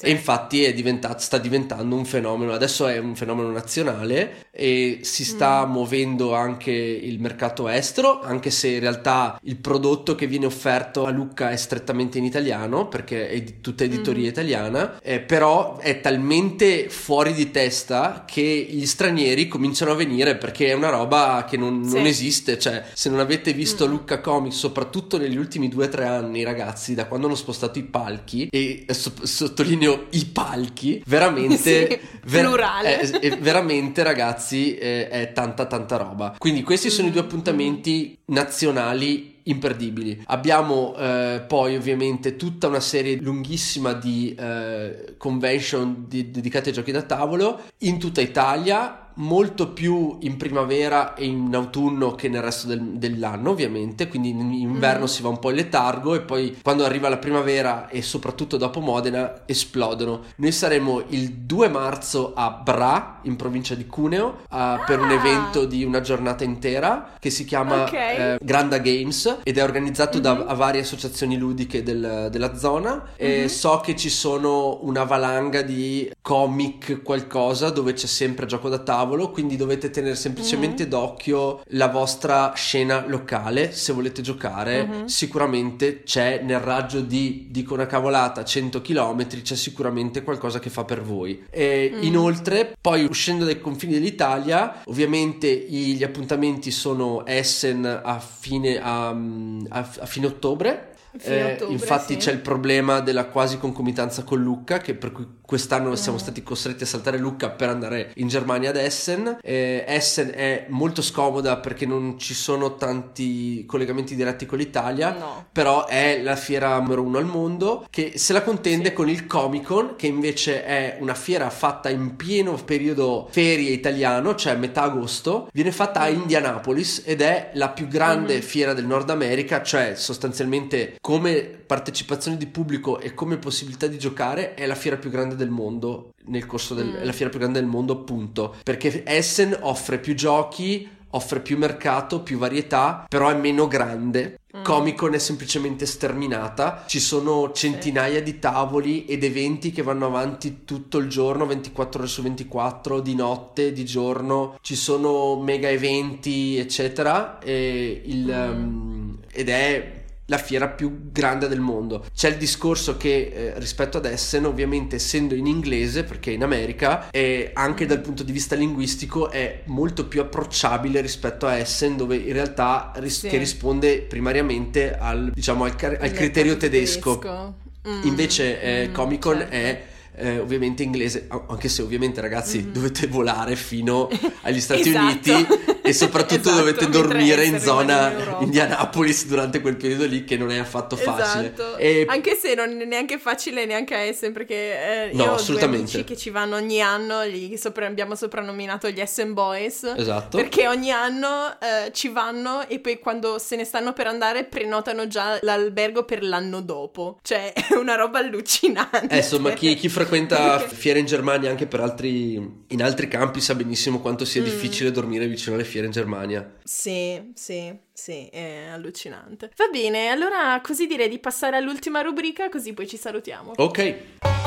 E 0.06 0.10
infatti 0.10 0.70
diventato, 0.74 1.18
sta 1.20 1.38
diventando 1.38 1.96
un 1.96 2.04
fenomeno, 2.04 2.52
adesso 2.52 2.86
è 2.86 2.98
un 2.98 3.16
fenomeno 3.16 3.50
nazionale 3.50 4.43
e 4.56 5.00
si 5.02 5.24
sta 5.24 5.66
Mm. 5.66 5.70
muovendo 5.72 6.34
anche 6.34 6.70
il 6.70 7.18
mercato 7.20 7.68
estero, 7.68 8.20
anche 8.22 8.50
se 8.50 8.68
in 8.68 8.80
realtà 8.80 9.38
il 9.42 9.56
prodotto 9.56 10.14
che 10.14 10.26
viene 10.26 10.46
offerto 10.46 11.04
a 11.06 11.10
Lucca 11.10 11.50
è 11.50 11.56
strettamente 11.56 12.18
in 12.18 12.24
italiano, 12.24 12.86
perché 12.88 13.28
è 13.28 13.40
di 13.42 13.60
tutta 13.60 13.84
editoria 13.84 14.22
Mhm. 14.24 14.28
italiana, 14.28 15.00
eh, 15.02 15.20
però 15.20 15.78
è 15.78 16.00
talmente 16.00 16.88
fuori 16.88 17.32
di 17.32 17.50
testa 17.50 18.24
che 18.26 18.66
gli 18.70 18.86
stranieri 18.86 19.48
cominciano 19.48 19.90
a 19.92 19.94
venire 19.96 20.36
perché 20.36 20.68
è 20.68 20.72
una 20.74 20.90
roba 20.90 21.44
che 21.48 21.56
non, 21.56 21.84
Sì. 21.84 21.94
non 21.96 22.06
esiste, 22.06 22.58
cioè 22.58 22.84
se 22.92 23.10
non 23.10 23.18
avete 23.18 23.52
visto 23.52 23.86
Mm. 23.86 23.90
Lucca 23.90 24.20
Comics, 24.20 24.56
soprattutto 24.56 25.18
negli 25.18 25.36
ultimi 25.36 25.68
due 25.68 25.86
o 25.86 25.88
tre 25.88 26.04
anni, 26.06 26.44
ragazzi, 26.44 26.94
da 26.94 27.06
quando 27.06 27.26
hanno 27.26 27.34
spostato 27.36 27.78
i 27.78 27.82
palchi, 27.84 28.48
e 28.50 28.84
so- 28.90 29.12
sottolineo 29.22 30.06
i 30.10 30.26
palchi, 30.26 31.02
veramente, 31.06 31.56
Sì, 32.24 32.36
è- 32.36 33.18
è 33.18 33.38
veramente 33.38 34.02
ragazzi, 34.02 34.42
eh, 34.52 35.08
è 35.08 35.32
tanta 35.32 35.66
tanta 35.66 35.96
roba. 35.96 36.34
Quindi 36.38 36.62
questi 36.62 36.90
sono 36.90 37.08
i 37.08 37.10
due 37.10 37.20
appuntamenti 37.22 38.18
nazionali 38.26 39.32
imperdibili. 39.44 40.22
Abbiamo 40.26 40.94
eh, 40.96 41.44
poi 41.46 41.76
ovviamente 41.76 42.36
tutta 42.36 42.68
una 42.68 42.80
serie 42.80 43.16
lunghissima 43.16 43.92
di 43.92 44.34
eh, 44.34 45.14
convention 45.16 46.04
di- 46.08 46.30
dedicate 46.30 46.70
ai 46.70 46.74
giochi 46.74 46.92
da 46.92 47.02
tavolo 47.02 47.60
in 47.78 47.98
tutta 47.98 48.20
Italia 48.20 49.03
molto 49.16 49.72
più 49.72 50.16
in 50.20 50.36
primavera 50.36 51.14
e 51.14 51.26
in 51.26 51.54
autunno 51.54 52.14
che 52.14 52.28
nel 52.28 52.42
resto 52.42 52.66
del- 52.66 52.80
dell'anno 52.98 53.50
ovviamente 53.50 54.08
quindi 54.08 54.30
in 54.30 54.52
inverno 54.52 55.04
Mm. 55.04 55.08
si 55.08 55.22
va 55.22 55.28
un 55.28 55.38
po' 55.38 55.50
in 55.50 55.56
letargo 55.56 56.14
e 56.14 56.20
poi 56.22 56.58
quando 56.62 56.84
arriva 56.84 57.08
la 57.08 57.18
primavera 57.18 57.88
e 57.88 58.02
soprattutto 58.02 58.56
dopo 58.56 58.80
Modena 58.80 59.42
esplodono 59.46 60.22
noi 60.36 60.52
saremo 60.52 61.02
il 61.08 61.30
2 61.32 61.68
marzo 61.68 62.32
a 62.34 62.50
Bra 62.50 63.20
in 63.22 63.36
provincia 63.36 63.74
di 63.74 63.86
Cuneo 63.86 64.38
ah, 64.48 64.82
per 64.86 65.00
un 65.00 65.10
Ah. 65.10 65.14
evento 65.14 65.64
di 65.64 65.84
una 65.84 66.00
giornata 66.00 66.42
intera 66.44 67.12
che 67.20 67.30
si 67.30 67.44
chiama 67.44 67.82
Ok. 67.84 67.92
eh, 67.92 68.38
Granda 68.42 68.78
Games 68.78 69.38
ed 69.42 69.58
è 69.58 69.62
organizzato 69.62 70.18
da 70.18 70.34
Mhm. 70.34 70.44
a 70.48 70.54
varie 70.54 70.80
associazioni 70.80 71.36
ludiche 71.36 71.82
del- 71.82 72.28
della 72.30 72.56
zona 72.56 73.10
e 73.16 73.42
Mhm. 73.42 73.46
so 73.48 73.80
che 73.82 73.94
ci 73.96 74.10
sono 74.10 74.78
una 74.82 75.04
valanga 75.04 75.62
di 75.62 76.10
comic 76.20 77.02
qualcosa 77.02 77.70
dove 77.70 77.92
c'è 77.92 78.06
sempre 78.06 78.46
gioco 78.46 78.68
da 78.68 78.78
tavolo 78.78 79.02
tavolo, 79.04 79.30
quindi 79.30 79.56
dovete 79.56 79.90
tenere 79.90 80.14
semplicemente 80.14 80.82
mm-hmm. 80.82 80.90
d'occhio 80.90 81.60
la 81.68 81.88
vostra 81.88 82.52
scena 82.54 83.04
locale. 83.06 83.72
Se 83.72 83.92
volete 83.92 84.22
giocare, 84.22 84.86
mm-hmm. 84.86 85.04
sicuramente 85.04 86.02
c'è 86.02 86.40
nel 86.42 86.60
raggio 86.60 87.00
di, 87.00 87.48
dico 87.50 87.74
una 87.74 87.86
cavolata, 87.86 88.44
100 88.44 88.80
km, 88.80 89.26
c'è 89.42 89.54
sicuramente 89.54 90.22
qualcosa 90.22 90.58
che 90.58 90.70
fa 90.70 90.84
per 90.84 91.02
voi. 91.02 91.44
E 91.50 91.92
mm. 91.94 92.02
Inoltre, 92.02 92.74
poi 92.80 93.04
uscendo 93.04 93.44
dai 93.44 93.60
confini 93.60 93.92
dell'Italia, 93.92 94.80
ovviamente 94.86 95.54
gli 95.54 96.02
appuntamenti 96.02 96.70
sono 96.70 97.26
Essen 97.26 97.84
a 97.84 98.18
fine, 98.18 98.80
a, 98.80 99.08
a, 99.08 99.90
a 100.00 100.06
fine 100.06 100.26
ottobre 100.26 100.92
eh, 101.22 101.52
ottobre, 101.54 101.72
infatti 101.72 102.14
sì. 102.14 102.18
c'è 102.18 102.32
il 102.32 102.40
problema 102.40 103.00
della 103.00 103.26
quasi 103.26 103.58
concomitanza 103.58 104.22
con 104.22 104.42
Lucca, 104.42 104.78
che 104.78 104.94
per 104.94 105.12
cui 105.12 105.26
quest'anno 105.44 105.90
mm. 105.90 105.94
siamo 105.94 106.18
stati 106.18 106.42
costretti 106.42 106.84
a 106.84 106.86
saltare 106.86 107.18
Lucca 107.18 107.50
per 107.50 107.68
andare 107.68 108.12
in 108.16 108.28
Germania 108.28 108.70
ad 108.70 108.76
Essen. 108.76 109.38
Eh, 109.42 109.84
Essen 109.86 110.32
è 110.34 110.66
molto 110.68 111.02
scomoda 111.02 111.58
perché 111.58 111.86
non 111.86 112.18
ci 112.18 112.34
sono 112.34 112.76
tanti 112.76 113.64
collegamenti 113.66 114.14
diretti 114.14 114.46
con 114.46 114.58
l'Italia, 114.58 115.12
no. 115.18 115.46
però 115.52 115.86
è 115.86 116.20
la 116.22 116.36
fiera 116.36 116.78
numero 116.78 117.02
uno 117.02 117.18
al 117.18 117.26
mondo 117.26 117.86
che 117.90 118.12
se 118.16 118.32
la 118.32 118.42
contende 118.42 118.88
sì. 118.88 118.94
con 118.94 119.08
il 119.08 119.26
Comic 119.26 119.62
Con, 119.64 119.94
che 119.96 120.06
invece 120.06 120.64
è 120.64 120.96
una 121.00 121.14
fiera 121.14 121.48
fatta 121.50 121.88
in 121.88 122.16
pieno 122.16 122.54
periodo 122.54 123.28
ferie 123.30 123.70
italiano, 123.70 124.34
cioè 124.34 124.56
metà 124.56 124.82
agosto, 124.82 125.48
viene 125.52 125.72
fatta 125.72 126.00
a 126.00 126.08
Mm. 126.10 126.20
Indianapolis 126.20 127.02
ed 127.04 127.20
è 127.20 127.50
la 127.54 127.70
più 127.70 127.88
grande 127.88 128.36
Mhm. 128.36 128.40
fiera 128.42 128.72
del 128.74 128.86
Nord 128.86 129.10
America, 129.10 129.62
cioè 129.62 129.94
sostanzialmente 129.96 130.96
come 131.04 131.42
partecipazione 131.42 132.38
di 132.38 132.46
pubblico 132.46 132.98
e 132.98 133.12
come 133.12 133.36
possibilità 133.36 133.86
di 133.86 133.98
giocare 133.98 134.54
è 134.54 134.64
la 134.64 134.74
fiera 134.74 134.96
più 134.96 135.10
grande 135.10 135.36
del 135.36 135.50
mondo 135.50 136.14
nel 136.28 136.46
corso 136.46 136.72
del 136.72 136.86
Mm. 136.86 136.94
è 136.94 137.04
la 137.04 137.12
fiera 137.12 137.28
più 137.28 137.38
grande 137.40 137.60
del 137.60 137.68
mondo 137.68 137.92
appunto 137.92 138.54
perché 138.62 139.02
Essen 139.04 139.54
offre 139.60 139.98
più 139.98 140.14
giochi 140.14 140.88
offre 141.10 141.40
più 141.40 141.58
mercato 141.58 142.22
più 142.22 142.38
varietà 142.38 143.04
però 143.06 143.28
è 143.28 143.34
meno 143.34 143.68
grande 143.68 144.38
Mm. 144.56 144.62
Comic 144.62 144.94
Con 144.94 145.12
è 145.14 145.18
semplicemente 145.18 145.84
sterminata 145.84 146.84
ci 146.86 147.00
sono 147.00 147.50
centinaia 147.52 148.22
di 148.22 148.38
tavoli 148.38 149.04
ed 149.04 149.24
eventi 149.24 149.72
che 149.72 149.82
vanno 149.82 150.06
avanti 150.06 150.60
tutto 150.64 150.96
il 150.98 151.08
giorno 151.08 151.44
24 151.44 151.98
ore 151.98 152.08
su 152.08 152.22
24 152.22 153.00
di 153.00 153.14
notte 153.16 153.72
di 153.72 153.84
giorno 153.84 154.56
ci 154.62 154.76
sono 154.76 155.38
mega 155.40 155.68
eventi 155.68 156.56
eccetera 156.56 157.40
e 157.40 158.00
il, 158.06 158.24
Mm. 158.26 158.62
um, 158.62 159.18
ed 159.30 159.48
è 159.50 160.02
la 160.26 160.38
fiera 160.38 160.68
più 160.68 161.10
grande 161.12 161.48
del 161.48 161.60
mondo. 161.60 162.06
C'è 162.14 162.30
il 162.30 162.36
discorso 162.36 162.96
che 162.96 163.32
eh, 163.34 163.52
rispetto 163.58 163.98
ad 163.98 164.06
Essen, 164.06 164.46
ovviamente 164.46 164.96
essendo 164.96 165.34
in 165.34 165.46
inglese, 165.46 166.04
perché 166.04 166.30
è 166.30 166.34
in 166.34 166.42
America, 166.42 167.10
e 167.10 167.50
anche 167.52 167.84
dal 167.86 168.00
punto 168.00 168.22
di 168.22 168.32
vista 168.32 168.54
linguistico 168.54 169.30
è 169.30 169.62
molto 169.66 170.06
più 170.06 170.20
approcciabile 170.22 171.00
rispetto 171.00 171.46
a 171.46 171.56
Essen, 171.58 171.96
dove 171.96 172.16
in 172.16 172.32
realtà 172.32 172.92
ris- 172.96 173.18
Sì. 173.20 173.28
che 173.28 173.36
risponde 173.38 174.00
primariamente 174.00 174.96
al, 174.96 175.30
diciamo, 175.34 175.64
al, 175.64 175.76
car- 175.76 175.98
al 176.00 176.10
criterio 176.12 176.52
mercato 176.52 176.70
tedesco. 176.70 177.54
Mm, 177.86 178.00
Invece 178.04 178.60
eh, 178.62 178.88
mm, 178.88 178.92
Comic 178.94 179.20
Con 179.20 179.36
certo. 179.38 179.52
è 179.54 179.84
eh, 180.16 180.38
ovviamente 180.38 180.82
inglese, 180.84 181.26
anche 181.48 181.68
se 181.68 181.82
ovviamente 181.82 182.20
ragazzi 182.20 182.58
Mhm. 182.60 182.72
dovete 182.72 183.06
volare 183.08 183.56
fino 183.56 184.08
agli 184.42 184.60
Stati 184.60 184.88
Esatto. 184.88 185.02
Uniti 185.32 185.46
e 185.86 185.92
soprattutto 185.92 186.48
Esatto, 186.48 186.56
dovete 186.56 186.88
dormire 186.88 187.44
in 187.44 187.60
zona 187.60 188.10
in. 188.12 188.36
Indianapolis 188.44 189.26
durante 189.26 189.60
quel 189.60 189.76
periodo 189.76 190.06
lì 190.06 190.24
che 190.24 190.36
non 190.38 190.50
è 190.50 190.56
affatto 190.58 190.96
facile. 190.96 191.52
Esatto. 191.52 191.76
E 191.76 192.04
Anche 192.08 192.34
se 192.34 192.54
non 192.54 192.80
è 192.80 192.84
neanche 192.84 193.18
facile 193.18 193.66
neanche 193.66 193.94
a 193.94 193.98
Essen, 193.98 194.32
perché 194.32 194.54
eh, 194.54 195.10
No, 195.12 195.24
io 195.24 195.30
ho 195.32 195.34
assolutamente. 195.34 195.92
due 195.92 196.04
che 196.04 196.16
ci 196.16 196.30
vanno 196.30 196.56
ogni 196.56 196.80
anno, 196.80 197.22
li 197.24 197.56
sopra- 197.58 197.86
abbiamo 197.86 198.14
soprannominato 198.14 198.88
gli 198.88 199.00
Essen 199.00 199.34
Boys. 199.34 199.92
Esatto. 199.96 200.36
Perché 200.38 200.66
ogni 200.68 200.90
anno 200.90 201.56
eh, 201.60 201.92
ci 201.92 202.08
vanno 202.08 202.66
e 202.66 202.78
poi 202.78 202.98
quando 202.98 203.38
se 203.38 203.56
ne 203.56 203.64
stanno 203.64 203.92
per 203.92 204.06
andare 204.06 204.44
prenotano 204.44 205.06
già 205.06 205.38
l'albergo 205.42 206.04
per 206.04 206.22
l'anno 206.22 206.60
dopo. 206.62 207.18
Cioè 207.22 207.52
è 207.68 207.74
una 207.74 207.94
roba 207.96 208.20
allucinante. 208.20 209.08
Eh, 209.08 209.16
insomma, 209.18 209.50
chi, 209.52 209.74
chi 209.74 209.88
frequenta 209.88 210.58
fiere 210.60 210.98
in 211.00 211.06
Germania 211.06 211.50
anche 211.50 211.66
per 211.66 211.80
altri, 211.80 212.34
in 212.68 212.82
altri 212.82 213.08
campi 213.08 213.40
sa 213.40 213.54
benissimo 213.54 214.00
quanto 214.00 214.24
sia 214.24 214.40
Mm. 214.40 214.44
difficile 214.44 214.90
dormire 214.90 215.26
vicino 215.26 215.54
alle 215.54 215.64
fiere 215.64 215.72
in 215.82 215.90
Germania. 215.90 216.54
Sì, 216.62 217.32
sì, 217.34 217.76
sì, 217.92 218.28
è 218.28 218.68
allucinante. 218.70 219.50
Va 219.56 219.66
bene, 219.72 220.08
allora 220.08 220.60
così 220.62 220.86
direi 220.86 221.08
di 221.08 221.18
passare 221.18 221.56
all'ultima 221.56 222.00
rubrica, 222.02 222.48
così 222.48 222.72
poi 222.72 222.86
ci 222.86 222.96
salutiamo. 222.96 223.52
Ok. 223.56 224.43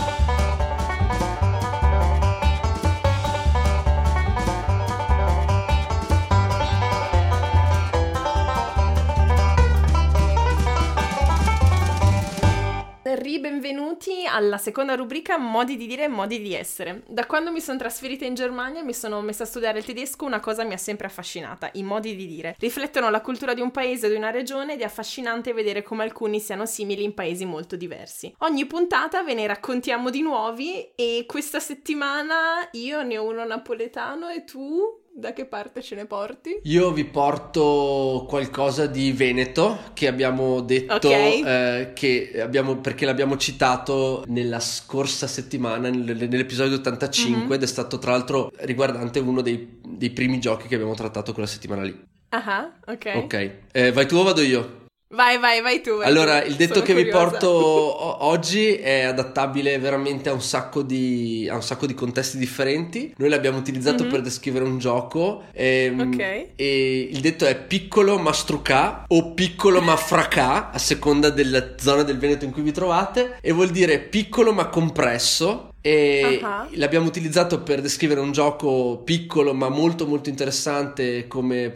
Ribenvenuti 13.15 14.25
alla 14.25 14.57
seconda 14.57 14.93
rubrica 14.95 15.37
Modi 15.37 15.77
di 15.77 15.87
dire 15.87 16.03
e 16.03 16.07
modi 16.09 16.41
di 16.41 16.53
essere. 16.53 17.03
Da 17.07 17.25
quando 17.25 17.51
mi 17.51 17.61
sono 17.61 17.77
trasferita 17.77 18.25
in 18.25 18.33
Germania 18.33 18.81
e 18.81 18.83
mi 18.83 18.93
sono 18.93 19.21
messa 19.21 19.43
a 19.43 19.45
studiare 19.45 19.79
il 19.79 19.85
tedesco, 19.85 20.25
una 20.25 20.41
cosa 20.41 20.65
mi 20.65 20.73
ha 20.73 20.77
sempre 20.77 21.07
affascinata, 21.07 21.69
i 21.73 21.83
modi 21.83 22.17
di 22.17 22.27
dire. 22.27 22.55
Riflettono 22.59 23.09
la 23.09 23.21
cultura 23.21 23.53
di 23.53 23.61
un 23.61 23.71
paese 23.71 24.07
o 24.07 24.09
di 24.09 24.15
una 24.15 24.31
regione 24.31 24.73
ed 24.73 24.81
è 24.81 24.83
affascinante 24.83 25.53
vedere 25.53 25.83
come 25.83 26.03
alcuni 26.03 26.41
siano 26.41 26.65
simili 26.65 27.03
in 27.03 27.13
paesi 27.13 27.45
molto 27.45 27.77
diversi. 27.77 28.33
Ogni 28.39 28.65
puntata 28.65 29.23
ve 29.23 29.35
ne 29.35 29.47
raccontiamo 29.47 30.09
di 30.09 30.21
nuovi 30.21 30.91
e 30.93 31.23
questa 31.25 31.61
settimana 31.61 32.67
io 32.71 33.03
ne 33.03 33.17
ho 33.17 33.25
uno 33.25 33.45
napoletano 33.45 34.27
e 34.27 34.43
tu 34.43 35.05
da 35.17 35.33
che 35.33 35.45
parte 35.45 35.81
ce 35.81 35.95
ne 35.95 36.05
porti? 36.05 36.59
Io 36.63 36.91
vi 36.91 37.03
porto 37.03 38.25
qualcosa 38.29 38.85
di 38.85 39.11
Veneto 39.13 39.79
che 39.93 40.07
abbiamo 40.07 40.61
detto 40.61 40.93
Ok. 40.93 41.05
eh, 41.05 41.91
che 41.95 42.39
abbiamo, 42.39 42.77
perché 42.77 43.05
l'abbiamo 43.05 43.35
citato 43.35 44.23
nella 44.27 44.59
scorsa 44.59 45.25
settimana 45.25 45.89
nel- 45.89 46.27
nell'episodio 46.29 46.77
85 46.77 47.45
Mhm. 47.45 47.53
ed 47.53 47.63
è 47.63 47.65
stato 47.67 47.97
tra 47.97 48.11
l'altro 48.11 48.51
riguardante 48.57 49.17
uno 49.19 49.41
dei, 49.41 49.79
dei 49.83 50.11
primi 50.11 50.39
giochi 50.39 50.67
che 50.67 50.75
abbiamo 50.75 50.93
trattato 50.93 51.33
quella 51.33 51.47
settimana 51.47 51.81
lì. 51.81 51.99
Ah, 52.29 52.71
ok. 52.85 53.11
Ok, 53.15 53.51
Eh, 53.71 53.91
vai 53.91 54.05
tu 54.05 54.17
o 54.17 54.23
vado 54.23 54.41
io? 54.41 54.85
Vai, 55.09 55.37
vai, 55.39 55.61
vai 55.61 55.81
tu. 55.81 55.95
vai 55.97 56.05
Allora, 56.05 56.41
tu. 56.41 56.49
il 56.49 56.55
detto 56.55 56.73
Sono 56.75 56.85
che 56.85 56.93
vi 56.93 57.03
curiosa. 57.05 57.23
porto 57.29 57.47
o- 57.47 58.25
oggi 58.25 58.73
è 58.75 59.03
adattabile 59.03 59.79
veramente 59.79 60.27
a 60.27 60.33
un 60.33 60.41
sacco 60.41 60.81
di, 60.81 61.47
a 61.49 61.55
un 61.55 61.63
sacco 61.63 61.85
di 61.85 61.93
contesti 61.93 62.37
differenti. 62.37 63.13
Noi 63.15 63.29
l'abbiamo 63.29 63.57
utilizzato 63.57 64.03
Mhm. 64.03 64.09
per 64.09 64.21
descrivere 64.21 64.65
un 64.65 64.77
gioco. 64.79 65.43
ehm, 65.53 66.11
Ok. 66.13 66.47
E 66.57 67.09
il 67.09 67.19
detto 67.21 67.45
è 67.45 67.55
piccolo 67.55 68.17
ma 68.19 68.33
strucà 68.33 69.05
o 69.07 69.31
piccolo 69.33 69.79
ma 69.81 69.95
fracà, 69.95 70.71
a 70.71 70.77
seconda 70.77 71.29
della 71.29 71.75
zona 71.77 72.03
del 72.03 72.17
Veneto 72.17 72.43
in 72.43 72.51
cui 72.51 72.61
vi 72.61 72.71
trovate. 72.73 73.37
E 73.41 73.51
vuol 73.53 73.69
dire 73.69 73.99
piccolo 73.99 74.51
ma 74.51 74.67
compresso. 74.67 75.69
E 75.87 76.39
Ah. 76.43 76.67
l'abbiamo 76.73 77.07
utilizzato 77.07 77.61
per 77.61 77.79
descrivere 77.81 78.19
un 78.19 78.31
gioco 78.33 79.01
piccolo 79.03 79.53
ma 79.53 79.69
molto 79.69 80.05
molto 80.05 80.27
interessante 80.29 81.27
come, 81.27 81.71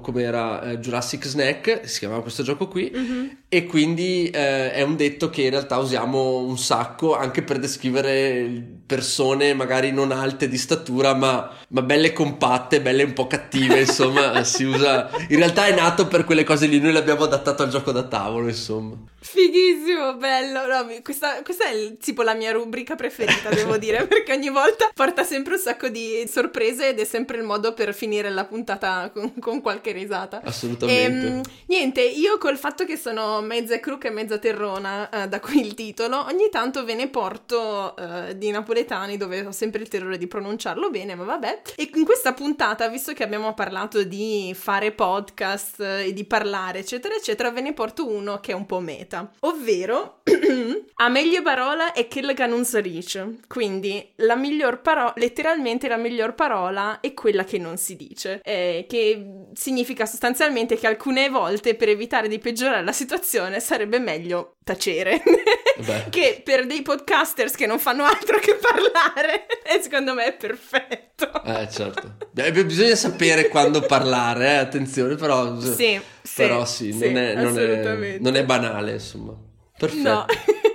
come 0.00 0.22
era 0.22 0.62
eh, 0.62 0.78
Jurassic 0.78 1.24
Snack, 1.26 1.88
si 1.88 2.00
chiamava 2.00 2.22
questo 2.22 2.42
gioco 2.42 2.66
qui. 2.66 2.90
Mhm. 2.92 3.36
E 3.54 3.66
quindi 3.66 4.30
eh, 4.30 4.72
è 4.72 4.80
un 4.80 4.96
detto 4.96 5.28
che 5.28 5.42
in 5.42 5.50
realtà 5.50 5.76
usiamo 5.76 6.38
un 6.38 6.56
sacco 6.56 7.14
anche 7.14 7.42
per 7.42 7.58
descrivere 7.58 8.80
persone 8.86 9.52
magari 9.52 9.92
non 9.92 10.10
alte 10.10 10.48
di 10.48 10.56
statura, 10.56 11.14
ma, 11.14 11.50
ma 11.68 11.82
belle 11.82 12.14
compatte, 12.14 12.80
belle 12.80 13.02
un 13.02 13.12
po' 13.12 13.26
cattive, 13.26 13.80
insomma, 13.84 14.42
si 14.44 14.64
usa... 14.64 15.10
In 15.28 15.36
realtà 15.36 15.66
è 15.66 15.74
nato 15.74 16.08
per 16.08 16.24
quelle 16.24 16.44
cose 16.44 16.66
lì, 16.66 16.80
noi 16.80 16.92
l'abbiamo 16.92 17.24
adattato 17.24 17.62
al 17.62 17.68
gioco 17.68 17.92
da 17.92 18.04
tavolo, 18.04 18.48
insomma. 18.48 18.96
Fighissimo, 19.22 20.16
bello. 20.16 20.66
No, 20.66 20.86
questa, 21.02 21.42
questa 21.42 21.66
è 21.66 21.96
tipo 21.98 22.22
la 22.22 22.34
mia 22.34 22.52
rubrica 22.52 22.96
preferita, 22.96 23.50
devo 23.50 23.76
dire, 23.76 24.04
perché 24.08 24.32
ogni 24.32 24.50
volta 24.50 24.90
porta 24.92 25.22
sempre 25.24 25.54
un 25.54 25.60
sacco 25.60 25.88
di 25.88 26.24
sorprese 26.26 26.88
ed 26.88 26.98
è 26.98 27.04
sempre 27.04 27.36
il 27.36 27.44
modo 27.44 27.72
per 27.72 27.94
finire 27.94 28.30
la 28.30 28.44
puntata 28.44 29.10
con, 29.14 29.38
con 29.38 29.60
qualche 29.60 29.92
risata. 29.92 30.40
Assolutamente. 30.42 31.26
Ehm, 31.26 31.40
niente, 31.66 32.02
io 32.02 32.36
col 32.38 32.58
fatto 32.58 32.84
che 32.84 32.96
sono 32.96 33.41
mezza 33.42 33.78
cruca 33.80 34.08
e 34.08 34.10
mezza 34.10 34.38
terrona, 34.38 35.08
eh, 35.10 35.28
da 35.28 35.40
qui 35.40 35.60
il 35.60 35.74
titolo, 35.74 36.24
ogni 36.24 36.48
tanto 36.50 36.84
ve 36.84 36.94
ne 36.94 37.08
porto 37.08 37.96
eh, 37.96 38.36
di 38.36 38.50
napoletani 38.50 39.16
dove 39.16 39.44
ho 39.44 39.52
sempre 39.52 39.82
il 39.82 39.88
terrore 39.88 40.18
di 40.18 40.26
pronunciarlo 40.26 40.90
bene, 40.90 41.14
ma 41.14 41.24
vabbè. 41.24 41.62
E 41.76 41.90
in 41.94 42.04
questa 42.04 42.32
puntata, 42.32 42.88
visto 42.88 43.12
che 43.12 43.22
abbiamo 43.22 43.52
parlato 43.54 44.02
di 44.02 44.54
fare 44.54 44.92
podcast 44.92 45.80
eh, 45.80 46.06
e 46.06 46.12
di 46.12 46.24
parlare, 46.24 46.80
eccetera, 46.80 47.14
eccetera, 47.14 47.50
ve 47.50 47.60
ne 47.60 47.72
porto 47.72 48.08
uno 48.08 48.40
che 48.40 48.52
è 48.52 48.54
un 48.54 48.66
po' 48.66 48.80
meta, 48.80 49.30
ovvero 49.40 50.20
a 50.96 51.08
meglio 51.08 51.42
parola 51.42 51.92
è 51.92 52.06
quella 52.08 52.32
che 52.32 52.46
non 52.46 52.64
si 52.64 52.80
dice. 52.80 53.38
Quindi 53.48 54.12
la 54.16 54.36
miglior 54.36 54.80
parola, 54.80 55.12
letteralmente 55.16 55.88
la 55.88 55.96
miglior 55.96 56.34
parola 56.34 57.00
è 57.00 57.12
quella 57.14 57.44
che 57.44 57.58
non 57.58 57.76
si 57.76 57.96
dice. 57.96 58.40
Eh, 58.44 58.86
che 58.88 59.24
significa 59.54 60.06
sostanzialmente 60.06 60.76
che 60.76 60.86
alcune 60.86 61.28
volte 61.28 61.74
per 61.74 61.88
evitare 61.88 62.28
di 62.28 62.38
peggiorare 62.38 62.84
la 62.84 62.92
situazione 62.92 63.31
sarebbe 63.60 63.98
meglio 63.98 64.56
tacere. 64.64 65.22
che 66.10 66.42
per 66.44 66.66
dei 66.66 66.82
podcasters 66.82 67.54
che 67.54 67.66
non 67.66 67.78
fanno 67.78 68.04
altro 68.04 68.38
che 68.38 68.54
parlare, 68.54 69.46
secondo 69.80 70.14
me 70.14 70.26
è 70.26 70.32
perfetto. 70.34 71.42
Eh, 71.44 71.68
certo. 71.70 72.16
Bisogna 72.30 72.94
sapere 72.94 73.48
quando 73.48 73.80
parlare, 73.80 74.46
eh, 74.46 74.56
attenzione, 74.56 75.14
però... 75.16 75.58
Sì, 75.60 76.00
però 76.34 76.64
sì, 76.64 76.92
sì 76.92 77.10
non, 77.10 77.16
è, 77.16 77.34
non, 77.34 77.58
è, 77.58 78.18
non 78.18 78.36
è 78.36 78.44
banale, 78.44 78.92
insomma. 78.92 79.34
Perfetto. 79.76 80.08
No. 80.08 80.26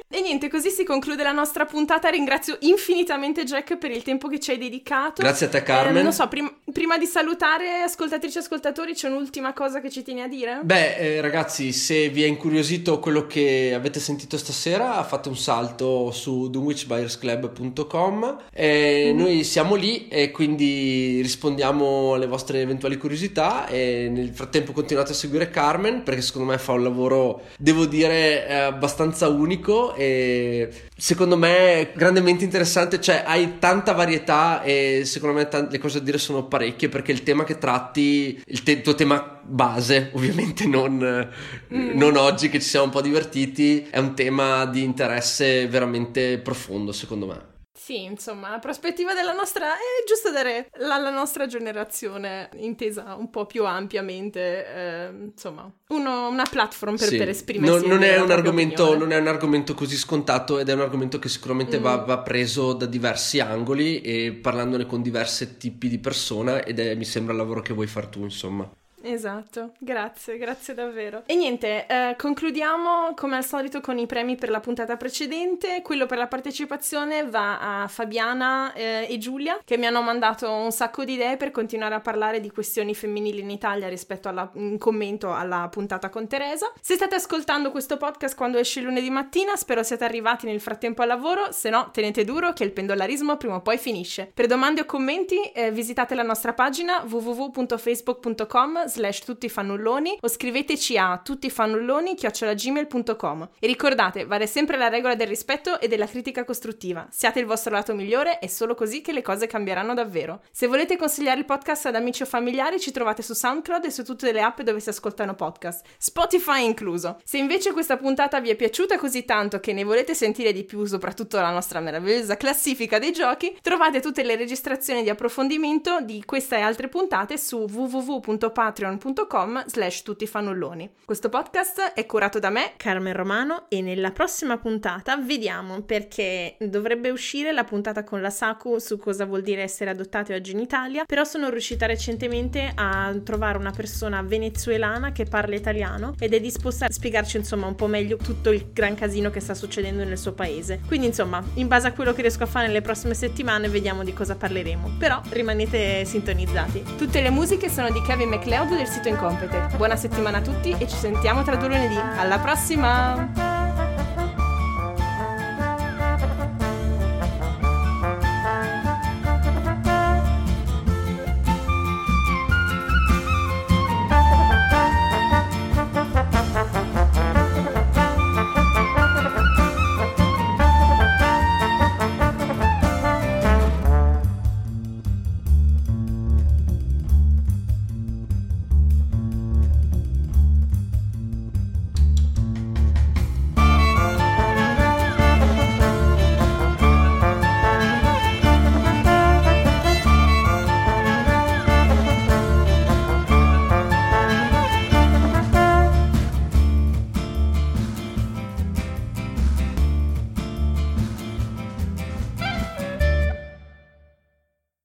E 0.09 0.21
niente, 0.21 0.47
così 0.47 0.69
si 0.69 0.85
conclude 0.85 1.21
la 1.21 1.33
nostra 1.33 1.65
puntata. 1.65 2.07
Ringrazio 2.07 2.55
infinitamente 2.61 3.43
Jack 3.43 3.77
per 3.77 3.91
il 3.91 4.03
tempo 4.03 4.29
che 4.29 4.39
ci 4.39 4.51
hai 4.51 4.57
dedicato. 4.57 5.21
Grazie 5.21 5.47
a 5.47 5.49
te, 5.49 5.61
Carmen. 5.63 5.97
Eh, 5.97 6.01
non 6.01 6.13
so, 6.13 6.25
prim- 6.29 6.59
prima 6.71 6.97
di 6.97 7.05
salutare 7.05 7.81
ascoltatrici 7.81 8.37
e 8.37 8.39
ascoltatori, 8.39 8.93
c'è 8.93 9.09
un'ultima 9.09 9.51
cosa 9.51 9.81
che 9.81 9.89
ci 9.89 10.03
tieni 10.03 10.21
a 10.21 10.29
dire? 10.29 10.61
Beh, 10.63 10.95
eh, 10.95 11.19
ragazzi, 11.19 11.73
se 11.73 12.07
vi 12.07 12.23
è 12.23 12.25
incuriosito 12.25 12.99
quello 12.99 13.27
che 13.27 13.73
avete 13.75 13.99
sentito 13.99 14.37
stasera, 14.37 15.03
fate 15.03 15.27
un 15.27 15.35
salto 15.35 16.09
su 16.11 16.49
dunwichbuyersclub.com. 16.51 18.43
Eh, 18.53 19.11
mm. 19.13 19.17
Noi 19.17 19.43
siamo 19.43 19.75
lì 19.75 20.07
e 20.07 20.31
quindi 20.31 21.19
rispondiamo 21.21 22.13
alle 22.13 22.27
vostre 22.27 22.61
eventuali 22.61 22.95
curiosità. 22.95 23.67
E 23.67 24.07
nel 24.09 24.29
frattempo 24.29 24.71
continuate 24.71 25.11
a 25.11 25.15
seguire 25.15 25.49
Carmen 25.49 26.03
perché 26.03 26.21
secondo 26.21 26.49
me 26.49 26.57
fa 26.57 26.71
un 26.71 26.83
lavoro, 26.83 27.41
devo 27.57 27.85
dire, 27.85 28.47
abbastanza 28.67 29.27
unico. 29.27 29.95
E 29.97 30.69
secondo 30.95 31.35
me 31.35 31.79
è 31.79 31.91
grandemente 31.95 32.43
interessante, 32.43 33.01
cioè 33.01 33.23
hai 33.25 33.57
tanta 33.59 33.93
varietà 33.93 34.61
e 34.61 35.01
secondo 35.05 35.35
me 35.35 35.47
t- 35.47 35.67
le 35.69 35.77
cose 35.79 35.99
da 35.99 36.05
dire 36.05 36.17
sono 36.17 36.45
parecchie 36.45 36.87
perché 36.87 37.11
il 37.11 37.23
tema 37.23 37.43
che 37.43 37.57
tratti, 37.57 38.41
il 38.45 38.63
te- 38.63 38.81
tuo 38.81 38.95
tema 38.95 39.41
base, 39.43 40.11
ovviamente 40.13 40.67
non, 40.67 41.29
mm. 41.73 41.97
non 41.97 42.15
oggi 42.15 42.49
che 42.49 42.59
ci 42.59 42.67
siamo 42.67 42.85
un 42.85 42.91
po' 42.91 43.01
divertiti, 43.01 43.87
è 43.89 43.97
un 43.97 44.13
tema 44.13 44.65
di 44.65 44.83
interesse 44.83 45.67
veramente 45.67 46.37
profondo 46.37 46.91
secondo 46.91 47.25
me. 47.25 47.56
Sì, 47.87 48.03
insomma, 48.03 48.49
la 48.49 48.59
prospettiva 48.59 49.13
della 49.13 49.31
nostra 49.31 49.75
è 49.75 50.03
giusto 50.05 50.29
dare 50.29 50.69
alla 50.77 51.09
nostra 51.09 51.45
generazione 51.45 52.49
intesa 52.57 53.15
un 53.15 53.29
po' 53.29 53.45
più 53.45 53.63
ampiamente, 53.63 54.65
eh, 54.65 55.09
insomma, 55.31 55.71
uno, 55.87 56.27
una 56.27 56.43
platform 56.43 56.97
per, 56.97 57.07
sì. 57.07 57.15
per 57.15 57.29
esprimersi. 57.29 57.87
Non, 57.87 57.87
non, 57.87 58.03
è 58.03 58.19
un 58.19 58.29
argomento, 58.29 58.97
non, 58.97 59.13
è 59.13 59.17
un 59.17 59.27
argomento, 59.27 59.73
così 59.73 59.95
scontato 59.95 60.59
ed 60.59 60.67
è 60.67 60.73
un 60.73 60.81
argomento 60.81 61.17
che 61.17 61.29
sicuramente 61.29 61.79
mm. 61.79 61.81
va, 61.81 61.95
va, 61.95 62.17
preso 62.17 62.73
da 62.73 62.87
diversi 62.87 63.39
angoli 63.39 64.01
e 64.01 64.33
parlandone 64.33 64.85
con 64.85 65.01
diversi 65.01 65.55
tipi 65.55 65.87
di 65.87 65.99
persone 65.99 66.65
ed 66.65 66.79
è, 66.79 66.93
mi 66.93 67.05
sembra 67.05 67.31
il 67.31 67.39
lavoro 67.39 67.61
che 67.61 67.71
vuoi 67.71 67.87
far 67.87 68.07
tu, 68.07 68.21
insomma. 68.21 68.69
Esatto, 69.01 69.73
grazie, 69.77 70.37
grazie 70.37 70.73
davvero. 70.73 71.23
E 71.27 71.35
niente, 71.35 71.85
eh, 71.85 72.15
concludiamo 72.17 73.13
come 73.15 73.35
al 73.35 73.45
solito 73.45 73.79
con 73.79 73.97
i 73.99 74.07
premi 74.07 74.35
per 74.35 74.49
la 74.49 74.59
puntata 74.59 74.97
precedente. 74.97 75.81
Quello 75.83 76.07
per 76.07 76.17
la 76.17 76.27
partecipazione 76.27 77.23
va 77.25 77.83
a 77.83 77.87
Fabiana 77.87 78.73
eh, 78.73 79.05
e 79.07 79.17
Giulia 79.19 79.59
che 79.63 79.77
mi 79.77 79.85
hanno 79.85 80.01
mandato 80.01 80.51
un 80.51 80.71
sacco 80.71 81.03
di 81.03 81.13
idee 81.13 81.37
per 81.37 81.51
continuare 81.51 81.93
a 81.95 81.99
parlare 81.99 82.39
di 82.39 82.49
questioni 82.49 82.95
femminili 82.95 83.41
in 83.41 83.51
Italia 83.51 83.87
rispetto 83.87 84.29
a 84.29 84.49
un 84.53 84.77
commento 84.77 85.31
alla 85.33 85.67
puntata 85.69 86.09
con 86.09 86.27
Teresa. 86.27 86.71
Se 86.81 86.95
state 86.95 87.15
ascoltando 87.15 87.69
questo 87.71 87.97
podcast 87.97 88.35
quando 88.35 88.57
esce 88.57 88.81
lunedì 88.81 89.09
mattina, 89.11 89.55
spero 89.55 89.83
siate 89.83 90.05
arrivati 90.05 90.47
nel 90.47 90.59
frattempo 90.59 91.03
al 91.03 91.07
lavoro, 91.07 91.51
se 91.51 91.69
no 91.69 91.89
tenete 91.91 92.23
duro 92.23 92.51
che 92.53 92.63
il 92.63 92.71
pendolarismo 92.71 93.37
prima 93.37 93.55
o 93.55 93.61
poi 93.61 93.77
finisce. 93.77 94.31
Per 94.33 94.47
domande 94.47 94.81
o 94.81 94.85
commenti 94.85 95.39
eh, 95.51 95.71
visitate 95.71 96.15
la 96.15 96.23
nostra 96.23 96.53
pagina 96.53 97.03
www.facebook.com 97.07 98.85
slash 98.87 99.19
tuttifannulloni 99.23 100.17
o 100.21 100.27
scriveteci 100.27 100.97
a 100.97 101.19
tuttifannulloni 101.23 102.15
chiocciolagmail.com 102.15 103.49
e 103.59 103.67
ricordate, 103.67 104.25
vale 104.25 104.47
sempre 104.47 104.77
la 104.77 104.87
regola 104.87 105.15
del 105.15 105.27
rispetto 105.27 105.79
e 105.79 105.87
della 105.87 106.07
critica 106.07 106.43
costruttiva. 106.43 107.07
Siate 107.09 107.39
il 107.39 107.45
vostro 107.45 107.71
lato 107.71 107.93
migliore, 107.93 108.39
è 108.39 108.47
solo 108.47 108.75
così 108.75 109.01
che 109.01 109.11
le 109.11 109.21
cose 109.21 109.47
cambieranno 109.47 109.93
davvero. 109.93 110.41
Se 110.51 110.67
volete 110.67 110.97
consigliare 110.97 111.39
il 111.39 111.45
podcast 111.45 111.87
ad 111.87 111.95
amici 111.95 112.23
o 112.23 112.25
familiari 112.25 112.79
ci 112.79 112.91
trovate 112.91 113.21
su 113.21 113.33
SoundCloud 113.33 113.85
e 113.85 113.91
su 113.91 114.03
tutte 114.03 114.31
le 114.31 114.41
app 114.41 114.61
dove 114.61 114.79
si 114.79 114.89
ascoltano 114.89 115.35
podcast, 115.35 115.85
Spotify 115.97 116.63
incluso. 116.63 117.19
Se 117.23 117.37
invece 117.37 117.73
questa 117.73 117.97
puntata 117.97 118.39
vi 118.39 118.49
è 118.49 118.55
piaciuta 118.55 118.97
così 118.97 119.25
tanto 119.25 119.59
che 119.59 119.73
ne 119.73 119.83
volete 119.83 120.13
sentire 120.13 120.53
di 120.53 120.63
più, 120.63 120.85
soprattutto 120.85 121.37
la 121.37 121.51
nostra 121.51 121.79
meravigliosa 121.79 122.37
classifica 122.37 122.99
dei 122.99 123.11
giochi, 123.11 123.57
trovate 123.61 123.99
tutte 123.99 124.23
le 124.23 124.35
registrazioni 124.35 125.03
di 125.03 125.09
approfondimento 125.09 126.01
di 126.01 126.23
questa 126.25 126.57
e 126.57 126.61
altre 126.61 126.87
puntate 126.87 127.37
su 127.37 127.65
www.patreon 127.69 128.76
patreon.com 128.77 129.63
slash 129.65 130.03
tuttifannulloni. 130.03 130.89
Questo 131.03 131.29
podcast 131.29 131.93
è 131.95 132.05
curato 132.05 132.37
da 132.37 132.51
me, 132.51 132.73
Carmen 132.77 133.13
Romano, 133.13 133.65
e 133.69 133.81
nella 133.81 134.11
prossima 134.11 134.57
puntata 134.57 135.17
vediamo 135.17 135.81
perché 135.81 136.57
dovrebbe 136.59 137.09
uscire 137.09 137.51
la 137.51 137.63
puntata 137.63 138.03
con 138.03 138.21
la 138.21 138.29
Saku 138.29 138.77
su 138.77 138.97
cosa 138.99 139.25
vuol 139.25 139.41
dire 139.41 139.63
essere 139.63 139.89
adottati 139.89 140.33
oggi 140.33 140.51
in 140.51 140.59
Italia, 140.59 141.05
però 141.05 141.23
sono 141.23 141.49
riuscita 141.49 141.87
recentemente 141.87 142.71
a 142.75 143.15
trovare 143.23 143.57
una 143.57 143.71
persona 143.71 144.21
venezuelana 144.21 145.11
che 145.11 145.25
parla 145.25 145.55
italiano 145.55 146.13
ed 146.19 146.33
è 146.33 146.39
disposta 146.39 146.85
a 146.85 146.91
spiegarci 146.91 147.37
insomma 147.37 147.65
un 147.65 147.75
po' 147.75 147.87
meglio 147.87 148.17
tutto 148.17 148.51
il 148.51 148.69
gran 148.71 148.93
casino 148.95 149.31
che 149.31 149.39
sta 149.39 149.55
succedendo 149.55 150.03
nel 150.03 150.17
suo 150.17 150.33
paese. 150.33 150.81
Quindi 150.85 151.07
insomma, 151.07 151.43
in 151.55 151.67
base 151.67 151.87
a 151.87 151.93
quello 151.93 152.13
che 152.13 152.21
riesco 152.21 152.43
a 152.43 152.47
fare 152.47 152.67
nelle 152.67 152.81
prossime 152.81 153.15
settimane 153.15 153.69
vediamo 153.69 154.03
di 154.03 154.13
cosa 154.13 154.35
parleremo, 154.35 154.97
però 154.99 155.19
rimanete 155.29 156.05
sintonizzati. 156.05 156.83
Tutte 156.97 157.21
le 157.21 157.29
musiche 157.31 157.69
sono 157.69 157.89
di 157.89 158.01
Kevin 158.01 158.29
MacLeod 158.67 158.77
del 158.77 158.87
sito 158.87 159.07
Incompetech. 159.07 159.77
Buona 159.77 159.95
settimana 159.95 160.37
a 160.37 160.41
tutti 160.41 160.75
e 160.77 160.87
ci 160.87 160.95
sentiamo 160.95 161.43
tra 161.43 161.55
due 161.55 161.69
lunedì. 161.69 161.97
Alla 161.97 162.37
prossima! 162.39 163.56